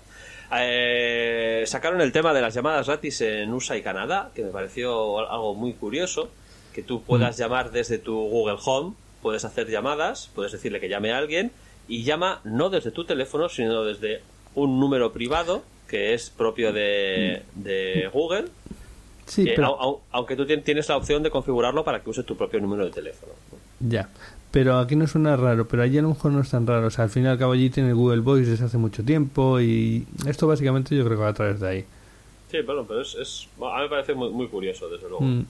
Eh, 0.57 1.65
sacaron 1.67 2.01
el 2.01 2.13
tema 2.13 2.33
de 2.33 2.41
las 2.41 2.55
llamadas 2.55 2.87
gratis 2.87 3.21
en 3.21 3.53
USA 3.53 3.77
y 3.77 3.83
Canadá, 3.83 4.31
que 4.35 4.43
me 4.43 4.51
pareció 4.51 5.19
al- 5.19 5.27
algo 5.31 5.55
muy 5.55 5.73
curioso, 5.75 6.31
que 6.73 6.83
tú 6.83 7.03
puedas 7.03 7.37
llamar 7.37 7.71
desde 7.71 7.99
tu 7.99 8.15
Google 8.15 8.57
Home, 8.65 8.95
puedes 9.23 9.45
hacer 9.45 9.69
llamadas, 9.69 10.31
puedes 10.35 10.53
decirle 10.53 10.81
que 10.81 10.89
llame 10.89 11.13
a 11.13 11.19
alguien 11.19 11.53
y 11.87 12.03
llama 12.05 12.41
no 12.45 12.71
desde 12.71 12.91
tu 12.91 13.05
teléfono, 13.05 13.49
sino 13.49 13.85
desde 13.85 14.23
un 14.55 14.81
número 14.81 15.13
privado 15.13 15.63
que 15.89 16.15
es 16.15 16.31
propio 16.31 16.73
de, 16.73 17.43
de 17.55 18.09
Google, 18.13 18.47
Sí, 19.27 19.45
que 19.45 19.53
pero- 19.57 19.69
au- 19.69 19.79
au- 19.81 20.01
aunque 20.13 20.37
tú 20.37 20.45
tien- 20.47 20.63
tienes 20.63 20.89
la 20.89 20.97
opción 20.97 21.23
de 21.23 21.31
configurarlo 21.31 21.85
para 21.85 22.03
que 22.03 22.11
use 22.11 22.23
tu 22.25 22.37
propio 22.37 22.61
número 22.61 22.85
de 22.85 22.91
teléfono. 22.91 23.33
Ya. 23.81 24.09
Pero 24.51 24.79
aquí 24.79 24.95
no 24.97 25.07
suena 25.09 25.35
raro, 25.37 25.67
pero 25.67 25.83
allí 25.83 25.99
a 25.99 26.03
lo 26.03 26.11
mejor 26.11 26.31
no 26.31 26.41
es 26.41 26.51
tan 26.51 26.67
raro. 26.67 26.87
O 26.87 26.91
sea, 26.91 27.05
al 27.05 27.11
fin 27.11 27.25
y 27.25 27.27
al 27.27 27.39
cabo 27.39 27.53
allí 27.55 27.71
tiene 27.71 27.93
Google 27.93 28.21
Voice 28.21 28.51
desde 28.51 28.67
hace 28.67 28.79
mucho 28.79 29.03
tiempo 29.05 29.61
y 29.61 30.07
esto 30.29 30.47
básicamente 30.47 30.95
yo 30.95 31.05
creo 31.05 31.17
que 31.17 31.23
va 31.25 31.31
a 31.31 31.35
través 31.35 31.59
de 31.61 31.69
ahí. 31.69 31.85
Sí, 32.51 32.59
bueno, 32.65 32.85
pero 32.87 33.01
es, 33.01 33.15
es- 33.17 33.49
a 33.61 33.77
mí 33.79 33.83
me 33.85 33.89
parece 33.89 34.15
muy, 34.15 34.31
muy 34.31 34.47
curioso, 34.47 34.89
desde 34.89 35.09
luego. 35.09 35.25
Mm, 35.25 35.45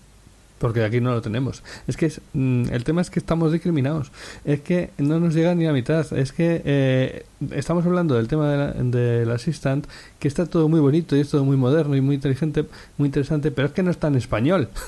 Porque 0.59 0.83
aquí 0.85 1.01
no 1.01 1.13
lo 1.13 1.21
tenemos. 1.21 1.63
Es 1.89 1.97
que 1.97 2.07
es, 2.07 2.21
mm, 2.33 2.67
el 2.73 2.85
tema 2.85 3.01
es 3.03 3.11
que 3.11 3.19
estamos 3.19 3.53
discriminados. 3.53 4.13
Es 4.45 4.61
que 4.61 4.91
no 4.99 5.19
nos 5.21 5.35
llega 5.35 5.55
ni 5.55 5.67
a 5.67 5.73
mitad. 5.73 6.11
Es 6.17 6.33
que 6.33 6.63
eh, 6.65 7.27
estamos 7.51 7.85
hablando 7.85 8.15
del 8.15 8.29
tema 8.29 8.51
de 8.51 8.57
la- 8.57 8.73
del 8.73 9.31
Assistant, 9.31 9.87
que 10.19 10.29
está 10.29 10.47
todo 10.47 10.69
muy 10.69 10.81
bonito 10.81 11.17
y 11.17 11.21
es 11.21 11.29
todo 11.31 11.45
muy 11.45 11.57
moderno 11.57 11.97
y 11.97 12.01
muy 12.01 12.15
inteligente, 12.15 12.65
muy 12.97 13.07
interesante, 13.07 13.51
pero 13.51 13.67
es 13.69 13.75
que 13.75 13.83
no 13.83 13.91
está 13.91 14.07
en 14.09 14.15
español. 14.17 14.69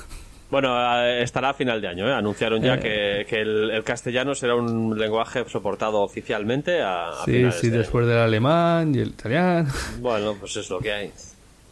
Bueno, 0.49 1.03
estará 1.05 1.49
a 1.49 1.53
final 1.53 1.81
de 1.81 1.89
año. 1.89 2.07
¿eh? 2.07 2.13
Anunciaron 2.13 2.61
ya 2.61 2.75
Eh. 2.75 2.79
que, 2.79 3.25
que 3.29 3.41
el, 3.41 3.69
el 3.69 3.83
castellano 3.83 4.33
será 4.33 4.55
un 4.55 4.97
lenguaje 4.97 5.43
soportado 5.49 5.99
oficialmente 5.99 6.81
a, 6.81 7.09
a 7.09 7.25
Sí, 7.25 7.45
sí, 7.51 7.69
de 7.69 7.79
después 7.79 8.07
del 8.07 8.17
alemán 8.19 8.95
y 8.95 8.99
el 8.99 9.09
italiano. 9.09 9.67
Bueno, 9.99 10.35
pues 10.39 10.55
es 10.55 10.69
lo 10.69 10.79
que 10.79 10.93
hay. 10.93 11.07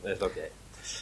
Es 0.03 0.19
lo 0.19 0.29
que 0.29 0.41
hay. 0.41 0.49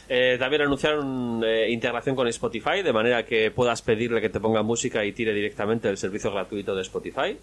Eh, 0.08 0.36
también 0.38 0.62
anunciaron 0.62 1.42
eh, 1.44 1.70
integración 1.70 2.14
con 2.16 2.28
Spotify, 2.28 2.82
de 2.82 2.92
manera 2.92 3.24
que 3.24 3.50
puedas 3.50 3.82
pedirle 3.82 4.20
que 4.20 4.28
te 4.28 4.40
ponga 4.40 4.62
música 4.62 5.04
y 5.04 5.12
tire 5.12 5.32
directamente 5.34 5.88
el 5.88 5.96
servicio 5.96 6.30
gratuito 6.32 6.74
de 6.74 6.82
Spotify. 6.82 7.36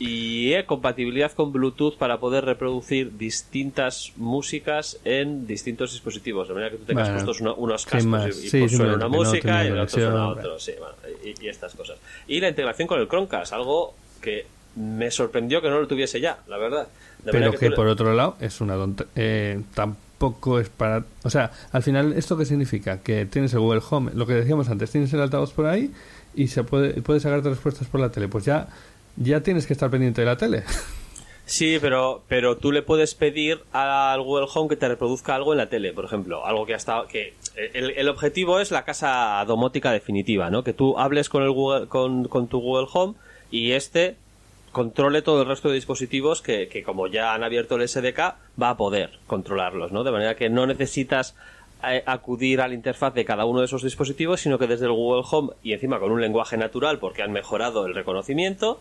Y 0.00 0.52
eh, 0.52 0.64
compatibilidad 0.64 1.32
con 1.32 1.50
Bluetooth 1.52 1.96
para 1.96 2.18
poder 2.20 2.44
reproducir 2.44 3.18
distintas 3.18 4.12
músicas 4.14 5.00
en 5.04 5.44
distintos 5.48 5.90
dispositivos. 5.92 6.46
De 6.46 6.54
manera 6.54 6.70
que 6.70 6.76
tú 6.76 6.84
tengas 6.84 7.08
Bueno, 7.08 7.24
puestos 7.24 7.40
uno- 7.40 7.54
unos 7.56 7.84
¿qué 7.84 7.90
cascos 7.92 8.26
y, 8.26 8.46
y 8.46 8.48
Sí, 8.50 8.58
pues 8.60 8.76
suena 8.76 8.94
una 8.94 9.08
música 9.08 9.64
y 9.64 9.66
el 9.66 9.78
otro 9.80 9.98
suena 10.00 10.28
otro. 10.28 10.58
Sí, 10.60 10.72
bueno, 10.78 10.94
y, 11.24 11.44
y 11.44 11.48
estas 11.48 11.74
cosas. 11.74 11.98
Y 12.28 12.38
la 12.40 12.48
integración 12.48 12.86
con 12.86 13.00
el 13.00 13.08
Chromecast, 13.08 13.52
algo 13.52 13.94
que 14.22 14.46
me 14.76 15.10
sorprendió 15.10 15.60
que 15.60 15.68
no 15.68 15.80
lo 15.80 15.88
tuviese 15.88 16.20
ya, 16.20 16.38
la 16.46 16.58
verdad. 16.58 16.86
Pero 17.24 17.52
que, 17.52 17.70
le- 17.70 17.76
por 17.76 17.86
otro 17.88 18.12
lado 18.14 18.36
es 18.40 18.60
una 18.60 18.76
eh, 19.16 19.60
tampoco 19.74 20.58
es 20.60 20.68
para 20.68 21.04
o 21.24 21.30
sea 21.30 21.50
al 21.72 21.82
final 21.82 22.12
esto 22.14 22.36
qué 22.36 22.44
significa 22.44 23.00
que 23.02 23.26
tienes 23.26 23.52
el 23.54 23.60
Google 23.60 23.82
Home 23.90 24.12
lo 24.14 24.26
que 24.26 24.34
decíamos 24.34 24.68
antes 24.68 24.90
tienes 24.90 25.12
el 25.12 25.20
altavoz 25.20 25.52
por 25.52 25.66
ahí 25.66 25.92
y 26.34 26.48
se 26.48 26.64
puede 26.64 27.00
puedes 27.02 27.22
sacarte 27.22 27.48
respuestas 27.50 27.88
por 27.88 28.00
la 28.00 28.10
tele 28.10 28.28
pues 28.28 28.44
ya 28.44 28.68
ya 29.16 29.40
tienes 29.42 29.66
que 29.66 29.72
estar 29.72 29.90
pendiente 29.90 30.20
de 30.22 30.26
la 30.26 30.36
tele 30.36 30.64
Sí, 31.50 31.78
pero, 31.80 32.24
pero 32.28 32.58
tú 32.58 32.72
le 32.72 32.82
puedes 32.82 33.14
pedir 33.14 33.60
al 33.72 34.20
Google 34.20 34.46
Home 34.54 34.68
que 34.68 34.76
te 34.76 34.86
reproduzca 34.86 35.34
algo 35.34 35.52
en 35.54 35.56
la 35.56 35.70
tele, 35.70 35.94
por 35.94 36.04
ejemplo. 36.04 36.44
Algo 36.44 36.66
que 36.66 36.74
hasta 36.74 37.04
que 37.10 37.32
el, 37.72 37.92
el 37.92 38.08
objetivo 38.10 38.60
es 38.60 38.70
la 38.70 38.84
casa 38.84 39.42
domótica 39.46 39.90
definitiva, 39.90 40.50
¿no? 40.50 40.62
Que 40.62 40.74
tú 40.74 40.98
hables 40.98 41.30
con 41.30 41.42
el 41.42 41.50
Google, 41.50 41.86
con, 41.86 42.24
con 42.28 42.48
tu 42.48 42.60
Google 42.60 42.86
Home 42.92 43.14
y 43.50 43.72
este 43.72 44.16
controle 44.72 45.22
todo 45.22 45.42
el 45.42 45.48
resto 45.48 45.68
de 45.68 45.74
dispositivos 45.76 46.42
que, 46.42 46.68
que 46.68 46.82
como 46.82 47.06
ya 47.06 47.34
han 47.34 47.42
abierto 47.44 47.76
el 47.76 47.88
SDK 47.88 48.18
va 48.60 48.70
a 48.70 48.76
poder 48.76 49.18
controlarlos, 49.26 49.92
¿no? 49.92 50.04
De 50.04 50.10
manera 50.12 50.36
que 50.36 50.48
no 50.50 50.66
necesitas 50.66 51.34
eh, 51.86 52.02
acudir 52.06 52.60
a 52.60 52.68
la 52.68 52.74
interfaz 52.74 53.14
de 53.14 53.24
cada 53.24 53.44
uno 53.44 53.60
de 53.60 53.66
esos 53.66 53.82
dispositivos, 53.82 54.40
sino 54.40 54.58
que 54.58 54.66
desde 54.66 54.86
el 54.86 54.92
Google 54.92 55.22
Home 55.30 55.52
y 55.62 55.72
encima 55.72 55.98
con 56.00 56.10
un 56.12 56.20
lenguaje 56.20 56.56
natural 56.56 56.98
porque 56.98 57.22
han 57.22 57.32
mejorado 57.32 57.86
el 57.86 57.94
reconocimiento, 57.94 58.80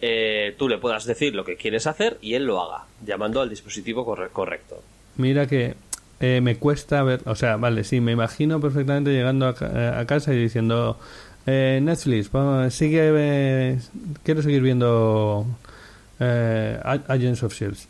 eh, 0.00 0.54
tú 0.58 0.68
le 0.68 0.78
puedas 0.78 1.04
decir 1.06 1.34
lo 1.34 1.44
que 1.44 1.56
quieres 1.56 1.86
hacer 1.86 2.18
y 2.22 2.34
él 2.34 2.44
lo 2.44 2.60
haga, 2.62 2.84
llamando 3.04 3.40
al 3.40 3.50
dispositivo 3.50 4.04
corre- 4.06 4.28
correcto. 4.30 4.82
mira 5.16 5.46
que 5.46 5.74
eh, 6.20 6.40
me 6.40 6.56
cuesta 6.56 7.02
ver 7.04 7.20
o 7.26 7.34
sea 7.36 7.56
vale 7.56 7.84
sí 7.84 8.00
me 8.00 8.10
imagino 8.12 8.60
perfectamente 8.60 9.10
llegando 9.12 9.46
a, 9.46 9.54
ca- 9.54 9.98
a 10.00 10.04
casa 10.06 10.32
y 10.34 10.36
diciendo 10.36 10.98
eh, 11.50 11.80
Netflix 11.82 12.30
sigue 12.74 13.00
eh, 13.16 13.78
quiero 14.22 14.42
seguir 14.42 14.60
viendo 14.60 15.46
eh, 16.20 16.78
Agents 17.08 17.42
of 17.42 17.54
Shields 17.54 17.88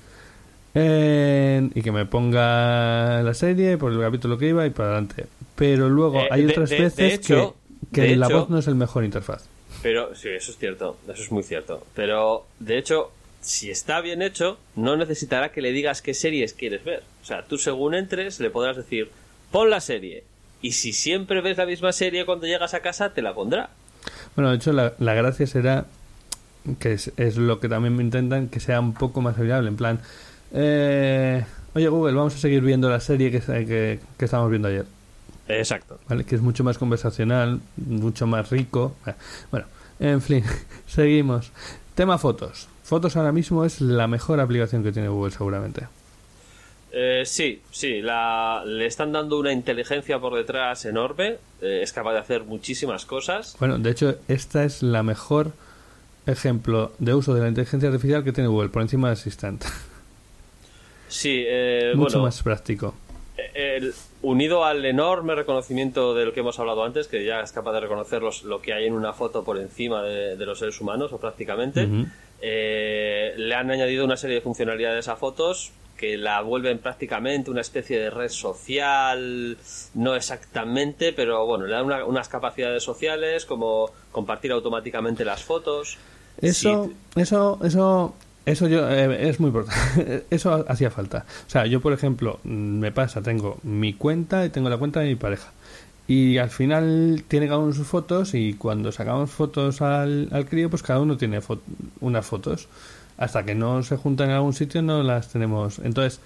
Eh, 0.74 1.68
y 1.74 1.82
que 1.82 1.90
me 1.90 2.04
ponga 2.06 3.22
la 3.22 3.34
serie 3.34 3.78
por 3.78 3.90
el 3.92 4.00
capítulo 4.00 4.38
que 4.38 4.48
iba 4.48 4.64
y 4.66 4.70
para 4.70 4.90
adelante. 4.90 5.26
Pero 5.56 5.88
luego 5.88 6.20
Eh, 6.20 6.28
hay 6.30 6.44
de- 6.44 6.52
otras 6.52 6.70
de- 6.70 6.76
de 6.76 6.82
veces 6.82 7.14
hecho- 7.14 7.56
que, 7.92 8.14
la 8.16 8.26
hecho- 8.26 8.40
voz 8.40 8.50
no 8.50 8.58
es 8.58 8.66
el 8.68 8.74
mejor 8.76 9.04
interfaz. 9.04 9.44
Pero 9.82 10.14
sí, 10.14 10.28
eso 10.28 10.52
es 10.52 10.58
cierto, 10.58 10.98
eso 11.12 11.22
es 11.22 11.32
muy 11.32 11.42
cierto. 11.42 11.84
Pero 11.94 12.46
de 12.60 12.78
hecho, 12.78 13.10
si 13.40 13.70
está 13.70 14.00
bien 14.00 14.22
hecho, 14.22 14.58
no 14.76 14.96
necesitará 14.96 15.50
que 15.50 15.62
le 15.62 15.72
digas 15.72 16.02
qué 16.02 16.14
series 16.14 16.52
quieres 16.52 16.84
ver. 16.84 17.02
O 17.22 17.24
sea, 17.24 17.42
tú 17.42 17.58
según 17.58 17.94
entres 17.94 18.38
le 18.38 18.50
podrás 18.50 18.76
decir, 18.76 19.10
pon 19.50 19.70
la 19.70 19.80
serie. 19.80 20.22
Y 20.60 20.72
si 20.72 20.92
siempre 20.92 21.40
ves 21.40 21.56
la 21.56 21.66
misma 21.66 21.92
serie 21.92 22.24
cuando 22.26 22.46
llegas 22.46 22.74
a 22.74 22.80
casa, 22.80 23.12
te 23.14 23.22
la 23.22 23.34
pondrá. 23.34 23.70
Bueno, 24.34 24.50
de 24.50 24.56
hecho, 24.56 24.72
la, 24.72 24.94
la 24.98 25.14
gracia 25.14 25.46
será 25.46 25.86
que 26.78 26.92
es, 26.92 27.12
es 27.16 27.36
lo 27.36 27.60
que 27.60 27.68
también 27.68 27.96
me 27.96 28.02
intentan 28.02 28.48
que 28.48 28.60
sea 28.60 28.80
un 28.80 28.94
poco 28.94 29.20
más 29.20 29.38
amigable. 29.38 29.68
En 29.68 29.76
plan, 29.76 30.00
eh, 30.52 31.44
oye 31.74 31.88
Google, 31.88 32.14
vamos 32.14 32.34
a 32.34 32.38
seguir 32.38 32.62
viendo 32.62 32.90
la 32.90 33.00
serie 33.00 33.30
que, 33.30 33.40
que, 33.40 34.00
que 34.16 34.24
estábamos 34.24 34.50
viendo 34.50 34.68
ayer. 34.68 34.86
Exacto. 35.48 35.98
¿vale? 36.08 36.24
Que 36.24 36.34
es 36.34 36.42
mucho 36.42 36.64
más 36.64 36.78
conversacional, 36.78 37.60
mucho 37.76 38.26
más 38.26 38.50
rico. 38.50 38.96
Eh, 39.06 39.14
Bueno, 39.50 39.66
en 40.00 40.20
fin, 40.20 40.44
seguimos. 40.86 41.50
Tema 41.94 42.18
fotos. 42.18 42.68
Fotos 42.84 43.16
ahora 43.16 43.32
mismo 43.32 43.64
es 43.64 43.80
la 43.80 44.06
mejor 44.06 44.40
aplicación 44.40 44.82
que 44.82 44.92
tiene 44.92 45.08
Google 45.08 45.32
seguramente. 45.32 45.86
Eh, 46.90 47.22
sí, 47.26 47.60
sí, 47.70 48.00
la, 48.00 48.62
le 48.66 48.86
están 48.86 49.12
dando 49.12 49.38
una 49.38 49.52
inteligencia 49.52 50.18
por 50.18 50.34
detrás 50.34 50.84
enorme. 50.86 51.36
eh, 51.60 51.80
es 51.82 51.92
capaz 51.92 52.12
de 52.14 52.18
hacer 52.20 52.44
muchísimas 52.44 53.04
cosas. 53.04 53.56
Bueno, 53.58 53.78
de 53.78 53.90
hecho, 53.90 54.16
esta 54.28 54.64
es 54.64 54.82
la 54.82 55.02
mejor 55.02 55.52
ejemplo 56.26 56.92
de 56.98 57.14
uso 57.14 57.34
de 57.34 57.40
la 57.42 57.48
inteligencia 57.48 57.88
artificial 57.88 58.22
que 58.24 58.32
tiene 58.32 58.48
Google, 58.48 58.68
por 58.70 58.82
encima 58.82 59.08
de 59.08 59.12
Assistant. 59.14 59.64
Sí, 61.08 61.42
eh, 61.46 61.92
mucho 61.94 62.18
bueno, 62.18 62.24
más 62.24 62.42
práctico. 62.42 62.94
el- 63.54 63.94
unido 64.20 64.64
al 64.64 64.84
enorme 64.84 65.34
reconocimiento 65.34 66.12
del 66.14 66.32
que 66.32 66.40
hemos 66.40 66.58
hablado 66.58 66.84
antes, 66.84 67.06
que 67.08 67.24
ya 67.24 67.40
es 67.40 67.52
capaz 67.52 67.72
de 67.72 67.80
reconocer 67.80 68.20
los- 68.20 68.42
lo 68.42 68.60
que 68.60 68.74
hay 68.74 68.84
en 68.86 68.92
una 68.92 69.12
foto 69.14 69.42
por 69.44 69.58
encima 69.58 70.02
de, 70.02 70.36
de 70.36 70.44
los 70.46 70.58
seres 70.58 70.78
humanos, 70.80 71.12
o 71.12 71.18
prácticamente, 71.18 71.88
eh, 72.42 73.32
le 73.38 73.54
han 73.54 73.70
añadido 73.70 74.04
una 74.04 74.16
serie 74.18 74.36
de 74.36 74.42
funcionalidades 74.42 75.08
a 75.08 75.16
fotos 75.16 75.70
que 75.98 76.16
la 76.16 76.40
vuelven 76.40 76.78
prácticamente 76.78 77.50
una 77.50 77.60
especie 77.60 77.98
de 77.98 78.08
red 78.08 78.30
social, 78.30 79.58
no 79.94 80.14
exactamente, 80.14 81.12
pero 81.12 81.44
bueno, 81.44 81.66
le 81.66 81.72
dan 81.74 81.84
una- 81.84 82.04
unas 82.04 82.28
capacidades 82.28 82.82
sociales 82.82 83.44
como 83.44 83.90
compartir 84.12 84.52
automáticamente 84.52 85.24
las 85.24 85.42
fotos. 85.42 85.98
Eso, 86.40 86.90
eso, 87.16 87.58
eso, 87.64 88.14
eso 88.46 88.68
yo, 88.68 88.88
eh, 88.88 89.28
es 89.28 89.40
muy 89.40 89.48
importante. 89.48 90.24
Eso 90.30 90.64
hacía 90.68 90.90
falta. 90.90 91.26
O 91.46 91.50
sea, 91.50 91.66
yo, 91.66 91.80
por 91.80 91.92
ejemplo, 91.92 92.38
mm, 92.44 92.78
me 92.78 92.92
pasa, 92.92 93.20
tengo 93.22 93.58
mi 93.64 93.92
cuenta 93.92 94.46
y 94.46 94.50
tengo 94.50 94.68
la 94.70 94.78
cuenta 94.78 95.00
de 95.00 95.08
mi 95.08 95.16
pareja. 95.16 95.50
Y 96.06 96.38
al 96.38 96.48
final 96.48 97.24
tiene 97.28 97.48
cada 97.48 97.58
uno 97.58 97.72
sus 97.74 97.86
fotos 97.86 98.32
y 98.34 98.54
cuando 98.54 98.92
sacamos 98.92 99.30
fotos 99.30 99.82
al, 99.82 100.28
al 100.32 100.46
crío, 100.46 100.70
pues 100.70 100.82
cada 100.82 101.00
uno 101.00 101.16
tiene 101.18 101.42
fo- 101.42 101.58
unas 102.00 102.24
fotos. 102.24 102.68
Hasta 103.18 103.44
que 103.44 103.54
no 103.54 103.82
se 103.82 103.96
juntan 103.96 104.30
en 104.30 104.36
algún 104.36 104.54
sitio 104.54 104.80
no 104.80 105.02
las 105.02 105.28
tenemos. 105.28 105.78
Entonces, 105.80 106.20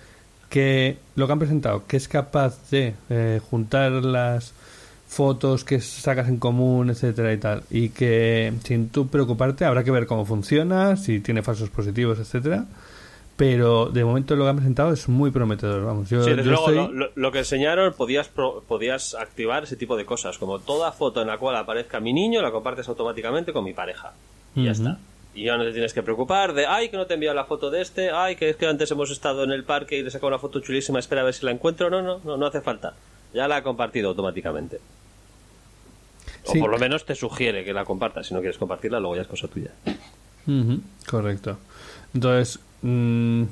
que 0.50 0.98
lo 1.16 1.26
que 1.26 1.32
han 1.32 1.38
presentado, 1.38 1.84
que 1.86 1.96
es 1.96 2.06
capaz 2.08 2.70
de 2.70 2.94
eh, 3.10 3.40
juntar 3.50 3.90
las 3.92 4.52
fotos 5.08 5.64
que 5.64 5.80
sacas 5.80 6.28
en 6.28 6.36
común, 6.38 6.90
etcétera 6.90 7.32
y 7.32 7.38
tal. 7.38 7.62
Y 7.70 7.88
que 7.90 8.52
sin 8.64 8.88
tú 8.90 9.08
preocuparte 9.08 9.64
habrá 9.64 9.84
que 9.84 9.90
ver 9.90 10.06
cómo 10.06 10.24
funciona, 10.26 10.96
si 10.96 11.20
tiene 11.20 11.42
falsos 11.42 11.70
positivos, 11.70 12.18
etcétera. 12.18 12.66
Pero 13.36 13.86
de 13.86 14.04
momento 14.04 14.36
lo 14.36 14.44
que 14.44 14.50
han 14.50 14.56
presentado 14.56 14.92
es 14.92 15.08
muy 15.08 15.30
prometedor. 15.30 15.84
Vamos, 15.84 16.10
yo, 16.10 16.22
Sí, 16.22 16.30
desde 16.30 16.44
yo 16.44 16.50
luego, 16.50 16.68
estoy- 16.70 16.76
lo, 16.94 17.06
lo- 17.06 17.10
lo 17.14 17.32
que 17.32 17.38
enseñaron 17.40 17.92
podías 17.94 18.28
pro- 18.28 18.62
podías 18.68 19.14
activar 19.14 19.64
ese 19.64 19.76
tipo 19.76 19.96
de 19.96 20.04
cosas, 20.04 20.36
como 20.38 20.58
toda 20.58 20.92
foto 20.92 21.22
en 21.22 21.28
la 21.28 21.38
cual 21.38 21.56
aparezca 21.56 21.98
mi 21.98 22.12
niño 22.12 22.42
la 22.42 22.50
compartes 22.52 22.88
automáticamente 22.88 23.52
con 23.54 23.64
mi 23.64 23.72
pareja. 23.72 24.12
Y 24.54 24.64
ya 24.64 24.72
está. 24.72 24.98
Y 25.34 25.44
ya 25.44 25.56
no 25.56 25.64
te 25.64 25.72
tienes 25.72 25.94
que 25.94 26.02
preocupar 26.02 26.52
de, 26.52 26.66
ay, 26.66 26.90
que 26.90 26.96
no 26.98 27.06
te 27.06 27.14
he 27.14 27.16
enviado 27.16 27.34
la 27.34 27.44
foto 27.46 27.70
de 27.70 27.80
este, 27.80 28.10
ay, 28.10 28.36
que 28.36 28.50
es 28.50 28.56
que 28.56 28.66
antes 28.66 28.90
hemos 28.90 29.10
estado 29.10 29.44
en 29.44 29.50
el 29.52 29.64
parque 29.64 29.96
y 29.98 30.02
le 30.02 30.08
he 30.08 30.10
sacado 30.10 30.28
una 30.28 30.38
foto 30.38 30.60
chulísima, 30.60 30.98
espera 30.98 31.22
a 31.22 31.24
ver 31.24 31.32
si 31.34 31.46
la 31.46 31.52
encuentro. 31.52 31.88
No, 31.88 32.02
no, 32.02 32.20
no, 32.22 32.36
no 32.36 32.46
hace 32.46 32.60
falta. 32.60 32.94
Ya 33.32 33.48
la 33.48 33.56
ha 33.56 33.62
compartido 33.62 34.10
automáticamente. 34.10 34.78
O 36.46 36.52
Sí. 36.52 36.58
por 36.58 36.70
lo 36.70 36.78
menos 36.78 37.04
te 37.06 37.14
sugiere 37.14 37.64
que 37.64 37.72
la 37.72 37.84
compartas. 37.84 38.26
Si 38.26 38.34
no 38.34 38.40
quieres 38.40 38.58
compartirla, 38.58 39.00
luego 39.00 39.16
ya 39.16 39.22
es 39.22 39.28
cosa 39.28 39.48
tuya. 39.48 39.70
Correcto. 41.08 41.56
Entonces, 42.14 42.58
mm, 42.82 43.44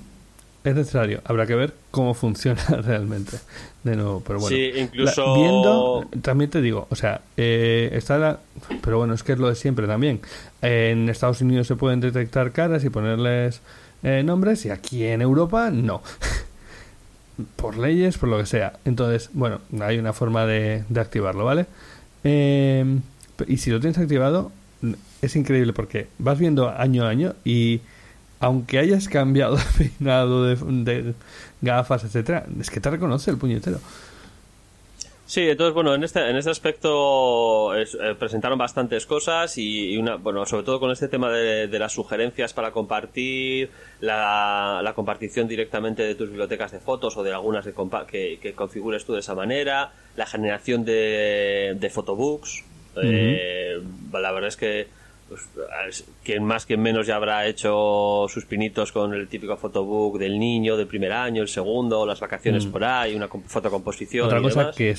es 0.65 0.75
necesario. 0.75 1.21
Habrá 1.25 1.47
que 1.47 1.55
ver 1.55 1.73
cómo 1.91 2.15
funciona 2.15 2.63
realmente. 2.83 3.39
De 3.85 3.97
nuevo, 3.97 4.23
pero 4.27 4.39
bueno. 4.41 4.55
Sí, 4.57 4.71
incluso- 4.77 5.27
La- 5.27 5.41
viendo, 5.41 6.07
también 6.23 6.51
te 6.51 6.61
digo, 6.61 6.87
o 6.91 6.97
sea, 6.97 7.23
eh, 7.37 7.91
está 7.93 8.19
la. 8.19 8.41
Pero 8.83 8.99
bueno, 8.99 9.15
es 9.15 9.23
que 9.23 9.33
es 9.33 9.39
lo 9.39 9.49
de 9.49 9.55
siempre 9.55 9.87
también. 9.87 10.21
En 10.63 11.09
Estados 11.09 11.41
Unidos 11.41 11.67
se 11.67 11.77
pueden 11.77 12.01
detectar 12.01 12.53
caras 12.53 12.85
y 12.85 12.91
ponerles 12.91 13.61
eh, 14.03 14.23
nombres, 14.25 14.65
y 14.67 14.71
aquí 14.71 15.05
en 15.05 15.23
Europa 15.23 15.71
no. 15.71 16.03
por 17.57 17.79
leyes, 17.79 18.19
por 18.19 18.29
lo 18.29 18.39
que 18.39 18.47
sea. 18.47 18.75
Entonces, 18.85 19.31
bueno, 19.33 19.61
hay 19.81 19.99
una 19.99 20.13
forma 20.13 20.45
de, 20.47 20.85
de 20.89 21.01
activarlo, 21.01 21.45
¿vale? 21.45 21.67
Eh, 22.25 22.85
y 23.47 23.57
si 23.57 23.71
lo 23.71 23.81
tienes 23.81 23.97
activado, 23.99 24.53
es 25.23 25.37
increíble 25.37 25.73
porque 25.73 26.09
vas 26.19 26.39
viendo 26.39 26.69
año 26.69 27.05
a 27.05 27.09
año 27.09 27.35
y 27.45 27.81
aunque 28.41 28.79
hayas 28.79 29.09
cambiado 29.09 29.57
de 29.79 29.91
peinado, 29.99 30.45
de, 30.45 30.57
de 30.57 31.15
gafas, 31.61 32.05
etcétera, 32.05 32.47
es 32.61 32.71
que 32.71 32.81
te 32.81 32.91
reconoce 32.91 33.31
el 33.31 33.39
puñetero. 33.39 33.79
Sí, 35.27 35.43
entonces 35.49 35.75
bueno, 35.75 35.95
en 35.95 36.03
este, 36.03 36.29
en 36.29 36.35
este 36.37 36.51
aspecto 36.51 37.73
es- 37.77 37.95
eh, 37.95 38.17
presentaron 38.19 38.59
bastantes 38.59 39.07
cosas 39.07 39.59
y, 39.59 39.93
y 39.93 39.97
una, 39.97 40.17
bueno, 40.17 40.45
sobre 40.45 40.65
todo 40.65 40.81
con 40.81 40.91
este 40.91 41.07
tema 41.07 41.31
de, 41.31 41.69
de 41.69 41.79
las 41.79 41.93
sugerencias 41.93 42.53
para 42.53 42.73
compartir, 42.73 43.71
la, 44.01 44.81
la 44.83 44.93
compartición 44.95 45.47
directamente 45.47 46.03
de 46.03 46.17
tus 46.17 46.31
bibliotecas 46.31 46.73
de 46.73 46.81
fotos 46.81 47.17
o 47.17 47.23
de 47.23 47.33
algunas 47.33 47.65
que, 47.65 47.73
compa- 47.73 48.07
que, 48.07 48.41
que 48.43 48.55
configures 48.55 49.05
tú 49.05 49.13
de 49.13 49.21
esa 49.21 49.37
manera, 49.37 49.93
la 50.17 50.27
generación 50.27 50.85
de, 50.85 51.77
de 51.79 51.91
photobooks. 51.91 52.65
eh, 53.01 53.81
la 54.13 54.33
verdad 54.33 54.49
es 54.49 54.57
que 54.57 54.89
pues, 55.31 55.43
es- 55.89 56.05
quien 56.23 56.45
más, 56.45 56.67
quien 56.67 56.83
menos 56.83 57.07
ya 57.07 57.17
habrá 57.17 57.47
hecho 57.47 58.27
sus 58.29 58.45
pinitos 58.45 58.93
con 58.93 59.15
el 59.15 59.29
típico 59.29 59.57
photobook 59.57 60.19
del 60.19 60.39
niño 60.39 60.77
del 60.77 60.87
primer 60.87 61.13
año, 61.13 61.41
el 61.41 61.49
segundo, 61.49 62.05
las 62.05 62.21
vacaciones 62.21 62.67
Mm. 62.67 62.71
por 62.71 62.85
ahí, 62.85 63.15
una 63.15 63.29
com- 63.29 63.43
fotocomposición. 63.47 64.27
Otra 64.27 64.41
y 64.41 64.43
cosa 64.43 64.61
demás. 64.61 64.77
que 64.77 64.95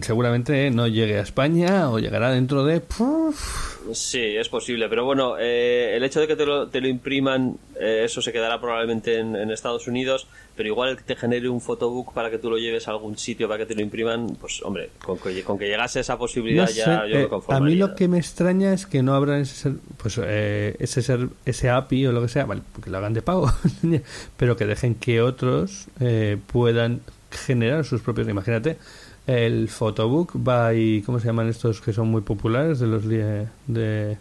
seguramente 0.00 0.70
no 0.72 0.88
llegue 0.88 1.18
a 1.18 1.22
España 1.22 1.90
o 1.90 1.98
llegará 2.00 2.30
dentro 2.30 2.64
de... 2.64 2.80
¡puf! 2.80 3.73
Sí, 3.92 4.20
es 4.36 4.48
posible, 4.48 4.88
pero 4.88 5.04
bueno, 5.04 5.34
eh, 5.38 5.94
el 5.96 6.02
hecho 6.04 6.20
de 6.20 6.26
que 6.26 6.36
te 6.36 6.46
lo, 6.46 6.68
te 6.68 6.80
lo 6.80 6.88
impriman, 6.88 7.56
eh, 7.78 8.02
eso 8.04 8.22
se 8.22 8.32
quedará 8.32 8.58
probablemente 8.60 9.18
en, 9.18 9.36
en 9.36 9.50
Estados 9.50 9.86
Unidos, 9.86 10.26
pero 10.56 10.68
igual 10.68 11.02
te 11.04 11.14
genere 11.16 11.48
un 11.50 11.60
photobook 11.60 12.14
para 12.14 12.30
que 12.30 12.38
tú 12.38 12.48
lo 12.50 12.56
lleves 12.56 12.88
a 12.88 12.92
algún 12.92 13.18
sitio 13.18 13.46
para 13.46 13.58
que 13.58 13.66
te 13.66 13.74
lo 13.74 13.82
impriman, 13.82 14.36
pues 14.40 14.62
hombre, 14.62 14.90
con 15.04 15.18
que, 15.18 15.42
con 15.42 15.58
que 15.58 15.66
llegase 15.68 16.00
esa 16.00 16.16
posibilidad 16.16 16.62
No 16.62 16.68
sé, 16.68 16.76
ya 16.78 17.06
yo 17.06 17.14
eh, 17.16 17.18
me 17.18 17.24
a 17.24 17.28
conformaría. 17.28 17.66
mí 17.66 17.74
lo 17.74 17.94
que 17.94 18.08
me 18.08 18.18
extraña 18.18 18.72
es 18.72 18.86
que 18.86 19.02
no 19.02 19.14
abran 19.14 19.40
ese, 19.42 19.54
ser- 19.54 19.76
pues, 19.98 20.18
eh, 20.24 20.76
ese, 20.78 21.02
ser- 21.02 21.28
ese 21.44 21.68
API 21.68 22.06
o 22.06 22.12
lo 22.12 22.22
que 22.22 22.28
sea, 22.28 22.46
vale, 22.46 22.62
que 22.82 22.88
lo 22.88 22.96
hagan 22.98 23.12
de 23.12 23.22
pago, 23.22 23.50
pero 24.38 24.56
que 24.56 24.64
dejen 24.66 24.94
que 24.94 25.20
otros 25.20 25.86
eh, 26.00 26.38
puedan 26.52 27.00
generar 27.30 27.84
sus 27.84 28.00
propios. 28.00 28.28
Imagínate, 28.28 28.78
el 29.26 29.68
photobook 29.68 30.32
by, 30.34 31.02
¿cómo 31.06 31.18
se 31.20 31.26
llaman 31.26 31.48
estos 31.48 31.80
que 31.80 31.92
son 31.92 32.08
muy 32.08 32.20
populares 32.22 32.78
de 32.78 32.86
los, 32.86 33.04
li- 33.04 33.16
de, 33.16 33.48
de 33.66 34.18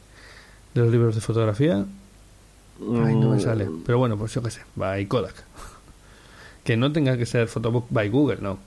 los 0.76 0.91
libros 0.91 1.16
de 1.16 1.22
fotografía? 1.22 1.86
Ay, 2.80 3.16
no 3.16 3.30
me 3.30 3.38
Mm. 3.38 3.39
sale. 3.39 3.70
Pero 3.86 3.97
bueno, 3.99 4.18
pues 4.18 4.34
yo 4.34 4.41
qué 4.41 4.51
sé, 4.51 4.62
by 4.76 5.06
Kodak. 5.08 5.36
Que 6.64 6.78
no 6.78 6.91
tenga 6.93 7.18
que 7.18 7.26
ser 7.26 7.47
photobook 7.49 7.88
by 7.89 8.08
Google, 8.10 8.38
no. 8.41 8.58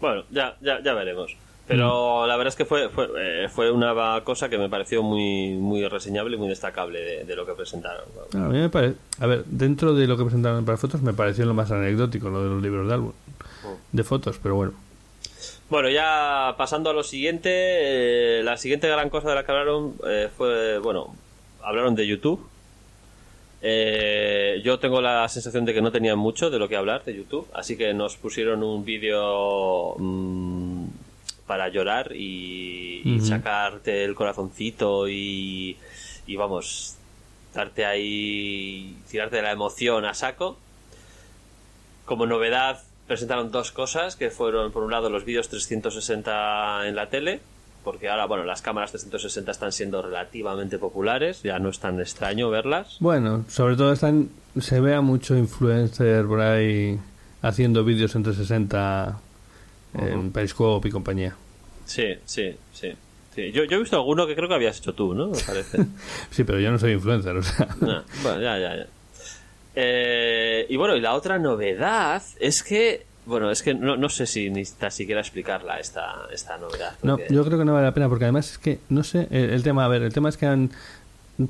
Bueno, 0.00 0.22
ya, 0.30 0.56
ya, 0.62 0.82
ya 0.82 0.94
veremos. 0.94 1.36
Pero 1.68 2.24
Mm. 2.24 2.28
la 2.28 2.36
verdad 2.36 2.48
es 2.48 2.56
que 2.56 2.64
fue, 2.64 2.88
fue, 2.88 3.08
eh, 3.18 3.48
fue 3.50 3.70
una 3.70 4.22
cosa 4.24 4.48
que 4.48 4.56
me 4.58 4.68
pareció 4.70 5.02
muy, 5.02 5.50
muy 5.50 5.86
reseñable 5.86 6.36
y 6.36 6.38
muy 6.38 6.48
destacable 6.48 6.98
de, 7.00 7.24
de 7.24 7.36
lo 7.36 7.44
que 7.44 7.52
presentaron. 7.52 8.04
A 8.34 8.38
mí 8.48 8.58
me 8.58 8.70
parece. 8.70 8.96
A 9.20 9.26
ver, 9.26 9.44
dentro 9.44 9.94
de 9.94 10.06
lo 10.06 10.16
que 10.16 10.24
presentaron 10.24 10.64
para 10.64 10.78
fotos, 10.78 11.02
me 11.02 11.12
pareció 11.12 11.44
lo 11.44 11.52
más 11.54 11.70
anecdótico, 11.70 12.30
lo 12.30 12.42
de 12.42 12.48
los 12.48 12.62
libros 12.62 12.88
de 12.88 12.94
álbum. 12.94 13.12
De 13.92 14.02
fotos, 14.02 14.40
pero 14.42 14.54
bueno. 14.54 14.72
Bueno, 15.68 15.90
ya 15.90 16.54
pasando 16.56 16.88
a 16.88 16.94
lo 16.94 17.02
siguiente, 17.02 17.50
eh, 17.52 18.42
la 18.42 18.56
siguiente 18.56 18.88
gran 18.88 19.10
cosa 19.10 19.28
de 19.28 19.34
la 19.34 19.44
que 19.44 19.52
hablaron 19.52 19.92
eh, 20.06 20.30
fue, 20.34 20.78
bueno, 20.78 21.14
hablaron 21.62 21.94
de 21.94 22.06
YouTube. 22.06 22.40
Eh, 23.60 24.60
yo 24.64 24.78
tengo 24.78 25.00
la 25.00 25.28
sensación 25.28 25.64
de 25.64 25.74
que 25.74 25.82
no 25.82 25.90
tenían 25.90 26.16
mucho 26.18 26.48
de 26.48 26.58
lo 26.60 26.68
que 26.68 26.76
hablar 26.76 27.04
de 27.04 27.14
YouTube, 27.16 27.46
así 27.52 27.76
que 27.76 27.92
nos 27.92 28.16
pusieron 28.16 28.62
un 28.62 28.84
vídeo 28.84 29.96
mm, 29.98 30.67
para 31.48 31.68
llorar 31.68 32.12
y, 32.14 33.02
y 33.04 33.20
sacarte 33.20 34.04
el 34.04 34.14
corazoncito 34.14 35.08
y, 35.08 35.76
y 36.28 36.36
vamos, 36.36 36.94
darte 37.52 37.84
ahí, 37.84 38.96
tirarte 39.10 39.36
de 39.36 39.42
la 39.42 39.50
emoción 39.50 40.04
a 40.04 40.14
saco. 40.14 40.56
Como 42.04 42.26
novedad 42.26 42.80
presentaron 43.08 43.50
dos 43.50 43.72
cosas 43.72 44.14
que 44.14 44.30
fueron 44.30 44.70
por 44.70 44.84
un 44.84 44.92
lado 44.92 45.10
los 45.10 45.24
vídeos 45.24 45.48
360 45.48 46.86
en 46.86 46.94
la 46.94 47.08
tele 47.08 47.40
porque 47.82 48.10
ahora 48.10 48.26
bueno 48.26 48.44
las 48.44 48.60
cámaras 48.60 48.90
360 48.90 49.50
están 49.50 49.72
siendo 49.72 50.02
relativamente 50.02 50.78
populares 50.78 51.42
ya 51.42 51.58
no 51.58 51.70
es 51.70 51.78
tan 51.78 51.98
extraño 52.00 52.50
verlas 52.50 52.96
Bueno, 53.00 53.46
sobre 53.48 53.76
todo 53.76 53.94
están, 53.94 54.28
se 54.60 54.80
ve 54.80 54.94
a 54.94 55.00
mucho 55.00 55.36
influencer 55.36 56.26
por 56.26 56.40
ahí 56.40 56.98
haciendo 57.40 57.82
vídeos 57.82 58.14
en 58.14 58.24
360 58.24 59.20
en. 59.94 60.30
Periscope 60.32 60.88
y 60.88 60.90
compañía. 60.90 61.36
sí 61.86 62.14
sí 62.24 62.54
sí, 62.72 62.92
sí. 63.34 63.52
Yo, 63.52 63.64
yo 63.64 63.76
he 63.76 63.80
visto 63.80 63.96
alguno 63.96 64.26
que 64.26 64.34
creo 64.34 64.48
que 64.48 64.54
habías 64.54 64.78
hecho 64.78 64.94
tú 64.94 65.14
no 65.14 65.28
me 65.28 65.38
parece 65.38 65.78
Sí, 66.30 66.44
pero 66.44 66.58
yo 66.60 66.70
no 66.70 66.78
soy 66.78 66.92
influencer, 66.92 67.36
o 67.36 67.42
sea. 67.42 67.68
Bueno 68.22 68.40
ya 68.40 68.58
ya 68.58 68.76
ya 68.76 68.86
Eh, 69.74 70.66
y 70.68 70.76
bueno 70.76 70.96
y 70.96 71.00
la 71.00 71.14
otra 71.14 71.38
novedad 71.38 72.22
es 72.40 72.62
que 72.62 73.06
bueno 73.26 73.50
es 73.50 73.62
que 73.62 73.74
no, 73.74 73.96
no 73.96 74.08
sé 74.08 74.26
si 74.26 74.50
ni 74.50 74.64
tan 74.64 74.90
siquiera 74.90 75.20
explicarla 75.20 75.78
esta 75.78 76.26
esta 76.32 76.56
novedad 76.58 76.94
No, 77.02 77.18
yo 77.30 77.44
creo 77.44 77.58
que 77.58 77.64
no 77.64 77.74
vale 77.74 77.86
la 77.86 77.94
pena 77.94 78.08
porque 78.08 78.24
además 78.24 78.52
es 78.52 78.58
que, 78.58 78.80
no 78.88 79.04
sé, 79.04 79.28
el, 79.30 79.50
el 79.50 79.62
tema, 79.62 79.84
a 79.84 79.88
ver, 79.88 80.02
el 80.02 80.12
tema 80.12 80.28
es 80.30 80.36
que 80.36 80.46
han 80.46 80.70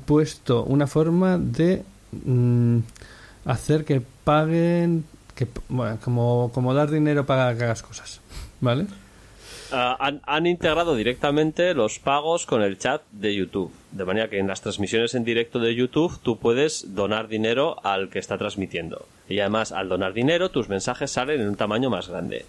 puesto 0.05 0.63
una 0.63 0.85
forma 0.87 1.37
de 1.39 1.83
mm, 2.11 2.79
hacer 3.45 3.85
que 3.85 4.01
paguen, 4.23 5.05
que, 5.39 5.47
bueno, 5.69 5.97
como, 6.03 6.51
como 6.53 6.73
dar 6.73 6.91
dinero 6.91 7.25
para 7.25 7.55
que 7.55 7.63
hagas 7.63 7.81
cosas, 7.81 8.19
¿vale? 8.59 8.85
Ah, 9.71 9.95
han, 9.99 10.19
han 10.25 10.47
integrado 10.47 10.95
directamente 10.95 11.73
los 11.75 11.99
pagos 11.99 12.45
con 12.45 12.61
el 12.63 12.77
chat 12.77 13.01
de 13.11 13.35
YouTube. 13.35 13.71
De 13.91 14.03
manera 14.03 14.27
que 14.29 14.39
en 14.39 14.47
las 14.47 14.61
transmisiones 14.61 15.13
en 15.15 15.23
directo 15.23 15.59
de 15.59 15.73
YouTube 15.75 16.19
tú 16.23 16.37
puedes 16.39 16.93
donar 16.95 17.27
dinero 17.27 17.77
al 17.85 18.09
que 18.09 18.19
está 18.19 18.37
transmitiendo. 18.37 19.05
Y 19.29 19.39
además, 19.39 19.71
al 19.71 19.87
donar 19.87 20.13
dinero, 20.13 20.49
tus 20.49 20.69
mensajes 20.69 21.11
salen 21.11 21.39
en 21.41 21.47
un 21.49 21.55
tamaño 21.55 21.89
más 21.89 22.09
grande. 22.09 22.45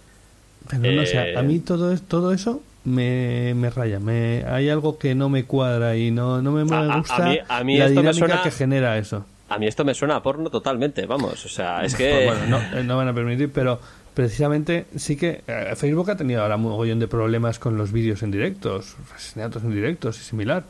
Pero 0.69 0.91
no 0.99 1.05
sé, 1.05 1.31
Eh, 1.33 1.37
a 1.37 1.41
mí 1.43 1.59
todo, 1.59 1.91
es- 1.93 2.01
todo 2.01 2.33
eso 2.33 2.61
me, 2.85 3.53
me 3.55 3.69
raya. 3.69 3.99
Me, 3.99 4.43
hay 4.47 4.69
algo 4.69 4.97
que 4.97 5.13
no 5.15 5.29
me 5.29 5.45
cuadra 5.45 5.95
y 5.95 6.09
no, 6.11 6.41
no 6.41 6.51
me, 6.51 6.65
me 6.65 6.75
A- 6.75 6.79
a- 6.79 6.93
a 6.93 6.97
gusta 6.97 7.25
mí- 7.29 7.37
a 7.47 7.63
mí 7.63 7.77
la 7.77 7.85
me 7.85 7.91
dinámica 7.91 8.13
suena- 8.13 8.43
que 8.43 8.51
genera 8.51 8.97
eso. 8.97 9.25
A 9.51 9.57
mí 9.59 9.67
esto 9.67 9.83
me 9.83 9.93
suena 9.93 10.15
a 10.15 10.23
porno 10.23 10.49
totalmente, 10.49 11.05
vamos. 11.05 11.43
O 11.45 11.49
sea, 11.49 11.83
es 11.83 11.93
que... 11.95 12.23
Pues 12.25 12.39
bueno, 12.39 12.57
no, 12.57 12.79
eh, 12.79 12.83
no 12.85 12.95
van 12.95 13.09
a 13.09 13.13
permitir, 13.13 13.51
pero 13.51 13.81
precisamente 14.13 14.85
sí 14.95 15.17
que 15.17 15.41
eh, 15.45 15.73
Facebook 15.75 16.09
ha 16.09 16.15
tenido 16.15 16.41
ahora 16.41 16.55
un 16.55 16.63
mogollón 16.63 16.99
de 16.99 17.07
problemas 17.09 17.59
con 17.59 17.77
los 17.77 17.91
vídeos 17.91 18.23
en 18.23 18.31
directos, 18.31 18.95
asesinatos 19.13 19.63
en 19.63 19.73
directos 19.73 20.19
y 20.21 20.23
similar. 20.23 20.63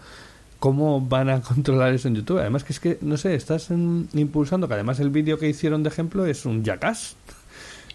¿Cómo 0.58 1.00
van 1.00 1.30
a 1.30 1.42
controlar 1.48 1.94
eso 1.94 2.08
en 2.08 2.16
YouTube? 2.16 2.40
Además 2.40 2.64
que 2.64 2.74
es 2.74 2.80
que, 2.80 2.98
no 3.02 3.18
sé, 3.18 3.36
estás 3.36 3.70
impulsando, 3.70 4.68
que 4.68 4.74
además 4.74 5.00
el 5.00 5.12
vídeo 5.12 5.38
que 5.38 5.48
hicieron 5.48 5.84
de 5.84 5.90
ejemplo 5.90 6.26
es 6.26 6.46
un 6.48 6.64
jackass. 6.64 7.16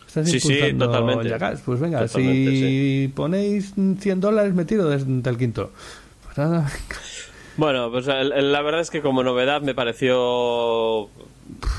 Estás 0.07 0.31
Sí, 0.31 0.39
sí, 0.39 0.53
impulsando 0.53 0.87
totalmente. 0.87 1.29
Jackass. 1.29 1.61
Pues 1.67 1.81
venga, 1.81 2.07
Totalmente, 2.07 2.51
si 2.53 3.13
ponéis 3.15 3.75
100 3.75 4.21
dólares, 4.21 4.55
me 4.55 4.65
tiro 4.65 4.89
desde 4.89 5.29
el 5.29 5.37
quinto. 5.37 5.73
Pues 6.25 6.39
nada, 6.39 6.71
Bueno, 7.57 7.91
pues 7.91 8.07
la 8.07 8.63
verdad 8.63 8.81
es 8.81 8.91
que 8.91 9.01
como 9.01 9.23
novedad 9.23 9.63
me 9.63 9.75
pareció 9.75 11.09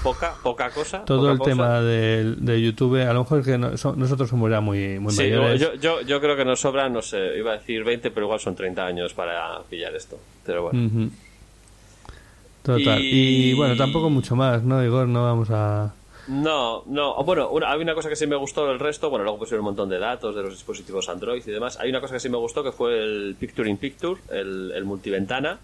poca, 0.04 0.34
poca 0.42 0.72
cosa. 0.72 1.06
Todo 1.06 1.20
poca 1.20 1.32
el 1.34 1.38
cosa. 1.38 1.50
tema 1.52 1.82
de, 1.82 2.36
de 2.38 2.62
YouTube, 2.62 3.02
a 3.08 3.14
lo 3.14 3.20
mejor 3.24 3.40
es 3.42 3.46
que 3.46 3.58
no- 3.58 3.78
so- 3.78 3.96
nosotros 3.96 4.30
somos 4.30 4.50
ya 4.50 4.60
muy, 4.60 4.98
muy 5.00 5.12
Sí, 5.14 5.24
mayores. 5.24 5.62
yo, 5.62 5.76
yo, 5.76 6.02
yo 6.02 6.20
creo 6.20 6.36
que 6.36 6.46
nos 6.46 6.60
sobran, 6.60 6.94
no 6.94 7.02
sé, 7.02 7.38
iba 7.38 7.52
a 7.52 7.58
decir 7.58 7.84
20, 7.84 8.10
pero 8.12 8.26
igual 8.26 8.40
son 8.40 8.56
30 8.56 8.86
años 8.86 9.14
para 9.14 9.60
pillar 9.70 9.94
esto. 9.96 10.18
Pero 10.46 10.64
bueno. 10.64 11.10
Total. 12.64 13.00
Y... 13.02 13.52
Y- 13.52 13.54
bueno, 13.54 13.76
tampoco 13.78 14.10
mucho 14.10 14.36
más, 14.36 14.64
¿no, 14.64 14.84
Igor? 14.84 15.08
No 15.08 15.24
vamos 15.24 15.50
a... 15.52 15.94
No, 16.28 16.84
no. 16.86 17.24
Bueno, 17.24 17.50
una, 17.50 17.72
hay 17.72 17.82
una 17.82 17.94
cosa 17.94 18.10
que 18.10 18.16
sí 18.16 18.28
me 18.28 18.36
gustó 18.36 18.68
del 18.68 18.80
resto. 18.80 19.10
Bueno, 19.10 19.24
luego 19.24 19.40
pusieron 19.40 19.62
un 19.62 19.72
montón 19.72 19.90
de 19.90 19.98
datos 19.98 20.36
de 20.36 20.44
los 20.44 20.52
dispositivos 20.52 21.10
Android 21.10 21.42
y 21.46 21.52
demás. 21.52 21.80
Hay 21.80 21.90
una 21.90 22.02
cosa 22.02 22.16
que 22.16 22.20
sí 22.20 22.30
me 22.30 22.38
gustó 22.38 22.64
que 22.64 22.72
fue 22.72 23.02
el 23.02 23.36
Picture 23.40 23.70
in 23.70 23.78
Picture, 23.78 24.20
el, 24.30 24.84
multiventana, 24.86 25.60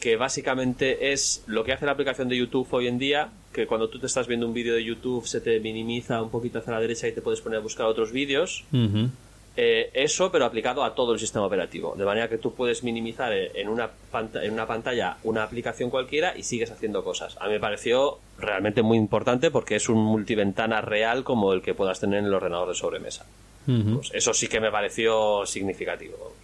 que 0.00 0.16
básicamente 0.16 1.12
es 1.12 1.44
lo 1.46 1.64
que 1.64 1.72
hace 1.72 1.86
la 1.86 1.92
aplicación 1.92 2.28
de 2.28 2.36
YouTube 2.36 2.66
hoy 2.72 2.88
en 2.88 2.98
día, 2.98 3.30
que 3.52 3.66
cuando 3.66 3.88
tú 3.88 3.98
te 3.98 4.06
estás 4.06 4.26
viendo 4.26 4.46
un 4.46 4.54
vídeo 4.54 4.74
de 4.74 4.84
YouTube 4.84 5.26
se 5.26 5.40
te 5.40 5.60
minimiza 5.60 6.20
un 6.20 6.30
poquito 6.30 6.58
hacia 6.58 6.72
la 6.72 6.80
derecha 6.80 7.06
y 7.06 7.12
te 7.12 7.22
puedes 7.22 7.40
poner 7.40 7.60
a 7.60 7.62
buscar 7.62 7.86
otros 7.86 8.12
vídeos. 8.12 8.64
Ujú. 8.72 9.10
Eh, 9.58 9.90
eso, 9.94 10.30
pero 10.30 10.44
aplicado 10.44 10.84
a 10.84 10.94
todo 10.94 11.14
el 11.14 11.18
sistema 11.18 11.46
operativo. 11.46 11.94
De 11.96 12.04
manera 12.04 12.28
que 12.28 12.36
tú 12.36 12.52
puedes 12.54 12.84
minimizar 12.84 13.32
en 13.32 13.68
una, 13.68 13.88
en 14.42 14.52
una 14.52 14.66
pantalla 14.66 15.16
una 15.24 15.44
aplicación 15.44 15.88
cualquiera 15.88 16.36
y 16.36 16.42
sigues 16.42 16.70
haciendo 16.70 17.02
cosas. 17.02 17.36
A 17.40 17.46
mí 17.46 17.52
me 17.52 17.60
pareció 17.60 18.18
realmente 18.38 18.82
muy 18.82 18.98
importante 18.98 19.50
porque 19.50 19.76
es 19.76 19.88
un 19.88 19.96
multiventana 20.04 20.82
real 20.82 21.24
como 21.24 21.54
el 21.54 21.62
que 21.62 21.72
puedas 21.72 22.00
tener 22.00 22.18
en 22.18 22.26
el 22.26 22.34
ordenador 22.34 22.68
de 22.68 22.74
sobremesa. 22.74 23.24
Pues 23.64 24.10
eso 24.12 24.32
sí 24.34 24.46
que 24.46 24.60
me 24.60 24.70
pareció 24.70 25.44
significativo. 25.46 26.34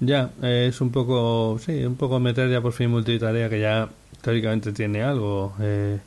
Ya, 0.00 0.30
eh, 0.42 0.66
es 0.68 0.80
un 0.80 0.90
poco, 0.90 1.58
sí, 1.58 1.84
un 1.84 1.96
poco 1.96 2.18
meter 2.20 2.50
ya 2.50 2.60
por 2.60 2.72
fin 2.72 2.90
multitarea 2.90 3.48
que 3.48 3.60
ya 3.60 3.88
teóricamente 4.22 4.72
tiene 4.72 5.02
algo 5.02 5.54
eh, 5.60 5.98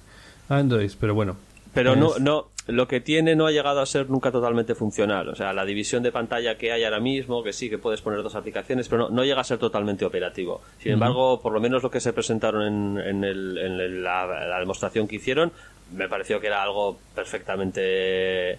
Android, 0.49 0.91
pero 0.99 1.15
bueno. 1.15 1.37
Pero 1.73 1.93
Es- 1.93 1.99
no, 1.99 2.19
no, 2.19 2.47
lo 2.67 2.87
que 2.87 3.01
tiene 3.01 3.35
no 3.35 3.45
ha 3.45 3.51
llegado 3.51 3.81
a 3.81 3.85
ser 3.85 4.09
nunca 4.09 4.31
totalmente 4.31 4.73
funcional. 4.75 5.27
O 5.29 5.35
sea, 5.35 5.51
la 5.51 5.65
división 5.65 6.01
de 6.01 6.11
pantalla 6.13 6.57
que 6.57 6.71
hay 6.71 6.83
ahora 6.85 6.99
mismo, 7.01 7.43
que 7.43 7.51
sí, 7.51 7.69
que 7.69 7.77
puedes 7.77 8.01
poner 8.01 8.23
dos 8.23 8.35
aplicaciones, 8.35 8.87
pero 8.87 9.03
no, 9.03 9.09
no 9.09 9.25
llega 9.25 9.41
a 9.41 9.43
ser 9.43 9.57
totalmente 9.57 10.05
operativo. 10.05 10.61
Sin 10.79 10.93
embargo, 10.93 11.41
por 11.41 11.51
lo 11.51 11.59
menos 11.59 11.83
lo 11.83 11.91
que 11.91 11.99
se 11.99 12.13
presentaron 12.13 12.63
en, 12.63 13.05
en 13.05 13.23
el- 13.25 13.57
en 13.57 14.03
la, 14.03 14.25
la 14.25 14.59
demostración 14.59 15.07
que 15.07 15.17
hicieron, 15.17 15.51
me 15.93 16.07
pareció 16.07 16.39
que 16.39 16.47
era 16.47 16.63
algo 16.63 16.97
perfectamente 17.13 18.51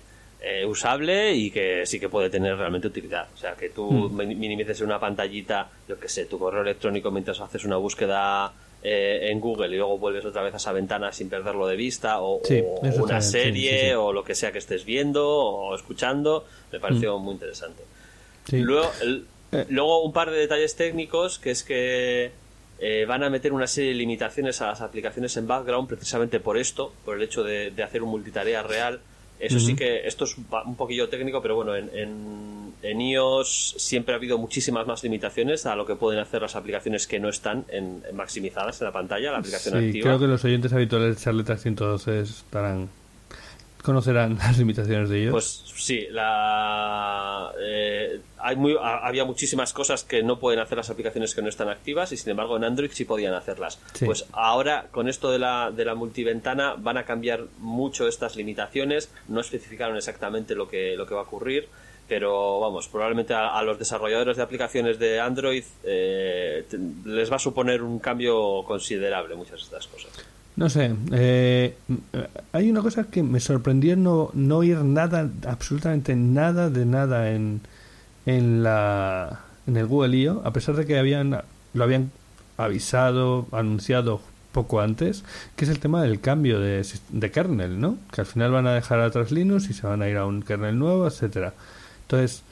eh, 0.47 0.67
usable 0.67 1.33
y 1.35 1.51
que 1.51 1.87
sí 1.87 1.99
que 1.99 2.09
puede 2.11 2.29
tener 2.29 2.57
realmente 2.57 2.89
utilidad. 2.89 3.29
O 3.35 3.37
sea, 3.39 3.55
que 3.55 3.71
tú 3.71 4.11
min- 4.11 4.39
minimices 4.39 4.81
en 4.81 4.87
una 4.89 5.01
pantallita, 5.01 5.71
yo 5.89 5.99
que 5.99 6.09
sé, 6.09 6.27
tu 6.27 6.39
correo 6.39 6.63
electrónico 6.63 7.11
mientras 7.11 7.41
haces 7.41 7.65
una 7.65 7.77
búsqueda 7.79 8.53
eh, 8.85 9.31
en 9.31 9.41
Google 9.41 9.69
y 9.75 9.79
luego 9.79 9.99
vuelves 9.99 10.25
otra 10.27 10.43
vez 10.43 10.55
a 10.55 10.59
esa 10.59 10.71
ventana 10.73 11.11
sin 11.13 11.29
perderlo 11.31 11.67
de 11.67 11.75
vista 11.77 12.21
o, 12.21 12.41
Sí, 12.45 12.63
o 12.65 12.85
eso 12.87 13.03
una 13.03 13.21
serie 13.23 13.81
sí, 13.81 13.87
sí. 13.87 13.93
o 13.95 14.13
lo 14.13 14.23
que 14.23 14.35
sea 14.35 14.53
que 14.53 14.59
estés 14.59 14.85
viendo 14.85 15.27
o 15.27 15.75
escuchando, 15.75 16.45
me 16.71 16.79
pareció 16.81 17.19
muy 17.19 17.33
interesante. 17.35 17.83
Luego, 18.53 18.91
el- 19.03 19.25
Eh. 19.53 19.67
luego 19.71 20.03
un 20.03 20.13
par 20.13 20.31
de 20.31 20.39
detalles 20.39 20.75
técnicos 20.75 21.39
que 21.39 21.51
es 21.53 21.63
que 21.63 22.33
eh, 22.81 23.05
van 23.07 23.23
a 23.23 23.31
meter 23.31 23.53
una 23.53 23.67
serie 23.69 23.91
de 23.91 23.97
limitaciones 23.97 24.61
a 24.61 24.67
las 24.67 24.81
aplicaciones 24.81 25.37
en 25.37 25.47
background 25.47 25.89
precisamente 25.89 26.41
por 26.41 26.59
esto, 26.59 26.93
por 27.05 27.17
el 27.17 27.23
hecho 27.23 27.45
de, 27.45 27.71
de 27.71 27.83
hacer 27.85 28.03
un 28.03 28.11
multitarea 28.11 28.63
real. 28.65 29.01
Eso 29.41 29.59
sí 29.59 29.75
que 29.77 30.07
esto 30.07 30.25
es 30.25 30.37
un 30.39 30.77
poquillo 30.77 31.09
técnico, 31.09 31.43
pero 31.43 31.57
bueno, 31.57 31.75
en, 31.77 31.91
en, 31.93 32.73
en 32.83 33.01
iOS 33.01 33.75
siempre 33.79 34.15
ha 34.15 34.17
habido 34.17 34.39
muchísimas 34.39 34.87
más 34.87 35.03
limitaciones 35.03 35.67
a 35.67 35.75
lo 35.77 35.85
que 35.85 35.97
pueden 35.97 36.21
hacer 36.21 36.41
las 36.43 36.57
aplicaciones 36.57 37.07
que 37.07 37.19
no 37.21 37.29
están 37.29 37.65
en, 37.69 38.03
maximizadas 38.15 38.81
en 38.81 38.87
la 38.87 38.93
pantalla, 38.93 39.33
la 39.33 39.39
aplicación 39.39 39.79
Sí, 39.81 39.87
activa. 39.87 40.05
creo 40.05 40.19
que 40.21 40.27
los 40.29 40.45
oyentes 40.45 40.73
habituales 40.73 41.17
de 41.17 41.23
Charleta 41.23 41.57
112 41.57 42.21
estarán 42.21 42.89
conocerán 43.85 44.37
las 44.39 44.59
limitaciones 44.59 45.09
de 45.11 45.21
ellos. 45.21 45.33
Pues 45.33 45.63
sí, 45.77 46.07
la, 46.11 47.53
eh, 47.61 48.21
hay 48.39 48.57
muy, 48.57 48.77
ha- 48.81 49.07
había 49.07 49.25
muchísimas 49.25 49.73
cosas 49.73 50.05
que 50.05 50.23
no 50.23 50.39
pueden 50.39 50.61
hacer 50.61 50.77
las 50.79 50.91
aplicaciones 50.91 51.35
que 51.35 51.43
no 51.43 51.49
están 51.49 51.69
activas 51.69 52.11
y 52.13 52.17
sin 52.17 52.31
embargo 52.31 52.57
en 52.57 52.65
Android 52.65 52.91
sí 52.93 53.05
podían 53.05 53.35
hacerlas. 53.35 53.79
Sí. 53.93 54.07
Pues 54.07 54.27
ahora 54.33 54.87
con 54.91 55.09
esto 55.09 55.31
de 55.31 55.39
la, 55.39 55.71
de 55.71 55.85
la 55.85 55.95
multiventana 55.95 56.75
van 56.79 56.97
a 56.97 57.05
cambiar 57.05 57.45
mucho 57.59 58.09
estas 58.09 58.37
limitaciones, 58.37 59.11
no 59.29 59.41
especificaron 59.41 59.97
exactamente 59.97 60.55
lo 60.55 60.69
que, 60.69 60.97
lo 60.97 61.07
que 61.07 61.15
va 61.15 61.21
a 61.21 61.25
ocurrir. 61.25 61.69
Pero 62.07 62.61
vamos, 62.61 62.87
probablemente 62.89 63.33
a, 63.33 63.57
a 63.59 63.63
los 63.63 63.79
desarrolladores 63.79 64.37
de 64.37 64.43
aplicaciones 64.43 64.99
de 64.99 65.21
Android 65.21 65.65
eh, 65.85 66.63
te- 66.69 66.79
les 67.09 67.33
va 67.33 67.37
a 67.37 67.39
suponer 67.39 67.83
un 67.83 67.99
cambio 67.99 68.63
considerable 68.67 69.35
muchas 69.37 69.57
de 69.61 69.63
estas 69.65 69.87
cosas. 69.87 70.11
No 70.57 70.69
sé, 70.69 70.95
eh, 71.11 71.77
hay 72.53 72.71
una 72.71 72.81
cosa 72.81 73.05
que 73.05 73.25
me 73.25 73.41
sorprendió 73.41 73.97
no, 73.97 74.31
no 74.35 74.59
oír 74.59 74.79
nada, 74.79 75.29
absolutamente 75.49 76.15
nada 76.15 76.71
de 76.71 76.87
nada 76.87 77.33
en, 77.33 77.61
en, 78.25 78.63
la, 78.63 79.41
en 79.67 79.77
el 79.77 79.87
Google 79.87 80.17
I.O., 80.17 80.43
a 80.45 80.53
pesar 80.53 80.77
de 80.77 80.87
que 80.87 80.97
habían, 80.97 81.43
lo 81.73 81.85
habían 81.85 82.13
avisado, 82.57 83.49
anunciado 83.51 84.21
poco 84.53 84.81
antes, 84.81 85.25
que 85.57 85.65
es 85.65 85.71
el 85.73 85.81
tema 85.81 86.03
del 86.03 86.21
cambio 86.21 86.61
de, 86.61 86.87
de 87.09 87.31
kernel, 87.33 87.81
¿no? 87.81 87.99
Que 88.13 88.21
al 88.21 88.27
final 88.27 88.53
van 88.53 88.69
a 88.69 88.75
dejar 88.75 89.01
atrás 89.01 89.33
Linux 89.33 89.69
y 89.69 89.75
se 89.75 89.87
van 89.87 90.03
a 90.03 90.09
ir 90.09 90.17
a 90.17 90.25
un 90.25 90.43
kernel 90.43 90.79
nuevo, 90.79 91.09
etcétera. 91.09 91.53
Entonces, 92.03 92.43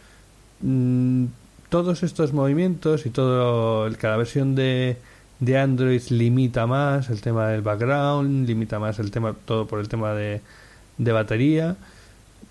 mm, 0.61 1.27
todos 1.69 2.03
estos 2.03 2.33
movimientos 2.33 3.07
y 3.07 3.11
todo 3.11 3.89
cada 3.97 4.17
versión 4.17 4.57
de, 4.57 4.97
de 5.43 5.59
Android 5.59 6.01
limita 6.11 6.69
más 6.69 7.11
el 7.11 7.21
tema 7.21 7.49
del 7.49 7.63
background, 7.63 8.47
limita 8.47 8.79
más 8.79 9.01
el 9.01 9.11
tema 9.11 9.35
todo 9.45 9.67
por 9.67 9.81
el 9.81 9.89
tema 9.89 10.15
de, 10.15 10.41
de 10.99 11.13
batería. 11.13 11.77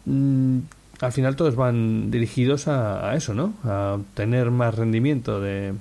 Mm, 0.06 0.60
al 1.00 1.12
final 1.14 1.38
todos 1.38 1.56
van 1.56 2.12
dirigidos 2.12 2.68
a, 2.68 3.10
a 3.10 3.16
eso, 3.16 3.34
¿no? 3.34 3.54
A 3.64 3.94
obtener 3.96 4.52
más 4.52 4.76
rendimiento 4.76 5.40
de 5.40 5.74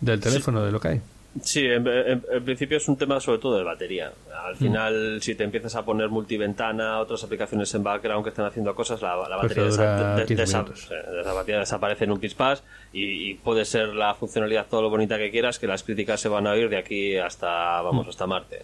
del 0.00 0.20
teléfono, 0.20 0.62
de 0.64 0.72
lo 0.72 0.80
que 0.80 0.88
hay. 0.88 1.00
Sí, 1.42 1.64
en, 1.64 1.86
en- 1.86 2.24
en 2.28 2.44
principio 2.44 2.76
es 2.76 2.88
un 2.88 2.96
tema 2.96 3.20
sobre 3.20 3.38
todo 3.38 3.56
de 3.56 3.62
batería. 3.62 4.10
Al 4.44 4.54
Mm. 4.54 4.58
final, 4.58 5.18
si 5.22 5.36
te 5.36 5.44
empiezas 5.44 5.76
a 5.76 5.84
poner 5.84 6.08
multiventana, 6.08 6.98
otras 6.98 7.22
aplicaciones 7.22 7.72
en 7.74 7.84
background 7.84 8.24
que 8.24 8.30
estén 8.30 8.44
haciendo 8.44 8.74
cosas, 8.74 9.00
la, 9.00 9.14
la 9.28 9.38
Pues 9.40 9.54
batería, 9.54 9.64
desa- 9.70 10.14
de- 10.16 10.24
15 10.26 10.42
desa- 10.42 10.62
minutos. 10.64 10.88
eh, 10.90 11.22
la 11.24 11.32
batería 11.32 11.60
desaparece 11.60 12.04
en 12.04 12.10
un 12.10 12.18
pispás 12.18 12.64
y, 12.92 13.30
y 13.30 13.34
puede 13.34 13.64
ser 13.64 13.88
la 13.94 14.14
funcionalidad 14.14 14.66
todo 14.68 14.82
lo 14.82 14.90
bonita 14.90 15.18
que 15.18 15.30
quieras, 15.30 15.60
que 15.60 15.68
las 15.68 15.84
críticas 15.84 16.20
se 16.20 16.28
van 16.28 16.48
a 16.48 16.50
oír 16.50 16.68
de 16.68 16.78
aquí 16.78 17.16
hasta, 17.16 17.80
vamos, 17.80 18.06
Mm. 18.06 18.10
hasta 18.10 18.26
Marte. 18.26 18.62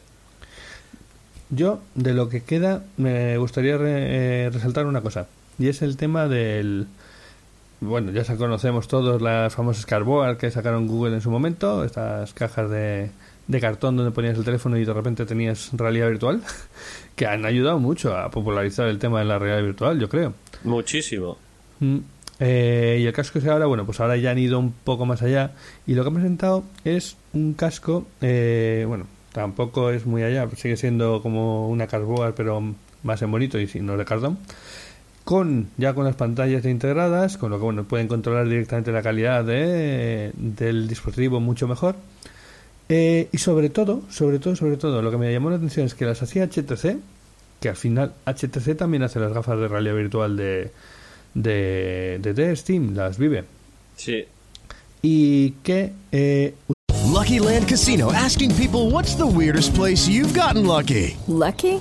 Yo, 1.50 1.80
de 1.94 2.12
lo 2.14 2.28
que 2.28 2.42
queda, 2.42 2.82
me 2.96 3.38
gustaría 3.38 3.76
re- 3.78 4.46
eh, 4.46 4.50
resaltar 4.50 4.86
una 4.86 5.00
cosa. 5.02 5.28
Y 5.58 5.68
es 5.68 5.82
el 5.82 5.96
tema 5.96 6.26
del... 6.26 6.86
Bueno, 7.80 8.10
ya 8.10 8.24
conocemos 8.36 8.88
todos 8.88 9.20
las 9.20 9.54
famosas 9.54 9.84
Cardboard 9.84 10.38
que 10.38 10.50
sacaron 10.50 10.86
Google 10.86 11.14
en 11.14 11.20
su 11.20 11.30
momento. 11.30 11.84
Estas 11.84 12.32
cajas 12.32 12.70
de, 12.70 13.10
de 13.48 13.60
cartón 13.60 13.96
donde 13.96 14.12
ponías 14.12 14.38
el 14.38 14.44
teléfono 14.44 14.78
y 14.78 14.84
de 14.84 14.92
repente 14.92 15.26
tenías 15.26 15.70
realidad 15.72 16.08
virtual. 16.08 16.42
Que 17.16 17.26
han 17.26 17.46
ayudado 17.46 17.78
mucho 17.78 18.14
a 18.14 18.30
popularizar 18.30 18.88
el 18.88 18.98
tema 18.98 19.20
de 19.20 19.24
la 19.24 19.38
realidad 19.38 19.64
virtual, 19.64 19.98
yo 19.98 20.06
creo. 20.10 20.34
Muchísimo. 20.64 21.38
Mm, 21.80 22.00
eh, 22.40 22.98
y 23.00 23.06
el 23.06 23.12
casco 23.14 23.40
que 23.40 23.48
ahora, 23.48 23.64
bueno, 23.64 23.86
pues 23.86 24.00
ahora 24.00 24.18
ya 24.18 24.32
han 24.32 24.38
ido 24.38 24.58
un 24.58 24.72
poco 24.72 25.06
más 25.06 25.22
allá. 25.22 25.52
Y 25.86 25.94
lo 25.94 26.02
que 26.02 26.08
han 26.08 26.14
presentado 26.14 26.64
es 26.84 27.16
un 27.32 27.54
casco, 27.54 28.06
eh, 28.20 28.84
bueno, 28.86 29.06
tampoco 29.32 29.90
es 29.90 30.04
muy 30.04 30.22
allá, 30.22 30.46
sigue 30.56 30.76
siendo 30.76 31.22
como 31.22 31.68
una 31.70 31.86
cardboard, 31.86 32.34
pero 32.34 32.74
más 33.02 33.22
en 33.22 33.30
bonito 33.30 33.58
y 33.58 33.66
sin 33.66 33.86
no 33.86 33.96
de 33.96 34.04
cartón. 34.04 34.38
Con, 35.26 35.70
ya 35.76 35.92
con 35.92 36.04
las 36.04 36.14
pantallas 36.14 36.64
integradas, 36.64 37.36
con 37.36 37.50
lo 37.50 37.58
que 37.58 37.64
bueno, 37.64 37.82
pueden 37.82 38.06
controlar 38.06 38.48
directamente 38.48 38.92
la 38.92 39.02
calidad 39.02 39.42
de- 39.44 40.30
del 40.36 40.86
dispositivo 40.86 41.40
mucho 41.40 41.66
mejor. 41.66 41.96
Eh, 42.88 43.28
y 43.32 43.38
sobre 43.38 43.68
todo, 43.68 44.02
sobre 44.08 44.38
todo, 44.38 44.54
sobre 44.54 44.76
todo, 44.76 45.02
lo 45.02 45.10
que 45.10 45.16
me 45.16 45.32
llamó 45.32 45.50
la 45.50 45.56
atención 45.56 45.84
es 45.84 45.96
que 45.96 46.04
las 46.04 46.22
hacía 46.22 46.44
HTC, 46.44 46.98
que 47.60 47.68
al 47.68 47.74
final 47.74 48.12
HTC 48.24 48.76
también 48.76 49.02
hace 49.02 49.18
las 49.18 49.32
gafas 49.32 49.58
de 49.58 49.66
realidad 49.66 49.96
virtual 49.96 50.36
de, 50.36 50.70
de, 51.34 52.20
de, 52.22 52.32
de 52.32 52.54
Steam, 52.54 52.94
las 52.94 53.18
vive. 53.18 53.42
Sí. 53.96 54.24
Y 55.02 55.50
que 55.64 55.92
eh, 56.12 56.54
Lucky 57.12 57.40
Land 57.40 57.66
Casino 57.68 58.10
asking 58.12 58.52
people 58.54 58.92
what's 58.92 59.16
the 59.16 59.24
weirdest 59.26 59.74
place 59.74 60.08
you've 60.08 60.32
gotten 60.38 60.66
lucky? 60.68 61.16
Lucky? 61.26 61.80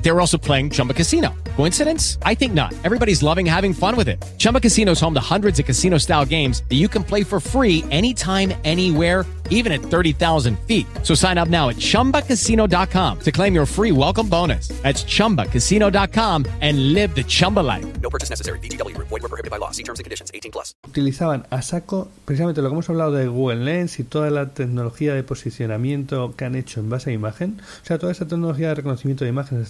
They 0.00 0.10
were 0.12 0.20
also 0.20 0.38
playing 0.38 0.70
Chumba 0.70 0.94
Casino. 0.94 1.34
Coincidence? 1.56 2.16
I 2.22 2.34
think 2.34 2.54
not. 2.54 2.72
Everybody's 2.84 3.22
loving 3.22 3.44
having 3.44 3.74
fun 3.74 3.96
with 3.96 4.08
it. 4.08 4.24
Chumba 4.38 4.60
Casino 4.60 4.92
is 4.92 5.00
home 5.00 5.12
to 5.12 5.20
hundreds 5.20 5.58
of 5.58 5.66
casino-style 5.66 6.24
games 6.24 6.62
that 6.70 6.76
you 6.76 6.88
can 6.88 7.04
play 7.04 7.22
for 7.22 7.38
free 7.38 7.84
anytime, 7.90 8.54
anywhere, 8.64 9.26
even 9.50 9.72
at 9.72 9.80
30,000 9.82 10.58
feet. 10.60 10.86
So 11.02 11.14
sign 11.14 11.36
up 11.36 11.48
now 11.48 11.68
at 11.68 11.76
ChumbaCasino.com 11.76 13.20
to 13.20 13.32
claim 13.32 13.54
your 13.54 13.66
free 13.66 13.92
welcome 13.92 14.28
bonus. 14.28 14.68
That's 14.82 15.04
ChumbaCasino.com 15.04 16.46
and 16.62 16.94
live 16.94 17.14
the 17.14 17.24
Chumba 17.24 17.60
life. 17.60 18.00
No 18.00 18.08
purchase 18.08 18.30
necessary. 18.30 18.58
VGW 18.60 18.94
Group. 18.94 19.08
Void 19.08 19.22
were 19.22 19.28
prohibited 19.28 19.50
by 19.50 19.58
law. 19.58 19.72
See 19.72 19.82
terms 19.82 19.98
and 19.98 20.04
conditions. 20.04 20.30
18 20.34 20.52
plus. 20.52 20.74
utilizaban 20.96 21.46
a 21.50 21.60
saco 21.60 22.08
precisamente 22.24 22.62
lo 22.62 22.68
que 22.68 22.74
hemos 22.74 22.88
hablado 22.88 23.12
de 23.12 23.26
Google 23.26 23.64
Lens 23.64 23.98
y 23.98 24.04
toda 24.04 24.30
la 24.30 24.54
tecnología 24.54 25.14
de 25.14 25.22
posicionamiento 25.22 26.34
que 26.36 26.44
han 26.46 26.54
hecho 26.54 26.80
en 26.80 26.88
base 26.88 27.10
a 27.10 27.12
imagen, 27.12 27.60
o 27.82 27.86
sea, 27.86 27.98
toda 27.98 28.12
esa 28.12 28.26
tecnología 28.26 28.68
de 28.68 28.76
reconocimiento 28.76 29.24
de 29.24 29.30
imágenes, 29.30 29.68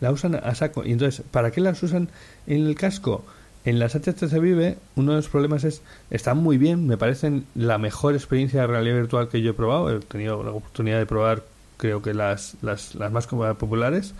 la 0.00 0.10
usan 0.10 0.34
a 0.34 0.54
saco. 0.54 0.84
Y 0.84 0.92
entonces, 0.92 1.24
¿para 1.30 1.50
qué 1.50 1.60
las 1.60 1.82
usan 1.82 2.08
en 2.46 2.66
el 2.66 2.74
casco? 2.74 3.24
En 3.64 3.78
las 3.78 3.94
HTC 3.94 4.40
Vive, 4.40 4.76
uno 4.96 5.12
de 5.12 5.18
los 5.18 5.28
problemas 5.28 5.62
es, 5.62 5.82
están 6.10 6.38
muy 6.38 6.58
bien, 6.58 6.86
me 6.86 6.96
parecen 6.96 7.46
la 7.54 7.78
mejor 7.78 8.14
experiencia 8.14 8.62
de 8.62 8.66
realidad 8.66 8.96
virtual 8.96 9.28
que 9.28 9.40
yo 9.40 9.52
he 9.52 9.54
probado, 9.54 9.96
he 9.96 10.00
tenido 10.00 10.42
la 10.42 10.50
oportunidad 10.50 10.98
de 10.98 11.06
probar 11.06 11.44
creo 11.76 12.00
que 12.00 12.14
las, 12.14 12.56
las, 12.62 12.94
las 12.94 13.10
más 13.10 13.26
populares. 13.26 14.14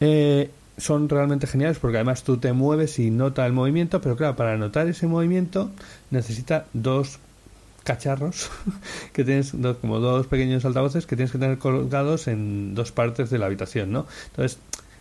Eh, 0.00 0.50
son 0.76 1.08
realmente 1.08 1.46
geniales 1.46 1.78
porque 1.78 1.96
además 1.96 2.22
tú 2.22 2.36
te 2.36 2.52
mueves 2.52 2.98
y 2.98 3.10
nota 3.10 3.46
el 3.46 3.52
movimiento, 3.52 4.00
pero 4.00 4.16
claro, 4.16 4.36
para 4.36 4.56
notar 4.56 4.88
ese 4.88 5.06
movimiento 5.06 5.70
necesita 6.10 6.66
dos 6.72 7.18
cacharros 7.86 8.50
que 9.14 9.24
tienes 9.24 9.54
como 9.80 10.00
dos 10.00 10.26
pequeños 10.26 10.64
altavoces 10.66 11.06
que 11.06 11.16
tienes 11.16 11.32
que 11.32 11.38
tener 11.38 11.56
colgados 11.56 12.28
en 12.28 12.74
dos 12.74 12.92
partes 12.92 13.30
de 13.30 13.38
la 13.38 13.46
habitación, 13.46 13.92
¿no? 13.92 14.06
Entonces 14.26 14.58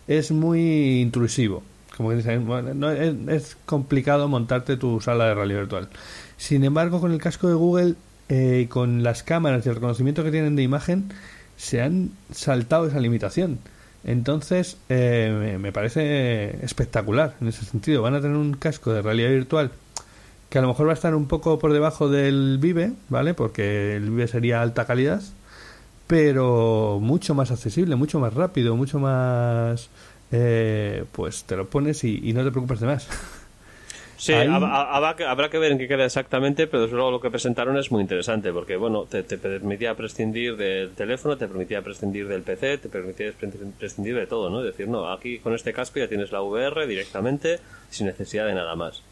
es 0.08 0.32
muy 0.32 1.02
intrusivo, 1.02 1.64
como 1.98 2.10
que 2.10 2.38
no, 2.76 2.92
es, 2.92 3.58
complicado 3.66 4.28
montarte 4.28 4.78
tu 4.78 5.02
sala 5.02 5.26
de 5.26 5.34
realidad 5.34 5.62
virtual. 5.62 5.90
Sin 6.38 6.64
embargo, 6.64 7.02
con 7.02 7.12
el 7.12 7.20
casco 7.20 7.48
de 7.48 7.56
Google 7.56 7.96
eh, 8.30 8.68
con 8.70 9.04
las 9.04 9.24
cámaras 9.24 9.66
y 9.66 9.70
el 9.70 9.76
reconocimiento 9.76 10.24
que 10.24 10.32
tienen 10.32 10.56
de 10.56 10.64
imagen 10.64 11.12
se 11.58 11.82
han 11.82 12.12
saltado 12.32 12.88
esa 12.88 13.00
limitación. 13.00 13.60
Entonces, 14.04 14.78
eh, 14.90 15.58
me 15.60 15.72
parece 15.72 16.64
espectacular 16.64 17.36
en 17.42 17.48
ese 17.48 17.66
sentido. 17.66 18.04
Van 18.04 18.14
a 18.14 18.22
tener 18.22 18.38
un 18.38 18.54
casco 18.54 18.94
de 18.94 19.02
realidad 19.02 19.30
virtual 19.30 19.72
que 20.50 20.60
a 20.60 20.62
lo 20.62 20.68
mejor 20.70 20.88
va 20.88 20.92
a 20.92 20.94
estar 20.96 21.16
un 21.16 21.28
poco 21.28 21.60
por 21.60 21.74
debajo 21.74 22.10
del 22.10 22.58
Vive, 22.60 22.94
¿vale? 23.10 23.34
Porque 23.34 23.96
el 23.96 24.10
Vive 24.10 24.28
sería 24.28 24.62
alta 24.62 24.86
calidad, 24.86 25.22
pero 26.08 27.00
mucho 27.02 27.34
más 27.36 27.52
accesible, 27.52 27.96
mucho 27.96 28.20
más 28.20 28.34
rápido, 28.34 28.76
mucho 28.76 29.00
más... 29.00 29.90
eh, 30.32 31.04
pues 31.12 31.44
te 31.46 31.56
lo 31.56 31.68
pones 31.68 32.04
y, 32.04 32.22
y 32.24 32.34
no 32.34 32.44
te 32.44 32.52
preocupes 32.52 32.80
de 32.80 32.88
más. 32.88 33.08
Sí, 34.18 34.32
Ahí- 34.32 34.48
habrá 34.48 35.14
que, 35.18 35.26
habrá 35.26 35.50
que 35.50 35.58
ver 35.60 35.74
en 35.74 35.78
qué 35.78 35.90
queda 35.90 36.06
exactamente, 36.06 36.68
pero 36.68 36.84
desde 36.84 36.96
luego 36.96 37.12
lo 37.12 37.20
que 37.20 37.30
presentaron 37.30 37.78
es 37.78 37.92
muy 37.92 38.02
interesante, 38.02 38.54
porque 38.54 38.78
bueno, 38.78 39.04
te, 39.04 39.24
te 39.24 39.38
permitía 39.38 39.94
prescindir 39.96 40.56
del 40.56 40.92
teléfono, 40.92 41.36
te 41.38 41.50
permitía 41.50 41.82
prescindir 41.82 42.30
del 42.30 42.42
PC, 42.42 42.78
te 42.78 42.88
permitía 42.88 43.34
pre- 43.38 43.50
prescindir 43.78 44.16
de 44.16 44.26
todo, 44.26 44.50
¿no? 44.50 44.60
Es 44.62 44.68
decir, 44.68 44.88
no, 44.88 45.12
aquí 45.12 45.40
con 45.40 45.54
este 45.54 45.74
casco 45.74 46.00
ya 46.00 46.08
tienes 46.08 46.32
la 46.32 46.42
VR 46.42 46.88
directamente, 46.88 47.60
sin 47.90 48.08
necesidad 48.08 48.46
de 48.48 48.54
nada 48.56 48.74
más. 48.78 49.04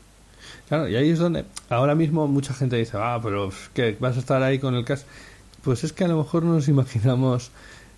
Claro, 0.68 0.88
y 0.88 0.96
ahí 0.96 1.10
es 1.10 1.20
donde 1.20 1.46
ahora 1.70 1.96
mismo 1.96 2.28
mucha 2.28 2.54
gente 2.54 2.76
dice, 2.78 2.98
ah, 3.00 3.20
pero 3.22 3.50
que 3.74 3.98
vas 4.00 4.18
a 4.18 4.20
estar 4.20 4.42
ahí 4.44 4.60
con 4.60 4.76
el 4.76 4.86
casco. 4.86 5.08
Pues 5.64 5.84
es 5.84 5.94
que 5.94 6.04
a 6.04 6.08
lo 6.08 6.18
mejor 6.18 6.44
no 6.44 6.54
nos 6.54 6.68
imaginamos, 6.68 7.52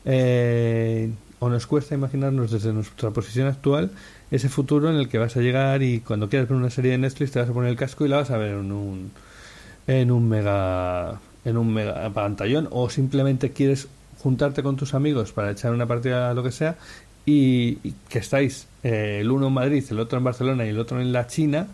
eh, 0.06 1.12
o 1.40 1.50
nos 1.50 1.68
cuesta 1.68 1.96
imaginarnos 1.96 2.52
desde 2.52 2.74
nuestra 2.74 3.12
posición 3.12 3.48
actual, 3.48 3.92
ese 4.32 4.50
futuro 4.50 4.90
en 4.90 4.98
el 4.98 5.10
que 5.10 5.18
vas 5.18 5.36
a 5.38 5.42
llegar 5.42 5.84
y 5.84 6.00
cuando 6.00 6.30
quieras 6.30 6.50
ver 6.50 6.58
una 6.58 6.70
serie 6.70 6.92
de 6.92 6.98
Netflix 6.98 7.32
te 7.32 7.40
vas 7.40 7.50
a 7.50 7.54
poner 7.54 7.72
el 7.72 7.76
casco 7.76 8.06
y 8.06 8.10
la 8.10 8.18
vas 8.18 8.32
a 8.32 8.38
ver 8.38 8.52
en 8.52 8.72
un, 8.72 9.12
en 9.88 10.12
un 10.12 10.28
mega, 10.28 11.20
en 11.44 11.58
un 11.58 11.74
mega 11.74 12.10
pantallón, 12.12 12.68
o 12.72 12.90
simplemente 12.90 13.52
quieres 13.52 13.88
juntarte 14.20 14.64
con 14.64 14.76
tus 14.76 14.94
amigos 14.94 15.32
para 15.32 15.52
echar 15.52 15.72
una 15.72 15.86
partida, 15.86 16.34
lo 16.34 16.44
que 16.44 16.52
sea, 16.52 16.78
y, 17.26 17.80
y 17.84 17.94
que 18.10 18.20
estáis 18.20 18.68
eh, 18.84 19.20
el 19.22 19.32
uno 19.32 19.48
en 19.48 19.54
Madrid, 19.54 19.84
el 19.90 20.00
otro 20.00 20.18
en 20.18 20.24
Barcelona 20.24 20.66
y 20.66 20.70
el 20.70 20.80
otro 20.80 21.02
en 21.02 21.12
la 21.12 21.28
China, 21.28 21.68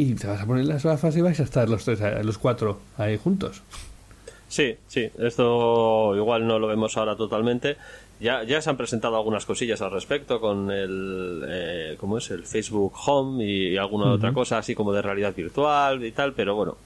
y 0.00 0.14
te 0.14 0.26
vas 0.26 0.40
a 0.40 0.46
poner 0.46 0.66
las 0.66 0.84
gafas 0.84 1.16
y 1.16 1.20
vais 1.20 1.40
a 1.40 1.44
estar 1.44 1.68
los 1.68 1.84
tres, 1.84 2.00
los 2.24 2.38
cuatro 2.38 2.80
ahí 2.98 3.16
juntos. 3.16 3.62
Sí, 4.48 4.76
sí, 4.86 5.08
esto 5.18 6.14
igual 6.14 6.46
no 6.46 6.58
lo 6.58 6.66
vemos 6.66 6.96
ahora 6.96 7.16
totalmente. 7.16 7.76
Ya, 8.20 8.44
ya 8.44 8.62
se 8.62 8.70
han 8.70 8.76
presentado 8.76 9.16
algunas 9.16 9.44
cosillas 9.44 9.82
al 9.82 9.90
respecto 9.90 10.40
con 10.40 10.70
el, 10.70 11.44
eh, 11.46 11.96
¿cómo 11.98 12.18
es? 12.18 12.30
El 12.30 12.44
Facebook 12.44 12.94
Home 13.06 13.44
y 13.44 13.76
alguna 13.76 14.06
Ujú. 14.06 14.14
otra 14.14 14.32
cosa 14.32 14.58
así 14.58 14.74
como 14.74 14.92
de 14.92 15.02
realidad 15.02 15.34
virtual 15.34 16.04
y 16.04 16.12
tal, 16.12 16.32
pero 16.32 16.54
bueno, 16.54 16.76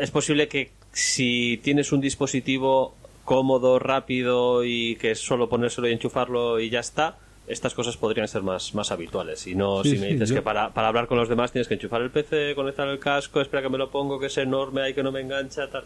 es 0.00 0.10
posible 0.10 0.46
que 0.46 0.70
si 0.92 1.58
tienes 1.62 1.90
un 1.90 2.00
dispositivo 2.00 2.94
cómodo, 3.24 3.78
rápido 3.78 4.64
y 4.64 4.96
que 4.96 5.12
es 5.12 5.18
solo 5.18 5.48
ponérselo 5.48 5.88
y 5.88 5.92
enchufarlo 5.92 6.60
y 6.60 6.70
ya 6.70 6.80
está, 6.80 7.16
estas 7.46 7.74
cosas 7.74 7.96
podrían 7.96 8.26
ser 8.28 8.42
más, 8.42 8.74
más 8.74 8.90
habituales. 8.90 9.46
Y 9.46 9.54
no 9.54 9.82
Sí, 9.82 9.90
si 9.92 9.98
me 9.98 10.06
sí, 10.08 10.12
dices 10.14 10.28
yo- 10.30 10.34
que 10.36 10.42
para, 10.42 10.70
para 10.72 10.88
hablar 10.88 11.06
con 11.06 11.18
los 11.18 11.28
demás 11.28 11.52
tienes 11.52 11.68
que 11.68 11.74
enchufar 11.74 12.00
el 12.02 12.10
PC, 12.10 12.54
conectar 12.54 12.88
el 12.88 12.98
casco, 12.98 13.40
espera 13.40 13.62
que 13.62 13.68
me 13.68 13.78
lo 13.78 13.90
pongo, 13.90 14.18
que 14.18 14.26
es 14.26 14.38
enorme, 14.38 14.82
ahí 14.82 14.94
que 14.94 15.02
no 15.02 15.12
me 15.12 15.20
engancha, 15.20 15.68
tal. 15.70 15.84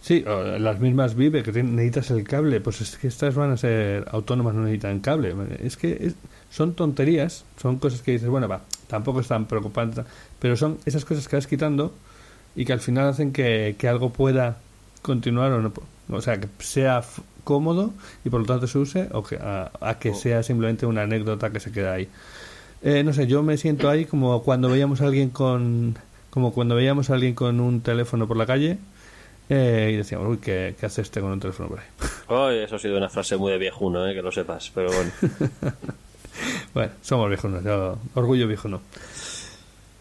Sí, 0.00 0.24
las 0.58 0.80
mismas 0.80 1.14
Vive 1.16 1.42
que 1.42 1.52
tienen- 1.52 1.76
necesitas 1.76 2.10
el 2.12 2.24
cable, 2.24 2.60
pues 2.60 2.80
es 2.80 2.96
que 2.96 3.08
estas 3.08 3.34
van 3.34 3.50
a 3.50 3.56
ser 3.56 4.06
autónomas, 4.10 4.54
no 4.54 4.62
necesitan 4.62 5.00
cable. 5.00 5.34
Es 5.62 5.76
que 5.76 5.98
es- 6.00 6.14
son 6.50 6.74
tonterías, 6.74 7.44
son 7.60 7.78
cosas 7.78 8.00
que 8.02 8.12
dices, 8.12 8.28
bueno, 8.28 8.48
va, 8.48 8.62
tampoco 8.86 9.20
es 9.20 9.28
tan 9.28 9.46
preocupante, 9.46 10.02
pero 10.38 10.56
son 10.56 10.78
esas 10.86 11.04
cosas 11.04 11.28
que 11.28 11.36
vas 11.36 11.46
quitando 11.46 11.92
y 12.56 12.64
que 12.64 12.72
al 12.72 12.80
final 12.80 13.08
hacen 13.08 13.32
que, 13.32 13.76
que 13.78 13.86
algo 13.88 14.10
pueda 14.10 14.58
continuar 15.02 15.52
o 15.52 15.60
no, 15.62 15.72
o 16.10 16.20
sea, 16.22 16.40
que 16.40 16.48
sea 16.60 17.02
cómodo 17.48 17.92
y 18.26 18.28
por 18.28 18.40
lo 18.40 18.46
tanto 18.46 18.66
se 18.66 18.76
use 18.78 19.08
o 19.12 19.22
que, 19.22 19.36
a, 19.36 19.70
a 19.80 19.98
que 19.98 20.12
sea 20.14 20.42
simplemente 20.42 20.84
una 20.84 21.02
anécdota 21.02 21.48
que 21.50 21.60
se 21.60 21.72
queda 21.72 21.94
ahí. 21.94 22.08
Eh, 22.82 23.02
no 23.04 23.14
sé, 23.14 23.26
yo 23.26 23.42
me 23.42 23.56
siento 23.56 23.88
ahí 23.88 24.04
como 24.04 24.42
cuando 24.42 24.68
veíamos 24.68 25.00
a 25.00 25.06
alguien 25.06 25.30
con 25.30 25.96
como 26.28 26.52
cuando 26.52 26.74
veíamos 26.74 27.08
a 27.08 27.14
alguien 27.14 27.34
con 27.34 27.58
un 27.60 27.80
teléfono 27.80 28.28
por 28.28 28.36
la 28.36 28.44
calle 28.44 28.76
eh, 29.48 29.90
y 29.94 29.96
decíamos, 29.96 30.28
uy, 30.28 30.36
¿qué, 30.38 30.74
¿qué 30.78 30.84
hace 30.86 31.00
este 31.00 31.20
con 31.22 31.30
un 31.32 31.40
teléfono 31.40 31.70
por 31.70 31.78
ahí? 31.80 31.86
Ay, 32.28 32.58
eso 32.64 32.76
ha 32.76 32.78
sido 32.78 32.98
una 32.98 33.08
frase 33.08 33.38
muy 33.38 33.50
de 33.50 33.58
viejuno, 33.58 34.06
eh, 34.06 34.14
que 34.14 34.20
lo 34.20 34.30
sepas, 34.30 34.70
pero 34.74 34.90
bueno. 34.92 35.10
Bueno, 36.74 36.92
somos 37.02 37.28
viejunos, 37.28 37.64
yo, 37.64 37.98
orgullo 38.14 38.46
viejuno. 38.46 38.80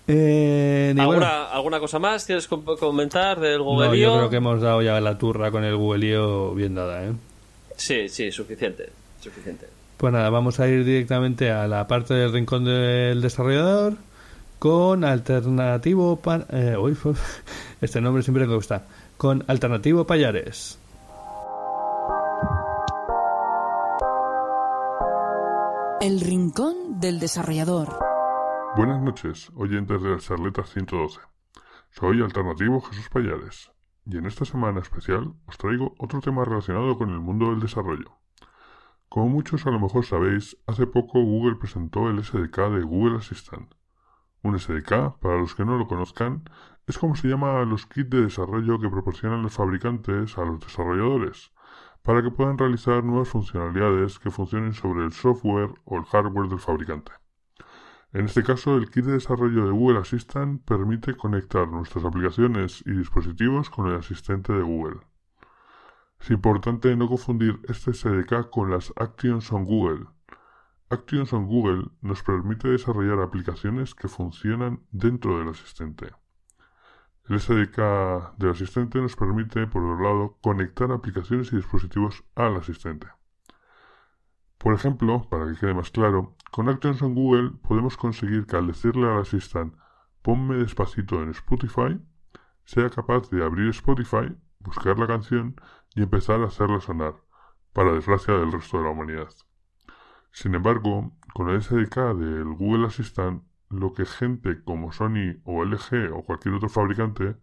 Eh, 0.08 0.94
bueno, 0.96 1.10
¿Alguna, 1.12 1.46
¿Alguna 1.46 1.80
cosa 1.80 2.00
más 2.00 2.26
quieres 2.26 2.48
com- 2.48 2.64
comentar 2.80 3.40
del 3.40 3.58
no, 3.58 3.64
Google 3.66 4.00
yo 4.00 4.14
creo 4.16 4.30
que 4.30 4.36
hemos 4.38 4.62
dado 4.62 4.82
ya 4.82 5.02
la 5.02 5.18
turra 5.18 5.52
con 5.52 5.64
el 5.66 5.76
Google 5.76 6.54
bien 6.56 6.76
dada, 6.76 7.04
¿eh? 7.06 7.12
Sí, 7.78 8.10
sí, 8.10 8.32
suficiente, 8.32 8.90
suficiente. 9.22 9.68
Pues 9.96 10.12
nada, 10.12 10.30
vamos 10.30 10.60
a 10.60 10.68
ir 10.68 10.84
directamente 10.84 11.50
a 11.52 11.68
la 11.68 11.88
parte 11.88 12.14
del 12.14 12.34
rincón 12.34 12.66
del 12.66 13.22
desarrollador 13.22 13.96
con 14.60 15.04
alternativo 15.04 16.18
pan, 16.18 16.46
eh, 16.52 16.76
uy, 16.78 16.98
este 17.82 18.02
nombre 18.02 18.24
siempre 18.24 18.46
me 18.46 18.56
gusta 18.56 18.86
con 19.18 19.44
alternativo 19.48 20.06
payares 20.06 20.80
El 26.00 26.22
rincón 26.22 27.00
del 27.00 27.20
desarrollador. 27.20 27.98
Buenas 28.76 29.02
noches, 29.02 29.50
oyentes 29.56 30.02
de 30.02 30.10
las 30.12 30.24
charletas 30.24 30.70
112. 30.72 31.20
Soy 31.90 32.22
Alternativo 32.22 32.80
Jesús 32.82 33.10
Payares, 33.10 33.72
y 34.10 34.18
en 34.18 34.26
esta 34.26 34.46
semana 34.46 34.80
especial 34.80 35.34
os 35.48 35.58
traigo 35.58 35.94
otro 35.98 36.22
tema 36.22 36.46
relacionado 36.46 36.98
con 36.98 37.10
el 37.10 37.20
mundo 37.20 37.50
del 37.50 37.60
desarrollo. 37.60 38.18
Como 39.10 39.28
muchos 39.28 39.66
a 39.66 39.72
lo 39.72 39.80
mejor 39.80 40.06
sabéis, 40.06 40.58
hace 40.66 40.88
poco 40.88 41.22
Google 41.22 41.56
presentó 41.56 42.10
el 42.10 42.24
SDK 42.24 42.58
de 42.70 42.84
Google 42.84 43.18
Assistant, 43.18 43.74
Un 44.44 44.58
SDK, 44.58 45.20
para 45.20 45.38
los 45.38 45.56
que 45.56 45.66
no 45.66 45.78
lo 45.78 45.88
conozcan, 45.88 46.44
es 46.86 46.98
como 46.98 47.16
se 47.16 47.28
llama 47.28 47.66
los 47.66 47.86
kits 47.86 48.10
de 48.10 48.22
desarrollo 48.22 48.80
que 48.80 48.90
proporcionan 48.90 49.44
los 49.44 49.54
fabricantes 49.54 50.38
a 50.38 50.46
los 50.46 50.60
desarrolladores, 50.62 51.52
para 52.02 52.22
que 52.22 52.32
puedan 52.32 52.58
realizar 52.58 53.04
nuevas 53.04 53.28
funcionalidades 53.28 54.20
que 54.20 54.32
funcionen 54.32 54.74
sobre 54.74 55.04
el 55.04 55.12
software 55.12 55.74
o 55.84 55.98
el 55.98 56.06
hardware 56.06 56.48
del 56.48 56.60
fabricante. 56.60 57.12
En 58.18 58.26
este 58.26 58.44
caso, 58.44 58.76
el 58.78 58.90
kit 58.90 59.06
de 59.06 59.12
desarrollo 59.12 59.68
de 59.68 59.72
Google 59.72 60.00
Assistant 60.00 60.66
permite 60.66 61.16
conectar 61.16 61.68
nuestras 61.68 62.04
aplicaciones 62.04 62.82
y 62.88 62.94
dispositivos 62.94 63.70
con 63.70 63.90
el 63.90 63.96
asistente 63.96 64.54
de 64.54 64.64
Google. 64.64 65.02
Es 66.20 66.32
importante 66.32 66.96
no 66.96 67.08
confundir 67.08 67.60
este 67.68 67.94
SDK 67.94 68.50
con 68.50 68.72
las 68.72 68.92
Actions 68.96 69.52
on 69.54 69.66
Google. 69.66 70.08
Actions 70.90 71.32
on 71.32 71.46
Google 71.46 71.92
nos 72.02 72.24
permite 72.24 72.70
desarrollar 72.70 73.20
aplicaciones 73.20 73.94
que 73.94 74.08
funcionan 74.08 74.82
dentro 74.90 75.38
del 75.38 75.50
asistente. 75.50 76.08
El 77.30 77.40
SDK 77.40 78.36
del 78.40 78.50
asistente 78.50 79.00
nos 79.00 79.16
permite, 79.16 79.68
por 79.68 79.84
otro 79.84 80.04
lado, 80.04 80.38
conectar 80.42 80.92
aplicaciones 80.92 81.54
y 81.54 81.58
dispositivos 81.58 82.24
al 82.34 82.56
asistente. 82.56 83.17
Por 84.58 84.74
ejemplo, 84.74 85.28
para 85.30 85.48
que 85.48 85.60
quede 85.60 85.74
más 85.74 85.92
claro, 85.92 86.36
con 86.52 86.70
Actions 86.70 87.02
on 87.02 87.14
Google 87.14 87.52
podemos 87.62 87.96
conseguir 87.96 88.46
que 88.46 88.58
al 88.58 88.68
decirle 88.68 89.08
al 89.08 89.22
asistente 89.22 89.78
ponme 90.22 90.58
despacito 90.58 91.22
en 91.22 91.30
Spotify, 91.30 92.00
sea 92.66 92.90
capaz 92.90 93.30
de 93.30 93.44
abrir 93.44 93.70
Spotify, 93.70 94.36
buscar 94.60 95.00
la 95.00 95.08
canción 95.08 95.56
y 95.96 96.04
empezar 96.04 96.42
a 96.42 96.48
hacerla 96.48 96.82
sonar, 96.82 97.16
para 97.72 97.94
desgracia 97.94 98.34
del 98.34 98.52
resto 98.52 98.78
de 98.78 98.84
la 98.84 98.90
humanidad. 98.90 99.30
Sin 100.32 100.54
embargo, 100.54 101.14
con 101.34 101.50
el 101.50 101.62
SDK 101.62 102.16
del 102.16 102.54
Google 102.56 102.88
Assistant, 102.88 103.44
lo 103.70 103.94
que 103.94 104.06
gente 104.06 104.64
como 104.64 104.92
Sony 104.92 105.40
o 105.44 105.64
LG 105.64 106.12
o 106.14 106.24
cualquier 106.24 106.56
otro 106.56 106.70
fabricante 106.70 107.38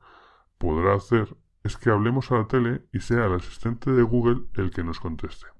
podrá 0.58 0.94
hacer 0.94 1.36
es 1.62 1.76
que 1.76 1.90
hablemos 1.90 2.30
a 2.30 2.36
la 2.36 2.46
tele 2.46 2.86
y 2.92 3.00
sea 3.00 3.26
el 3.26 3.34
asistente 3.34 3.90
de 3.90 4.02
Google 4.02 4.44
el 4.54 4.70
que 4.70 4.84
nos 4.84 5.00
conteste. 5.00 5.53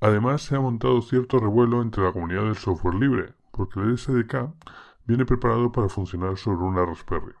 Además, 0.00 0.42
se 0.42 0.54
ha 0.56 0.60
montado 0.60 1.00
cierto 1.00 1.38
revuelo 1.38 1.80
entre 1.80 2.04
la 2.04 2.12
comunidad 2.12 2.44
del 2.44 2.56
software 2.56 2.96
libre, 2.96 3.34
porque 3.50 3.80
el 3.80 3.96
SDK 3.96 4.52
viene 5.06 5.24
preparado 5.24 5.72
para 5.72 5.88
funcionar 5.88 6.36
sobre 6.36 6.64
una 6.64 6.84
Raspberry. 6.84 7.32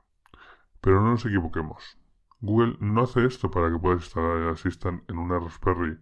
Pero 0.80 1.02
no 1.02 1.10
nos 1.10 1.26
equivoquemos. 1.26 1.98
Google 2.40 2.76
no 2.80 3.02
hace 3.02 3.26
esto 3.26 3.50
para 3.50 3.70
que 3.70 3.78
puedas 3.78 4.04
instalar 4.04 4.38
el 4.38 4.48
Assistant 4.48 5.02
en 5.10 5.18
una 5.18 5.38
Raspberry 5.38 5.98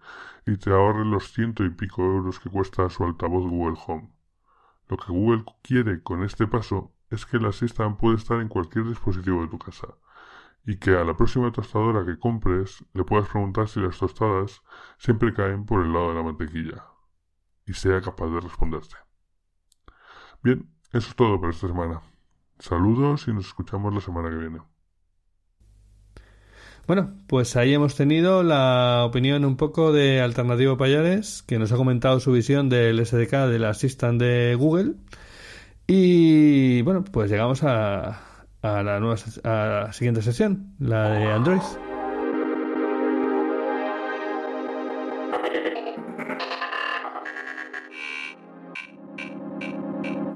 y 0.47 0.57
te 0.57 0.71
ahorre 0.71 1.05
los 1.05 1.33
ciento 1.33 1.65
y 1.65 1.71
pico 1.71 2.03
euros 2.03 2.39
que 2.39 2.51
cuesta 2.51 2.89
su 2.89 3.03
altavoz 3.03 3.49
Google 3.49 3.79
Home. 3.87 4.11
Lo 4.89 4.97
que 4.97 5.13
Google 5.13 5.45
quiere 5.63 6.03
con 6.03 6.23
este 6.23 6.47
paso 6.47 6.93
es 7.11 7.27
que 7.27 7.39
el 7.39 7.47
Assistant 7.47 7.99
puede 7.99 8.17
estar 8.17 8.41
en 8.41 8.49
cualquier 8.49 8.87
dispositivo 8.87 9.43
de 9.43 9.49
tu 9.49 9.59
casa 9.59 9.89
y 10.67 10.77
que 10.77 10.91
a 10.97 11.05
la 11.05 11.17
próxima 11.17 11.53
tostadora 11.53 12.05
que 12.05 12.19
compres 12.19 12.85
le 12.95 13.05
puedas 13.05 13.29
preguntar 13.29 13.69
si 13.69 13.81
las 13.81 13.99
tostadas 13.99 14.62
siempre 14.99 15.35
caen 15.35 15.67
por 15.67 15.85
el 15.85 15.93
lado 15.93 16.09
de 16.09 16.15
la 16.15 16.23
mantequilla 16.23 16.85
y 17.67 17.75
sea 17.75 18.01
capaz 18.01 18.29
de 18.29 18.41
responderte. 18.41 18.97
Bien, 20.43 20.69
eso 20.93 21.09
es 21.09 21.17
todo 21.17 21.41
por 21.41 21.51
esta 21.51 21.67
semana. 21.67 22.01
Saludos 22.59 23.27
y 23.29 23.33
nos 23.33 23.47
escuchamos 23.47 23.93
la 23.95 24.01
semana 24.01 24.31
que 24.31 24.37
viene. 24.37 24.61
Bueno, 26.87 27.15
pues 27.29 27.57
ahí 27.57 27.73
hemos 27.73 27.95
tenido 27.97 28.43
la 28.43 29.05
opinión 29.07 29.47
un 29.47 29.57
poco 29.57 29.91
de 29.91 30.21
Alternativo 30.21 30.77
Payares, 30.77 31.43
que 31.43 31.59
nos 31.59 31.73
ha 31.73 31.77
comentado 31.77 32.21
su 32.21 32.31
visión 32.33 32.69
del 32.69 33.05
SDK 33.05 33.49
del 33.49 33.65
Assistant 33.65 34.21
de 34.21 34.55
Google. 34.55 34.97
Y 35.87 36.83
bueno, 36.83 37.03
pues 37.05 37.31
llegamos 37.31 37.62
a, 37.62 38.34
a 38.65 38.83
la, 38.83 38.99
nueva, 38.99 39.17
a 39.45 39.85
la 39.85 39.93
siguiente 39.93 40.23
sesión, 40.23 40.75
la 40.79 41.11
de 41.11 41.31
Android. 41.31 41.61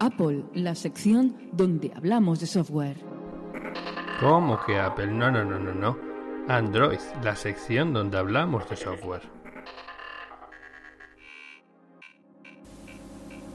Apple, 0.01 0.45
la 0.53 0.75
sección 0.75 1.37
donde 1.53 1.91
hablamos 1.97 2.41
de 2.41 2.47
software. 2.47 2.99
¿Cómo 4.21 4.59
que 4.67 4.79
Apple? 4.79 5.07
No, 5.07 5.31
no, 5.31 5.45
no, 5.45 5.59
no, 5.59 5.73
no. 5.73 5.97
Android, 6.49 6.99
la 7.23 7.35
sección 7.35 7.95
donde 7.95 8.19
hablamos 8.19 8.69
de 8.69 8.77
software. 8.77 9.38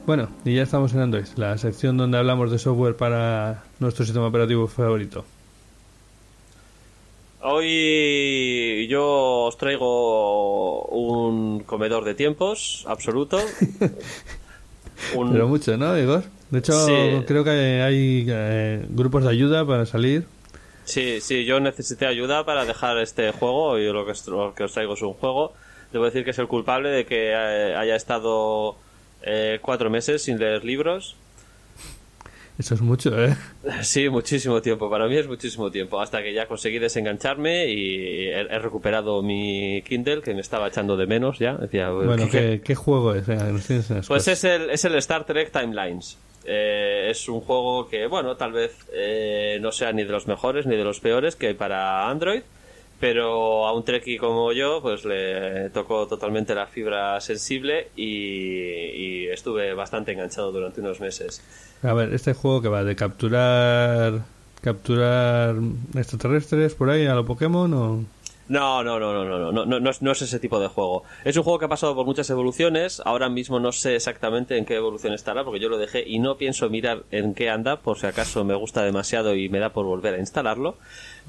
Bueno, 0.06 0.28
y 0.44 0.54
ya 0.56 0.62
estamos 0.62 0.92
en 0.92 1.00
Android, 1.00 1.24
la 1.36 1.56
sección 1.56 1.96
donde 1.96 2.18
hablamos 2.18 2.50
de 2.50 2.58
software 2.58 2.94
para 2.96 3.64
nuestro 3.80 4.04
sistema 4.04 4.26
operativo 4.26 4.66
favorito. 4.68 5.24
Hoy 7.40 8.86
yo 8.88 9.44
os 9.46 9.56
traigo 9.56 10.84
un 10.86 11.60
comedor 11.60 12.04
de 12.04 12.14
tiempos 12.14 12.84
absoluto. 12.88 13.38
Un- 15.14 15.32
Pero 15.32 15.48
mucho, 15.48 15.76
¿no, 15.76 15.98
Igor? 15.98 16.22
De 16.50 16.58
hecho, 16.60 16.86
Sí. 16.86 16.92
creo 17.26 17.42
que 17.44 17.50
hay 17.50 18.26
eh, 18.28 18.86
grupos 18.90 19.24
de 19.24 19.30
ayuda 19.30 19.66
para 19.66 19.86
salir. 19.86 20.26
Sí, 20.84 21.20
sí, 21.20 21.44
yo 21.44 21.60
necesité 21.60 22.06
ayuda 22.06 22.44
para 22.44 22.64
dejar 22.64 22.98
este 22.98 23.32
juego 23.32 23.78
y 23.78 23.86
lo 23.90 24.04
que, 24.04 24.12
os- 24.12 24.28
lo 24.28 24.54
que 24.54 24.64
os 24.64 24.72
traigo 24.72 24.94
es 24.94 25.02
un 25.02 25.14
juego. 25.14 25.52
Debo 25.92 26.04
decir 26.04 26.24
que 26.24 26.30
es 26.30 26.38
el 26.38 26.46
culpable 26.48 26.90
de 26.90 27.04
que 27.06 27.30
eh, 27.32 27.74
haya 27.76 27.96
estado 27.96 28.76
eh, 29.24 29.58
cuatro 29.60 29.90
meses 29.90 30.22
sin 30.22 30.38
leer 30.38 30.64
libros. 30.64 31.16
Eso 32.56 32.74
es 32.74 32.82
mucho, 32.82 33.20
¿eh? 33.22 33.34
Sí, 33.82 34.08
muchísimo 34.08 34.62
tiempo. 34.62 34.88
Para 34.88 35.08
mí 35.08 35.16
es 35.16 35.26
muchísimo 35.26 35.72
tiempo. 35.72 36.00
Hasta 36.00 36.22
que 36.22 36.32
ya 36.32 36.46
conseguí 36.46 36.78
desengancharme 36.78 37.66
y 37.66 38.28
he, 38.28 38.40
he 38.42 38.58
recuperado 38.60 39.22
mi 39.22 39.82
Kindle 39.82 40.22
que 40.22 40.34
me 40.34 40.40
estaba 40.40 40.68
echando 40.68 40.96
de 40.96 41.06
menos 41.08 41.40
ya. 41.40 41.54
Decía, 41.54 41.90
Bueno, 41.90 42.28
¿qué- 42.30 42.30
¿qué, 42.30 42.60
qué 42.62 42.74
juego 42.76 43.12
es? 43.14 43.24
Pues 43.24 44.06
cosas. 44.06 44.28
es 44.28 44.44
el, 44.44 44.70
es 44.70 44.84
el 44.84 44.94
Star 44.96 45.24
Trek 45.24 45.50
Timelines. 45.50 46.16
Eh, 46.46 47.08
es 47.10 47.28
un 47.28 47.40
juego 47.40 47.88
que, 47.88 48.06
bueno, 48.06 48.36
tal 48.36 48.52
vez 48.52 48.76
eh, 48.92 49.58
no 49.60 49.72
sea 49.72 49.92
ni 49.92 50.04
de 50.04 50.12
los 50.12 50.28
mejores 50.28 50.64
ni 50.66 50.76
de 50.76 50.84
los 50.84 51.00
peores 51.00 51.34
que 51.36 51.48
hay 51.48 51.54
para 51.54 52.08
Android, 52.08 52.42
pero 53.04 53.66
a 53.66 53.74
un 53.74 53.84
Trekkie 53.84 54.16
como 54.16 54.50
yo, 54.52 54.80
pues 54.80 55.04
le 55.04 55.68
tocó 55.68 56.06
totalmente 56.06 56.54
la 56.54 56.66
fibra 56.66 57.20
sensible 57.20 57.88
y, 57.94 58.06
y 58.06 59.26
estuve 59.26 59.74
bastante 59.74 60.12
enganchado 60.12 60.50
durante 60.50 60.80
unos 60.80 61.00
meses. 61.00 61.42
A 61.82 61.92
ver, 61.92 62.14
este 62.14 62.32
juego 62.32 62.62
que 62.62 62.68
va 62.68 62.82
de 62.82 62.96
capturar 62.96 64.22
capturar 64.62 65.54
extraterrestres 65.94 66.74
por 66.74 66.88
ahí 66.88 67.04
a 67.04 67.14
lo 67.14 67.26
Pokémon 67.26 67.74
o 67.74 68.04
No, 68.48 68.82
no, 68.82 68.98
no, 68.98 69.12
no, 69.12 69.24
no, 69.26 69.38
no, 69.38 69.52
no, 69.52 69.66
no, 69.66 69.80
no 69.80 69.90
es, 69.90 70.00
no 70.00 70.12
es 70.12 70.22
ese 70.22 70.38
tipo 70.38 70.58
de 70.58 70.68
juego. 70.68 71.02
Es 71.26 71.36
un 71.36 71.42
juego 71.42 71.58
que 71.58 71.66
ha 71.66 71.68
pasado 71.68 71.94
por 71.94 72.06
muchas 72.06 72.30
evoluciones. 72.30 73.02
Ahora 73.04 73.28
mismo 73.28 73.60
no 73.60 73.72
sé 73.72 73.96
exactamente 73.96 74.56
en 74.56 74.64
qué 74.64 74.76
evolución 74.76 75.12
estará, 75.12 75.44
porque 75.44 75.60
yo 75.60 75.68
lo 75.68 75.76
dejé 75.76 76.04
y 76.06 76.20
no 76.20 76.38
pienso 76.38 76.70
mirar 76.70 77.02
en 77.10 77.34
qué 77.34 77.50
anda, 77.50 77.80
por 77.80 77.98
si 77.98 78.06
acaso 78.06 78.44
me 78.44 78.54
gusta 78.54 78.82
demasiado 78.82 79.34
y 79.34 79.50
me 79.50 79.58
da 79.58 79.74
por 79.74 79.84
volver 79.84 80.14
a 80.14 80.18
instalarlo. 80.18 80.78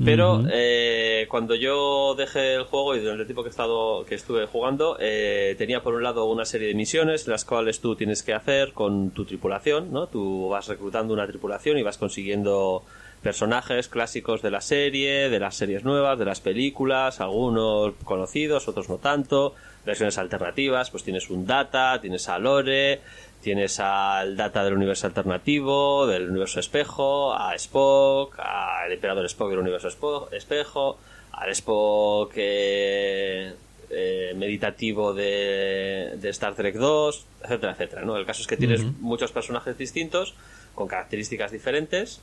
Pero 0.04 0.44
eh, 0.52 1.26
cuando 1.30 1.56
yo 1.56 2.16
dejé 2.16 2.56
el 2.56 2.64
juego 2.64 2.96
y 2.96 3.00
durante 3.00 3.22
el 3.22 3.28
tiempo 3.28 3.44
que 3.44 3.50
he 3.50 3.52
estado, 3.52 4.06
que 4.06 4.16
estuve 4.16 4.46
jugando, 4.46 4.98
eh, 5.00 5.56
tenía 5.58 5.82
por 5.82 5.94
un 5.94 6.04
lado 6.04 6.26
una 6.26 6.44
serie 6.44 6.68
de 6.68 6.74
misiones, 6.76 7.28
las 7.28 7.46
cuales 7.46 7.80
tú 7.80 7.96
tienes 7.96 8.22
que 8.22 8.34
hacer 8.34 8.74
con 8.74 9.12
tu 9.12 9.24
tripulación, 9.24 9.94
¿no? 9.94 10.08
Tú 10.08 10.50
vas 10.50 10.68
reclutando 10.68 11.14
una 11.14 11.26
tripulación 11.26 11.78
y 11.78 11.84
vas 11.84 11.98
consiguiendo 11.98 12.84
personajes 13.26 13.88
clásicos 13.88 14.44
de 14.44 14.52
la 14.52 14.62
serie, 14.62 15.32
de 15.32 15.40
las 15.40 15.56
series 15.56 15.84
nuevas, 15.84 16.20
de 16.20 16.26
las 16.26 16.42
películas, 16.42 17.20
algunos 17.22 17.96
conocidos, 18.04 18.68
otros 18.68 18.88
no 18.88 19.00
tanto, 19.00 19.56
versiones 19.84 20.20
alternativas, 20.20 20.92
pues 20.92 21.04
tienes 21.04 21.32
un 21.32 21.48
Data, 21.48 22.00
tienes 22.00 22.30
a 22.30 22.38
Lore, 22.38 23.02
tienes 23.42 23.80
al 23.80 24.38
Data 24.38 24.64
del 24.64 24.76
universo 24.76 25.08
alternativo, 25.08 26.06
del 26.06 26.30
universo 26.30 26.60
espejo, 26.60 27.34
a 27.34 27.56
Spock, 27.56 28.38
al 28.38 28.92
Emperador 28.92 29.26
Spock 29.26 29.50
del 29.50 29.60
universo 29.60 29.88
espejo, 30.32 31.00
al 31.32 31.50
Spock 31.50 32.32
eh, 32.36 33.56
eh, 33.90 34.34
meditativo 34.36 35.16
de, 35.16 36.14
de 36.18 36.30
Star 36.30 36.54
Trek 36.54 36.76
2, 36.76 37.26
etcétera, 37.42 37.72
etcétera, 37.72 38.02
¿no? 38.04 38.18
El 38.18 38.28
caso 38.28 38.44
es 38.44 38.48
que 38.48 38.56
tienes 38.56 38.84
muchos 39.00 39.32
personajes 39.32 39.76
distintos, 39.80 40.36
con 40.76 40.88
características 40.88 41.52
diferentes, 41.52 42.22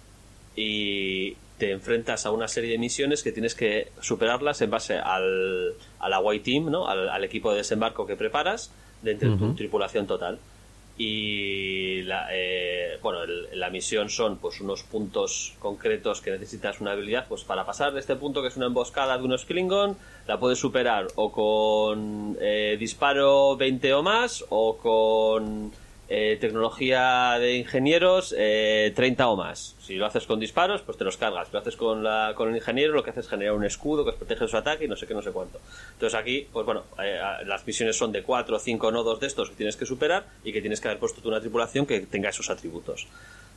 y 0.56 1.36
te 1.58 1.70
enfrentas 1.70 2.26
a 2.26 2.30
una 2.32 2.48
serie 2.48 2.70
de 2.72 2.78
misiones 2.78 3.22
que 3.22 3.30
tienes 3.32 3.54
que 3.54 3.88
superarlas 4.00 4.60
en 4.62 4.70
base 4.70 4.96
al, 4.98 5.74
a 6.00 6.08
la 6.08 6.18
White 6.20 6.44
Team, 6.44 6.70
¿no? 6.70 6.88
al, 6.88 7.08
al 7.08 7.24
equipo 7.24 7.50
de 7.52 7.58
desembarco 7.58 8.06
que 8.06 8.16
preparas 8.16 8.72
de 9.02 9.12
entre 9.12 9.30
tu 9.36 9.54
tripulación 9.54 10.06
total. 10.06 10.38
Y 10.98 12.02
la, 12.02 12.28
eh, 12.32 12.98
bueno, 13.02 13.22
el- 13.22 13.48
la 13.58 13.70
misión 13.70 14.08
son 14.10 14.36
pues 14.38 14.60
unos 14.60 14.82
puntos 14.82 15.54
concretos 15.58 16.20
que 16.20 16.30
necesitas 16.30 16.80
una 16.80 16.92
habilidad 16.92 17.26
pues 17.28 17.44
para 17.44 17.64
pasar 17.64 17.92
de 17.92 18.00
este 18.00 18.14
punto 18.16 18.42
que 18.42 18.48
es 18.48 18.56
una 18.56 18.66
emboscada 18.66 19.16
de 19.16 19.24
unos 19.24 19.44
Klingon, 19.44 19.96
la 20.28 20.38
puedes 20.38 20.58
superar 20.58 21.06
o 21.16 21.32
con 21.32 22.36
eh, 22.40 22.76
disparo 22.78 23.56
20 23.56 23.94
o 23.94 24.02
más 24.02 24.44
o 24.50 24.76
con 24.76 25.72
eh, 26.14 26.36
tecnología 26.38 27.38
de 27.40 27.56
ingenieros, 27.56 28.34
eh, 28.36 28.92
30 28.94 29.28
o 29.28 29.34
más. 29.34 29.74
Si 29.80 29.94
lo 29.94 30.04
haces 30.04 30.26
con 30.26 30.38
disparos, 30.38 30.82
pues 30.82 30.98
te 30.98 31.04
los 31.04 31.16
cargas. 31.16 31.48
Si 31.48 31.54
lo 31.54 31.60
haces 31.60 31.74
con, 31.74 32.04
la, 32.04 32.34
con 32.36 32.50
el 32.50 32.56
ingeniero, 32.56 32.92
lo 32.92 33.02
que 33.02 33.08
haces 33.08 33.24
es 33.24 33.30
generar 33.30 33.54
un 33.54 33.64
escudo 33.64 34.04
que 34.04 34.12
protege 34.12 34.46
su 34.46 34.58
ataque 34.58 34.84
y 34.84 34.88
no 34.88 34.94
sé 34.94 35.06
qué, 35.06 35.14
no 35.14 35.22
sé 35.22 35.30
cuánto. 35.30 35.58
Entonces 35.94 36.20
aquí, 36.20 36.46
pues 36.52 36.66
bueno, 36.66 36.82
eh, 37.02 37.18
las 37.46 37.66
misiones 37.66 37.96
son 37.96 38.12
de 38.12 38.22
4 38.24 38.54
o 38.54 38.58
5 38.58 38.92
nodos 38.92 39.20
de 39.20 39.26
estos 39.26 39.48
que 39.48 39.56
tienes 39.56 39.74
que 39.76 39.86
superar 39.86 40.26
y 40.44 40.52
que 40.52 40.60
tienes 40.60 40.82
que 40.82 40.88
haber 40.88 41.00
puesto 41.00 41.26
una 41.26 41.40
tripulación 41.40 41.86
que 41.86 42.00
tenga 42.00 42.28
esos 42.28 42.50
atributos. 42.50 43.06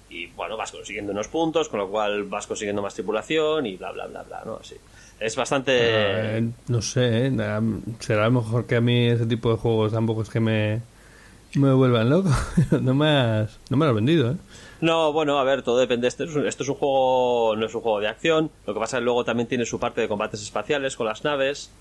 Y 0.09 0.27
bueno, 0.27 0.55
vas 0.55 0.71
consiguiendo 0.71 1.11
unos 1.11 1.27
puntos, 1.27 1.67
con 1.67 1.81
lo 1.81 1.89
cual 1.89 2.23
vas 2.23 2.47
consiguiendo 2.47 2.81
más 2.81 2.93
tripulación 2.93 3.65
y 3.65 3.75
bla, 3.75 3.91
bla, 3.91 4.07
bla, 4.07 4.23
bla, 4.23 4.43
¿no? 4.45 4.59
Así. 4.61 4.75
Es 5.19 5.35
bastante... 5.35 5.73
Eh, 5.77 6.49
no 6.69 6.81
sé, 6.81 7.27
eh, 7.27 7.31
será 7.99 8.29
mejor 8.29 8.65
que 8.65 8.77
a 8.77 8.81
mí 8.81 9.07
ese 9.07 9.25
tipo 9.25 9.51
de 9.51 9.57
juegos 9.57 9.91
tampoco 9.91 10.21
es 10.21 10.29
que 10.29 10.39
me, 10.39 10.81
me 11.59 11.73
vuelvan 11.73 12.09
loco. 12.09 12.29
no 12.81 12.93
me 12.93 13.07
has, 13.07 13.59
no 13.69 13.77
me 13.77 13.85
lo 13.85 13.91
has 13.91 13.95
vendido, 13.95 14.31
¿eh? 14.31 14.35
No, 14.81 15.13
bueno, 15.13 15.39
a 15.39 15.43
ver, 15.43 15.61
todo 15.61 15.77
depende. 15.77 16.07
Esto 16.07 16.25
es, 16.25 16.35
un, 16.35 16.45
esto 16.45 16.63
es 16.63 16.69
un 16.69 16.75
juego, 16.75 17.55
no 17.55 17.65
es 17.65 17.73
un 17.73 17.81
juego 17.81 17.99
de 17.99 18.07
acción. 18.07 18.51
Lo 18.67 18.73
que 18.73 18.79
pasa 18.79 18.97
es 18.97 19.01
que 19.01 19.05
luego 19.05 19.23
también 19.23 19.47
tiene 19.47 19.65
su 19.65 19.79
parte 19.79 20.01
de 20.01 20.07
combates 20.07 20.41
espaciales 20.41 20.95
con 20.95 21.07
las 21.07 21.23
naves, 21.23 21.71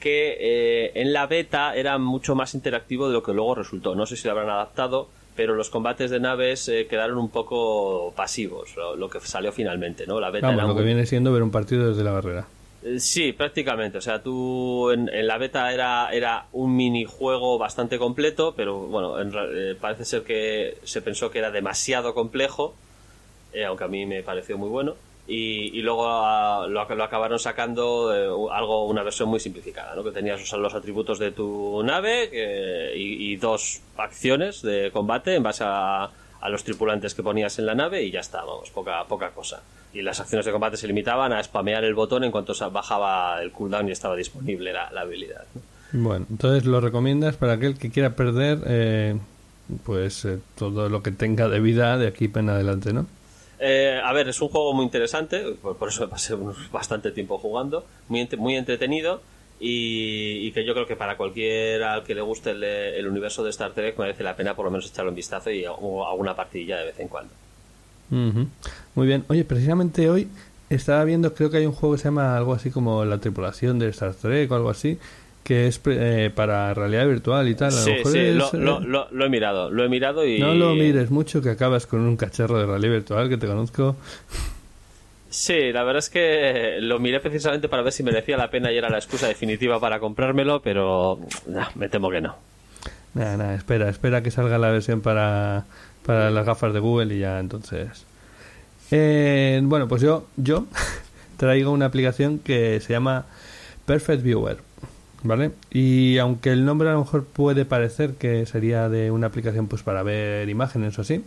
que 0.00 0.36
eh, 0.40 0.92
en 0.94 1.12
la 1.12 1.26
beta 1.26 1.74
era 1.74 1.96
mucho 1.98 2.34
más 2.34 2.54
interactivo 2.54 3.08
de 3.08 3.14
lo 3.14 3.22
que 3.22 3.32
luego 3.32 3.54
resultó. 3.54 3.94
No 3.94 4.04
sé 4.06 4.16
si 4.16 4.26
lo 4.26 4.32
habrán 4.32 4.50
adaptado, 4.50 5.08
pero 5.36 5.54
los 5.54 5.70
combates 5.70 6.10
de 6.10 6.20
naves 6.20 6.68
eh, 6.68 6.86
quedaron 6.88 7.18
un 7.18 7.30
poco 7.30 8.12
pasivos, 8.16 8.76
lo, 8.76 8.96
lo 8.96 9.08
que 9.08 9.20
salió 9.20 9.52
finalmente, 9.52 10.06
¿no? 10.06 10.20
La 10.20 10.30
beta 10.30 10.48
Vamos, 10.48 10.60
era 10.60 10.68
lo 10.68 10.76
que 10.76 10.82
viene 10.84 11.06
siendo 11.06 11.32
ver 11.32 11.42
un 11.42 11.50
partido 11.50 11.88
desde 11.88 12.04
la 12.04 12.12
barrera. 12.12 12.46
Eh, 12.84 13.00
Sí, 13.00 13.32
prácticamente. 13.32 13.98
O 13.98 14.00
sea, 14.00 14.22
tú 14.22 14.90
en, 14.90 15.08
en 15.08 15.26
la 15.26 15.38
beta 15.38 15.72
era, 15.72 16.10
era 16.12 16.46
un 16.52 16.76
minijuego 16.76 17.58
bastante 17.58 17.98
completo, 17.98 18.54
pero 18.56 18.78
bueno, 18.78 19.20
en 19.20 19.32
eh, 19.34 19.74
parece 19.80 20.04
ser 20.04 20.22
que 20.22 20.76
se 20.84 21.02
pensó 21.02 21.30
que 21.30 21.38
era 21.38 21.50
demasiado 21.50 22.14
complejo, 22.14 22.74
eh, 23.52 23.64
aunque 23.64 23.84
a 23.84 23.88
mí 23.88 24.06
me 24.06 24.22
pareció 24.22 24.58
muy 24.58 24.68
bueno. 24.68 24.94
Y, 25.26 25.78
y 25.78 25.80
luego 25.80 26.06
ah, 26.06 26.66
lo, 26.68 26.84
lo 26.94 27.04
acabaron 27.04 27.38
sacando 27.38 28.14
eh, 28.14 28.52
algo, 28.52 28.86
una 28.86 29.02
versión 29.02 29.30
muy 29.30 29.40
simplificada, 29.40 29.94
¿no? 29.94 30.04
Que 30.04 30.10
tenías 30.10 30.52
o 30.52 30.58
los 30.58 30.74
atributos 30.74 31.18
de 31.18 31.30
tu 31.30 31.82
nave 31.82 32.92
y, 32.94 33.32
y 33.32 33.36
dos 33.36 33.80
acciones 33.96 34.60
de 34.60 34.90
combate 34.92 35.34
en 35.34 35.42
base 35.42 35.64
a, 35.66 36.10
a 36.44 36.50
los 36.50 36.62
tripulantes 36.62 37.14
que 37.14 37.22
ponías 37.22 37.58
en 37.58 37.64
la 37.64 37.74
nave 37.74 38.02
y 38.02 38.10
ya 38.10 38.20
está, 38.20 38.44
vamos, 38.44 38.68
poca, 38.68 39.02
poca 39.04 39.30
cosa. 39.30 39.62
Y 39.94 40.02
las 40.02 40.20
acciones 40.20 40.44
de 40.44 40.52
combate 40.52 40.76
se 40.76 40.86
limitaban 40.86 41.32
a 41.32 41.42
spamear 41.42 41.84
el 41.84 41.94
botón 41.94 42.22
en 42.22 42.30
cuanto 42.30 42.52
bajaba 42.70 43.40
el 43.42 43.50
cooldown 43.50 43.88
y 43.88 43.92
estaba 43.92 44.14
disponible 44.14 44.70
la, 44.70 44.92
la 44.92 45.00
habilidad. 45.00 45.44
¿no? 45.54 46.04
Bueno, 46.04 46.26
entonces 46.28 46.66
lo 46.66 46.82
recomiendas 46.82 47.36
para 47.36 47.54
aquel 47.54 47.78
que 47.78 47.90
quiera 47.90 48.14
perder 48.14 48.58
eh, 48.66 49.16
pues 49.84 50.26
eh, 50.26 50.38
todo 50.54 50.90
lo 50.90 51.02
que 51.02 51.12
tenga 51.12 51.48
de 51.48 51.60
vida 51.60 51.96
de 51.96 52.08
aquí 52.08 52.30
en 52.34 52.50
adelante, 52.50 52.92
¿no? 52.92 53.06
Eh, 53.58 53.98
a 54.04 54.12
ver, 54.12 54.28
es 54.28 54.42
un 54.42 54.48
juego 54.48 54.74
muy 54.74 54.84
interesante, 54.84 55.54
por, 55.62 55.78
por 55.78 55.88
eso 55.88 56.02
me 56.02 56.08
pasé 56.08 56.36
bastante 56.70 57.10
tiempo 57.10 57.38
jugando, 57.38 57.86
muy, 58.08 58.28
muy 58.36 58.56
entretenido 58.56 59.22
y, 59.60 60.46
y 60.46 60.52
que 60.52 60.64
yo 60.64 60.74
creo 60.74 60.86
que 60.86 60.96
para 60.96 61.16
cualquiera 61.16 61.94
al 61.94 62.04
que 62.04 62.14
le 62.14 62.20
guste 62.20 62.50
el, 62.50 62.62
el 62.64 63.06
universo 63.06 63.42
de 63.44 63.50
Star 63.50 63.72
Trek 63.72 63.98
merece 63.98 64.22
la 64.22 64.36
pena 64.36 64.54
por 64.54 64.64
lo 64.64 64.70
menos 64.70 64.90
echarle 64.90 65.10
un 65.10 65.16
vistazo 65.16 65.50
y 65.50 65.64
alguna 65.64 66.34
partidilla 66.36 66.78
de 66.78 66.84
vez 66.86 67.00
en 67.00 67.08
cuando. 67.08 67.32
Muy 68.94 69.06
bien. 69.06 69.24
Oye, 69.28 69.44
precisamente 69.44 70.08
hoy 70.10 70.28
estaba 70.70 71.04
viendo, 71.04 71.34
creo 71.34 71.50
que 71.50 71.58
hay 71.58 71.66
un 71.66 71.72
juego 71.72 71.94
que 71.94 71.98
se 72.02 72.04
llama 72.08 72.36
algo 72.36 72.52
así 72.54 72.70
como 72.70 73.04
La 73.04 73.18
tripulación 73.18 73.78
de 73.78 73.88
Star 73.88 74.14
Trek 74.14 74.50
o 74.50 74.54
algo 74.54 74.70
así, 74.70 74.98
que 75.42 75.66
es 75.66 75.80
eh, 75.86 76.30
para 76.34 76.72
realidad 76.74 77.06
virtual 77.08 77.48
y 77.48 77.54
tal. 77.54 77.68
A 77.72 77.76
lo 77.76 77.76
Sí, 77.84 77.90
mejor 77.90 78.12
sí, 78.12 78.18
es, 78.18 78.34
lo, 78.36 78.46
eh, 78.46 78.50
lo- 78.54 78.80
lo- 78.80 79.08
lo 79.10 79.24
he 79.24 79.28
mirado, 79.28 79.70
lo 79.70 79.84
he 79.84 79.88
mirado 79.88 80.26
y... 80.26 80.38
No 80.38 80.54
lo 80.54 80.74
mires 80.74 81.10
mucho 81.10 81.42
que 81.42 81.50
acabas 81.50 81.86
con 81.86 82.00
un 82.00 82.16
cacharro 82.16 82.58
de 82.58 82.66
realidad 82.66 82.92
virtual 82.92 83.28
que 83.28 83.36
te 83.36 83.46
conozco. 83.46 83.96
Sí, 85.34 85.72
la 85.72 85.82
verdad 85.82 85.98
es 85.98 86.10
que 86.10 86.76
lo 86.78 87.00
miré 87.00 87.18
precisamente 87.18 87.68
para 87.68 87.82
ver 87.82 87.92
si 87.92 88.04
merecía 88.04 88.36
la 88.36 88.50
pena 88.50 88.70
y 88.70 88.78
era 88.78 88.88
la 88.88 88.98
excusa 88.98 89.26
definitiva 89.26 89.80
para 89.80 89.98
comprármelo, 89.98 90.62
pero 90.62 91.18
nah, 91.48 91.66
me 91.74 91.88
temo 91.88 92.08
que 92.08 92.20
no. 92.20 92.36
Nada, 93.14 93.36
nada, 93.36 93.54
espera, 93.56 93.88
espera 93.88 94.22
que 94.22 94.30
salga 94.30 94.58
la 94.58 94.70
versión 94.70 95.00
para, 95.00 95.64
para 96.06 96.30
las 96.30 96.46
gafas 96.46 96.72
de 96.72 96.78
Google 96.78 97.16
y 97.16 97.18
ya 97.18 97.40
entonces. 97.40 98.06
Eh, 98.92 99.60
bueno, 99.64 99.88
pues 99.88 100.02
yo, 100.02 100.28
yo 100.36 100.66
traigo 101.36 101.72
una 101.72 101.86
aplicación 101.86 102.38
que 102.38 102.78
se 102.78 102.92
llama 102.92 103.26
Perfect 103.86 104.22
Viewer, 104.22 104.58
¿vale? 105.24 105.50
Y 105.72 106.16
aunque 106.18 106.52
el 106.52 106.64
nombre 106.64 106.90
a 106.90 106.92
lo 106.92 107.00
mejor 107.00 107.24
puede 107.24 107.64
parecer 107.64 108.14
que 108.14 108.46
sería 108.46 108.88
de 108.88 109.10
una 109.10 109.26
aplicación 109.26 109.66
pues 109.66 109.82
para 109.82 110.04
ver 110.04 110.48
imágenes 110.48 110.96
o 110.96 111.02
así, 111.02 111.24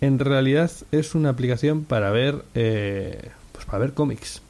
en 0.00 0.18
realidad 0.18 0.70
es 0.92 1.14
una 1.14 1.30
aplicación 1.30 1.84
para 1.84 2.10
ver, 2.10 2.42
eh, 2.54 3.30
pues 3.52 3.66
para 3.66 3.78
ver 3.78 3.92
cómics. 3.92 4.42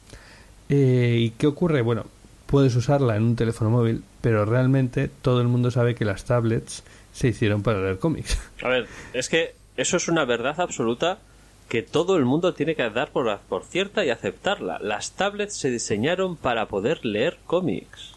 Eh, 0.69 1.17
¿Y 1.19 1.29
qué 1.31 1.47
ocurre? 1.47 1.81
Bueno, 1.81 2.05
puedes 2.45 2.75
usarla 2.75 3.15
en 3.15 3.23
un 3.23 3.35
teléfono 3.35 3.69
móvil, 3.69 4.03
pero 4.21 4.45
realmente 4.45 5.09
todo 5.21 5.41
el 5.41 5.47
mundo 5.47 5.71
sabe 5.71 5.95
que 5.95 6.05
las 6.05 6.25
tablets 6.25 6.83
se 7.11 7.27
hicieron 7.27 7.63
para 7.63 7.81
leer 7.81 7.99
cómics. 7.99 8.39
A 8.63 8.69
ver, 8.69 8.87
es 9.13 9.29
que 9.29 9.55
eso 9.77 9.97
es 9.97 10.07
una 10.07 10.25
verdad 10.25 10.59
absoluta 10.59 11.19
que 11.67 11.81
todo 11.81 12.17
el 12.17 12.25
mundo 12.25 12.53
tiene 12.53 12.75
que 12.75 12.89
dar 12.89 13.11
por, 13.11 13.39
por 13.47 13.63
cierta 13.63 14.05
y 14.05 14.09
aceptarla. 14.09 14.79
Las 14.79 15.13
tablets 15.13 15.55
se 15.55 15.69
diseñaron 15.69 16.35
para 16.35 16.65
poder 16.67 17.05
leer 17.05 17.37
cómics. 17.45 18.11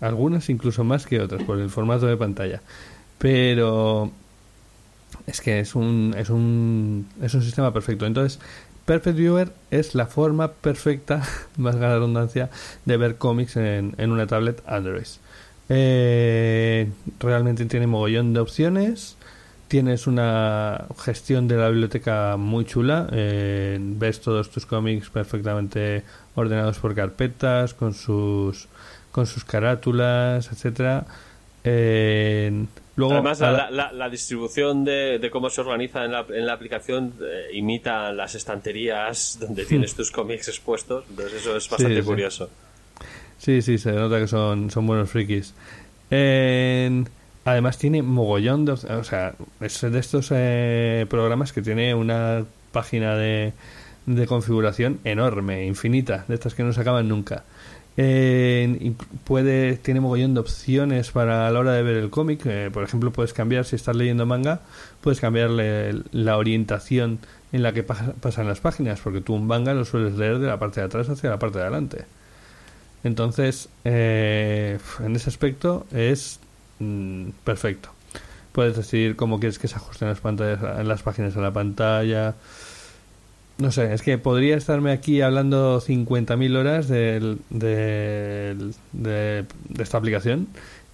Algunas 0.00 0.48
incluso 0.48 0.84
más 0.84 1.06
que 1.06 1.20
otras 1.20 1.42
por 1.42 1.58
el 1.58 1.70
formato 1.70 2.06
de 2.06 2.16
pantalla. 2.16 2.62
Pero 3.18 4.12
es 5.26 5.40
que 5.40 5.60
es 5.60 5.74
un, 5.74 6.14
es 6.16 6.30
un, 6.30 7.06
es 7.22 7.34
un 7.34 7.42
sistema 7.42 7.72
perfecto. 7.72 8.06
Entonces, 8.06 8.40
Perfect 8.84 9.16
Viewer 9.16 9.52
es 9.70 9.94
la 9.94 10.06
forma 10.06 10.52
perfecta, 10.52 11.22
más 11.56 11.76
la 11.76 11.94
redundancia, 11.94 12.50
de 12.84 12.96
ver 12.96 13.16
cómics 13.16 13.56
en, 13.56 13.94
en 13.98 14.10
una 14.10 14.26
tablet 14.26 14.62
Android. 14.66 15.06
Eh, 15.72 16.90
realmente 17.20 17.64
tiene 17.66 17.86
mogollón 17.86 18.34
de 18.34 18.40
opciones. 18.40 19.16
Tienes 19.68 20.08
una 20.08 20.86
gestión 20.98 21.46
de 21.46 21.56
la 21.56 21.68
biblioteca 21.68 22.36
muy 22.36 22.64
chula. 22.64 23.08
eh, 23.12 23.78
ves 23.80 24.20
todos 24.20 24.50
tus 24.50 24.66
cómics 24.66 25.10
perfectamente 25.10 26.02
ordenados 26.34 26.78
por 26.80 26.94
carpetas, 26.94 27.72
con 27.74 27.94
sus 27.94 28.68
con 29.12 29.26
sus 29.26 29.44
carátulas, 29.44 30.50
etcétera. 30.52 31.06
Eh, 31.64 32.66
luego, 33.00 33.14
Además, 33.14 33.40
la, 33.40 33.50
la- 33.52 33.70
la- 33.70 33.92
la 33.92 34.08
distribución 34.08 34.84
de, 34.84 35.18
de 35.18 35.30
cómo 35.30 35.50
se 35.50 35.60
organiza 35.60 36.04
en 36.04 36.12
la, 36.12 36.24
en 36.32 36.46
la 36.46 36.52
aplicación 36.52 37.14
eh, 37.20 37.48
imita 37.54 38.12
las 38.12 38.34
estanterías 38.36 39.38
donde 39.40 39.64
tienes 39.64 39.94
tus 39.96 40.10
cómics 40.12 40.46
expuestos. 40.48 41.04
Entonces, 41.10 41.40
eso 41.40 41.56
es 41.56 41.68
bastante 41.68 41.96
Sí, 41.96 42.00
sí. 42.02 42.06
curioso. 42.06 42.50
Sí, 43.38 43.62
sí, 43.62 43.78
se 43.78 43.92
nota 43.92 44.18
que 44.20 44.28
son, 44.28 44.70
son 44.70 44.86
buenos 44.86 45.10
frikis. 45.10 45.54
En- 46.10 47.08
además 47.44 47.78
tiene 47.78 48.02
mogollón 48.02 48.64
de... 48.66 48.72
O 48.72 49.04
sea, 49.04 49.34
es 49.60 49.80
de 49.80 49.98
estos 49.98 50.28
eh, 50.32 51.06
programas 51.08 51.52
que 51.52 51.62
tiene 51.62 51.94
una 51.94 52.44
página 52.72 53.16
de, 53.16 53.52
de 54.06 54.26
configuración 54.26 55.00
enorme, 55.04 55.66
infinita, 55.66 56.24
de 56.28 56.34
estas 56.34 56.54
que 56.54 56.62
no 56.62 56.72
se 56.72 56.80
acaban 56.82 57.08
nunca. 57.08 57.44
Y 58.02 58.90
puede, 59.24 59.76
tiene 59.76 60.00
mogollón 60.00 60.34
de 60.34 60.40
opciones 60.40 61.10
para 61.10 61.46
a 61.46 61.50
la 61.50 61.58
hora 61.58 61.72
de 61.72 61.82
ver 61.82 61.96
el 61.96 62.10
cómic. 62.10 62.46
eh, 62.46 62.70
por 62.72 62.82
ejemplo, 62.84 63.12
puedes 63.12 63.32
cambiar, 63.32 63.64
si 63.64 63.76
estás 63.76 63.96
leyendo 63.96 64.24
manga, 64.26 64.60
puedes 65.00 65.20
cambiarle 65.20 66.02
la 66.12 66.36
orientación 66.38 67.18
en 67.52 67.62
la 67.62 67.72
que 67.72 67.82
pa- 67.82 68.14
pasan 68.20 68.46
las 68.46 68.60
páginas, 68.60 69.00
porque 69.00 69.20
tú 69.20 69.34
un 69.34 69.46
manga 69.46 69.74
lo 69.74 69.84
sueles 69.84 70.14
leer 70.14 70.38
de 70.38 70.46
la 70.46 70.58
parte 70.58 70.80
de 70.80 70.86
atrás 70.86 71.08
hacia 71.08 71.30
la 71.30 71.38
parte 71.38 71.58
de 71.58 71.64
adelante. 71.64 72.04
Entonces, 73.02 73.68
eh, 73.84 74.78
en 75.04 75.16
ese 75.16 75.30
aspecto 75.30 75.86
es 75.92 76.38
mm, 76.78 77.30
perfecto. 77.44 77.90
Puedes 78.52 78.76
decidir 78.76 79.16
cómo 79.16 79.38
quieres 79.40 79.58
que 79.58 79.68
se 79.68 79.76
ajusten 79.76 80.08
las 80.08 80.20
pantallas, 80.20 80.84
las 80.86 81.02
páginas 81.02 81.36
a 81.36 81.40
la 81.40 81.52
pantalla. 81.52 82.34
No 83.60 83.70
sé, 83.70 83.92
es 83.92 84.02
que 84.02 84.16
podría 84.16 84.56
estarme 84.56 84.90
aquí 84.90 85.20
hablando 85.20 85.80
50.000 85.80 86.56
horas 86.56 86.88
de, 86.88 87.36
de 87.50 89.44
esta 89.78 89.98
aplicación 89.98 90.48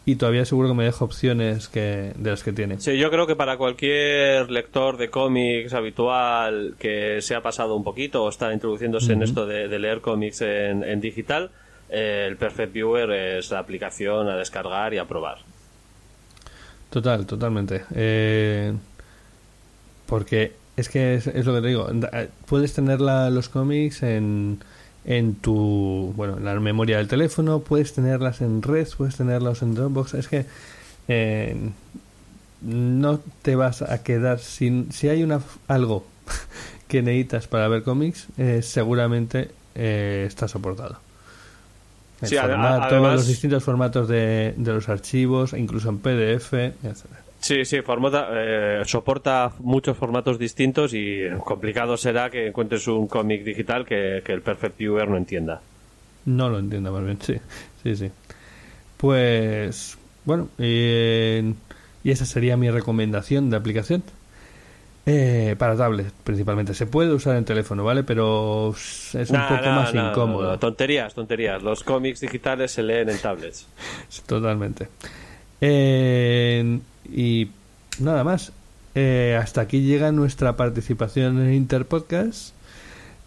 y 0.09 0.15
todavía 0.15 0.45
seguro 0.45 0.69
que 0.69 0.75
me 0.75 0.85
dejo 0.85 1.05
opciones 1.05 1.69
que, 1.69 2.13
de 2.17 2.31
las 2.31 2.45
que 2.45 2.53
tiene. 2.53 2.81
Sí, 2.81 2.97
yo 2.97 3.11
creo 3.11 3.27
que 3.27 3.35
para 3.35 3.57
cualquier 3.57 4.49
lector 4.53 4.99
de 4.99 5.11
cómics 5.11 5.75
habitual 5.75 6.77
que 6.79 7.21
se 7.21 7.35
ha 7.35 7.43
pasado 7.43 7.75
un 7.75 7.83
poquito 7.83 8.23
o 8.23 8.29
está 8.29 8.53
introduciéndose 8.53 9.15
en 9.15 9.23
esto 9.23 9.47
de, 9.47 9.67
de 9.67 9.79
leer 9.81 10.01
cómics 10.01 10.43
en, 10.43 10.85
en 10.85 11.01
digital, 11.01 11.51
eh, 11.91 12.27
el 12.29 12.37
Perfect 12.37 12.73
Viewer 12.73 13.11
es 13.11 13.51
la 13.51 13.59
aplicación 13.59 14.29
a 14.29 14.37
descargar 14.37 14.95
y 14.95 14.99
a 14.99 15.07
probar. 15.07 15.39
Total, 16.89 17.27
totalmente. 17.27 17.83
Eh, 17.93 18.73
porque 20.07 20.53
es 20.77 20.89
que 20.89 21.15
es, 21.17 21.27
es 21.27 21.45
lo 21.47 21.55
que 21.55 21.61
te 21.63 21.69
digo. 21.69 21.89
eh, 21.91 22.29
Puedes 22.47 22.73
tener 22.75 23.01
la- 23.01 23.31
los 23.31 23.49
cómics 23.49 24.03
en, 24.03 24.59
en 25.05 25.35
tu. 25.37 26.13
Bueno, 26.17 26.37
en 26.39 26.45
la 26.45 26.59
memoria 26.61 26.99
del 26.99 27.09
teléfono, 27.09 27.61
puedes 27.61 27.93
tenerlas 27.95 28.41
en 28.41 28.63
red, 28.63 28.87
puedes 28.97 29.17
tenerlos 29.17 29.63
en 29.63 29.75
Dropbox. 29.75 30.15
Es 30.15 30.29
que. 30.29 30.47
eh, 31.09 31.57
no 32.63 33.21
te 33.43 33.55
vas 33.55 33.83
a 33.83 34.03
quedar 34.03 34.39
sin... 34.41 34.91
Si 34.91 35.09
hay 35.09 35.23
una 35.23 35.41
algo 35.69 36.07
que 36.89 37.03
necesitas 37.03 37.47
para 37.47 37.69
ver 37.69 37.83
cómics, 37.83 38.27
eh, 38.39 38.61
seguramente 38.63 39.51
eh, 39.75 40.25
está 40.27 40.49
soportado. 40.49 40.99
El 42.23 42.29
Sí, 42.29 42.37
formato, 42.37 42.83
además- 42.85 43.15
los 43.17 43.27
distintos 43.29 43.63
formatos 43.63 44.09
de, 44.09 44.55
de 44.57 44.73
los 44.73 44.89
archivos, 44.89 45.53
incluso 45.53 45.91
en 45.91 45.99
PDF, 45.99 46.55
etc. 46.55 47.05
Sí, 47.41 47.65
sí, 47.65 47.81
formata- 47.83 48.29
eh, 48.33 48.83
soporta 48.87 49.53
muchos 49.61 49.97
formatos 49.97 50.39
distintos 50.39 50.93
y 50.95 51.21
complicado 51.45 51.97
será 51.97 52.29
que 52.31 52.49
encuentres 52.49 52.89
un 52.89 53.07
cómic 53.07 53.45
digital 53.45 53.85
que, 53.85 54.23
que 54.25 54.33
el 54.33 54.43
Perfect 54.43 54.79
Viewer 54.79 55.09
no 55.09 55.17
entienda. 55.17 55.61
No 56.25 56.49
lo 56.49 56.59
entiendo 56.59 56.91
más 56.93 57.05
bien, 57.05 57.19
sí, 57.21 57.37
sí, 57.83 57.95
sí. 57.97 58.11
Pues, 58.97 59.97
bueno, 60.25 60.49
eh, 60.59 61.53
y 62.03 62.11
esa 62.11 62.25
sería 62.25 62.57
mi 62.57 62.71
recomendación 62.71 63.51
de 63.51 63.57
aplicación. 63.57 64.03
Eh, 65.09 65.55
para 65.57 65.77
tablet, 65.77 66.11
principalmente. 66.25 66.75
Se 66.75 66.87
puede 66.87 67.13
usar 67.13 67.37
en 67.37 67.45
teléfono, 67.45 67.85
¿vale? 67.85 68.03
Pero 68.03 68.71
es 68.75 69.15
un 69.15 69.37
poco 69.49 69.63
nah, 69.63 69.75
más 69.77 69.95
nah, 69.95 70.11
incómodo. 70.11 70.59
tonterías, 70.59 71.15
tonterías. 71.15 71.63
Los 71.63 71.85
cómics 71.85 72.19
digitales 72.21 72.73
se 72.73 72.83
leen 72.83 73.09
en 73.11 73.19
tablets. 73.19 73.69
Totalmente. 74.27 74.89
Eh, 75.61 76.81
y 77.13 77.51
nada 77.99 78.25
más. 78.25 78.53
Eh, 78.95 79.39
hasta 79.41 79.61
aquí 79.61 79.83
llega 79.83 80.11
nuestra 80.13 80.57
participación 80.57 81.41
en 81.41 81.53
Interpodcast. 81.55 82.55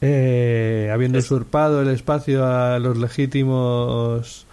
Eh, 0.01 0.89
habiendo 0.91 1.19
usurpado 1.19 1.81
el 1.81 1.89
espacio 1.89 2.45
a 2.45 2.79
los 2.79 2.97
legítimos 2.97 4.45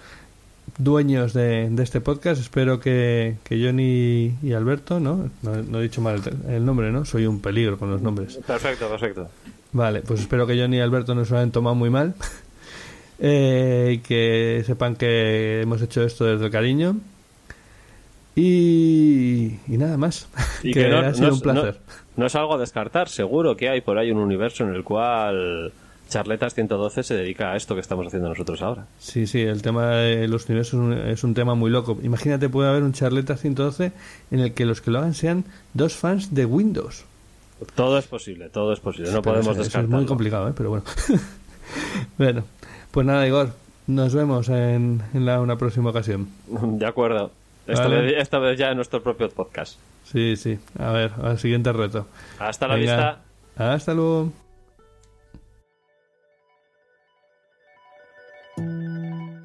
dueños 0.78 1.32
de, 1.32 1.70
de 1.70 1.82
este 1.82 2.01
podcast, 2.01 2.40
espero 2.40 2.81
que, 2.81 3.36
que 3.44 3.65
Johnny 3.65 4.35
y 4.43 4.53
Alberto, 4.53 5.01
¿no? 5.01 5.31
¿no? 5.43 5.62
no 5.62 5.78
he 5.78 5.85
dicho 5.85 6.03
mal 6.03 6.20
el, 6.47 6.55
el 6.55 6.65
nombre, 6.65 6.90
¿no? 6.90 7.05
Soy 7.05 7.27
un 7.27 7.40
peligro 7.40 7.78
con 7.78 7.90
los 7.90 8.03
nombres. 8.03 8.39
Perfecto, 8.47 8.89
perfecto. 8.89 9.28
Vale, 9.73 10.01
pues 10.01 10.20
espero 10.20 10.47
que 10.47 10.59
Johnny 10.59 10.78
y 10.78 10.81
Alberto 10.81 11.15
no 11.15 11.24
se 11.24 11.32
lo 11.32 11.39
hayan 11.39 11.53
tomado 11.53 11.74
muy 11.74 11.90
mal. 11.90 12.15
Eh, 13.19 13.93
y 13.94 13.98
que 14.01 14.62
sepan 14.66 14.94
que 14.94 15.62
hemos 15.62 15.81
hecho 15.81 16.03
esto 16.03 16.27
desde 16.27 16.44
el 16.44 16.51
cariño. 16.51 16.97
Y, 18.37 19.57
y 19.67 19.77
nada 19.79 19.97
más. 19.97 20.29
Y 20.63 20.73
que, 20.73 20.83
que 20.85 20.89
no, 20.89 20.99
ha 20.99 21.15
sido 21.15 21.29
no 21.29 21.33
un 21.33 21.39
es- 21.39 21.45
no- 21.47 21.53
placer. 21.53 21.81
no 22.17 22.27
es 22.27 22.35
algo 22.37 22.55
a 22.55 22.59
descartar. 22.59 23.09
Seguro 23.09 23.57
que 23.57 23.69
hay 23.69 23.81
por 23.81 23.99
ahí 23.99 24.11
un 24.11 24.19
universo 24.19 24.65
en 24.65 24.75
el 24.75 24.85
cual 24.85 25.73
Charletas 26.09 26.55
112 26.55 27.03
se 27.03 27.15
dedica 27.15 27.53
a 27.53 27.57
esto 27.57 27.75
que 27.75 27.81
estamos 27.81 28.07
haciendo 28.07 28.29
nosotros 28.29 28.63
ahora. 28.63 28.87
Sí, 28.99 29.27
sí, 29.27 29.41
el 29.41 29.63
tema 29.63 29.89
de 29.97 30.29
los 30.29 30.47
universos 30.49 30.97
es 31.07 31.25
un, 31.25 31.31
un 31.31 31.35
tema 31.35 31.55
muy 31.55 31.71
loco. 31.71 31.99
Imagínate, 32.03 32.49
puede 32.49 32.69
haber 32.69 32.83
un 32.83 32.93
Charleta 32.93 33.37
112 33.37 33.93
en 34.31 34.41
el 34.41 34.53
que 34.55 34.65
los 34.67 34.81
que 34.81 34.91
lo 34.91 34.99
hagan 34.99 35.15
sean 35.15 35.45
dos 35.75 35.95
fans 35.95 36.35
de 36.35 36.45
Windows. 36.47 37.05
Todo 37.75 37.99
es 37.99 38.07
posible, 38.07 38.51
todo 38.51 38.73
es 38.75 38.81
posible. 38.81 39.11
No 39.13 39.23
Pero 39.23 39.41
podemos 39.41 39.67
eso-. 39.67 39.81
Es 39.81 39.89
muy 39.89 40.05
complicado, 40.05 40.49
¿eh? 40.49 40.53
pero 40.55 40.69
bueno. 40.71 40.85
bueno, 42.19 42.45
pues 42.91 43.07
nada, 43.07 43.27
Igor. 43.27 43.51
Nos 43.87 44.15
vemos 44.15 44.49
en, 44.49 45.01
en 45.15 45.25
la, 45.27 45.41
una 45.41 45.57
próxima 45.57 45.91
ocasión. 45.91 46.29
De 46.49 46.85
acuerdo. 46.87 47.31
Esta, 47.67 47.89
Vale. 47.89 48.03
vez, 48.03 48.15
esta 48.19 48.39
vez 48.39 48.59
ya 48.59 48.71
en 48.71 48.77
nuestro 48.77 49.03
propio 49.03 49.29
podcast. 49.29 49.79
Sí, 50.05 50.37
sí. 50.37 50.59
A 50.79 50.93
ver, 50.93 51.13
al 51.23 51.39
siguiente 51.39 51.73
reto. 51.73 52.07
Hasta 52.39 52.69
la 52.69 52.77
Venga. 52.77 52.97
vista. 53.57 53.73
Hasta 53.75 53.95
luego. 53.95 54.33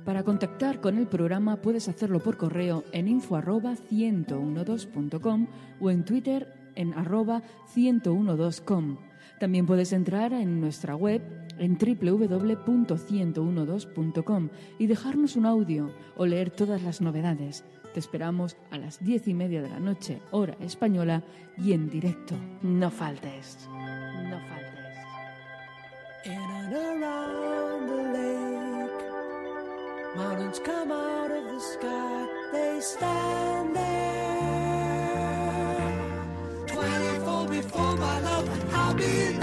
Para 0.06 0.24
contactar 0.24 0.80
con 0.82 0.98
el 0.98 1.08
programa 1.08 1.58
puedes 1.62 1.88
hacerlo 1.90 2.20
por 2.20 2.38
correo 2.38 2.84
en 2.92 3.08
info 3.08 3.36
arroba 3.36 3.74
1012.com 3.92 5.48
o 5.80 5.90
en 5.90 6.06
Twitter 6.06 6.54
en 6.76 6.94
arroba 6.94 7.42
1012com. 7.76 8.98
También 9.40 9.66
puedes 9.66 9.92
entrar 9.94 10.34
en 10.34 10.60
nuestra 10.62 10.96
web 10.96 11.22
en 11.58 11.78
www.1012.com 11.78 14.50
y 14.80 14.88
dejarnos 14.88 15.36
un 15.36 15.46
audio 15.46 15.92
o 16.16 16.26
leer 16.26 16.50
todas 16.52 16.82
las 16.84 17.02
novedades. 17.02 17.64
Te 17.94 18.00
esperamos 18.00 18.56
a 18.72 18.78
las 18.78 19.04
diez 19.04 19.28
y 19.28 19.34
media 19.34 19.62
de 19.62 19.70
la 19.70 19.80
noche, 19.80 20.22
hora 20.32 20.56
española, 20.62 21.24
y 21.58 21.74
en 21.74 21.90
directo. 21.90 22.36
No 22.62 22.90
faltes. 22.90 23.68
No 23.70 24.40
faltes. 24.48 24.72
In 26.24 26.40
and 26.40 26.74
around 26.74 27.90
the 27.90 28.04
lake, 28.14 29.04
mountains 30.16 30.60
come 30.64 30.92
out 30.92 31.32
of 31.32 31.44
the 31.52 31.60
sky. 31.60 32.28
They 32.54 32.80
stand 32.80 33.76
there. 33.76 33.82
Twenty-four 36.68 37.48
before 37.50 37.98
my 37.98 38.20
love, 38.22 38.48
I'll 38.74 38.94
be 38.94 39.41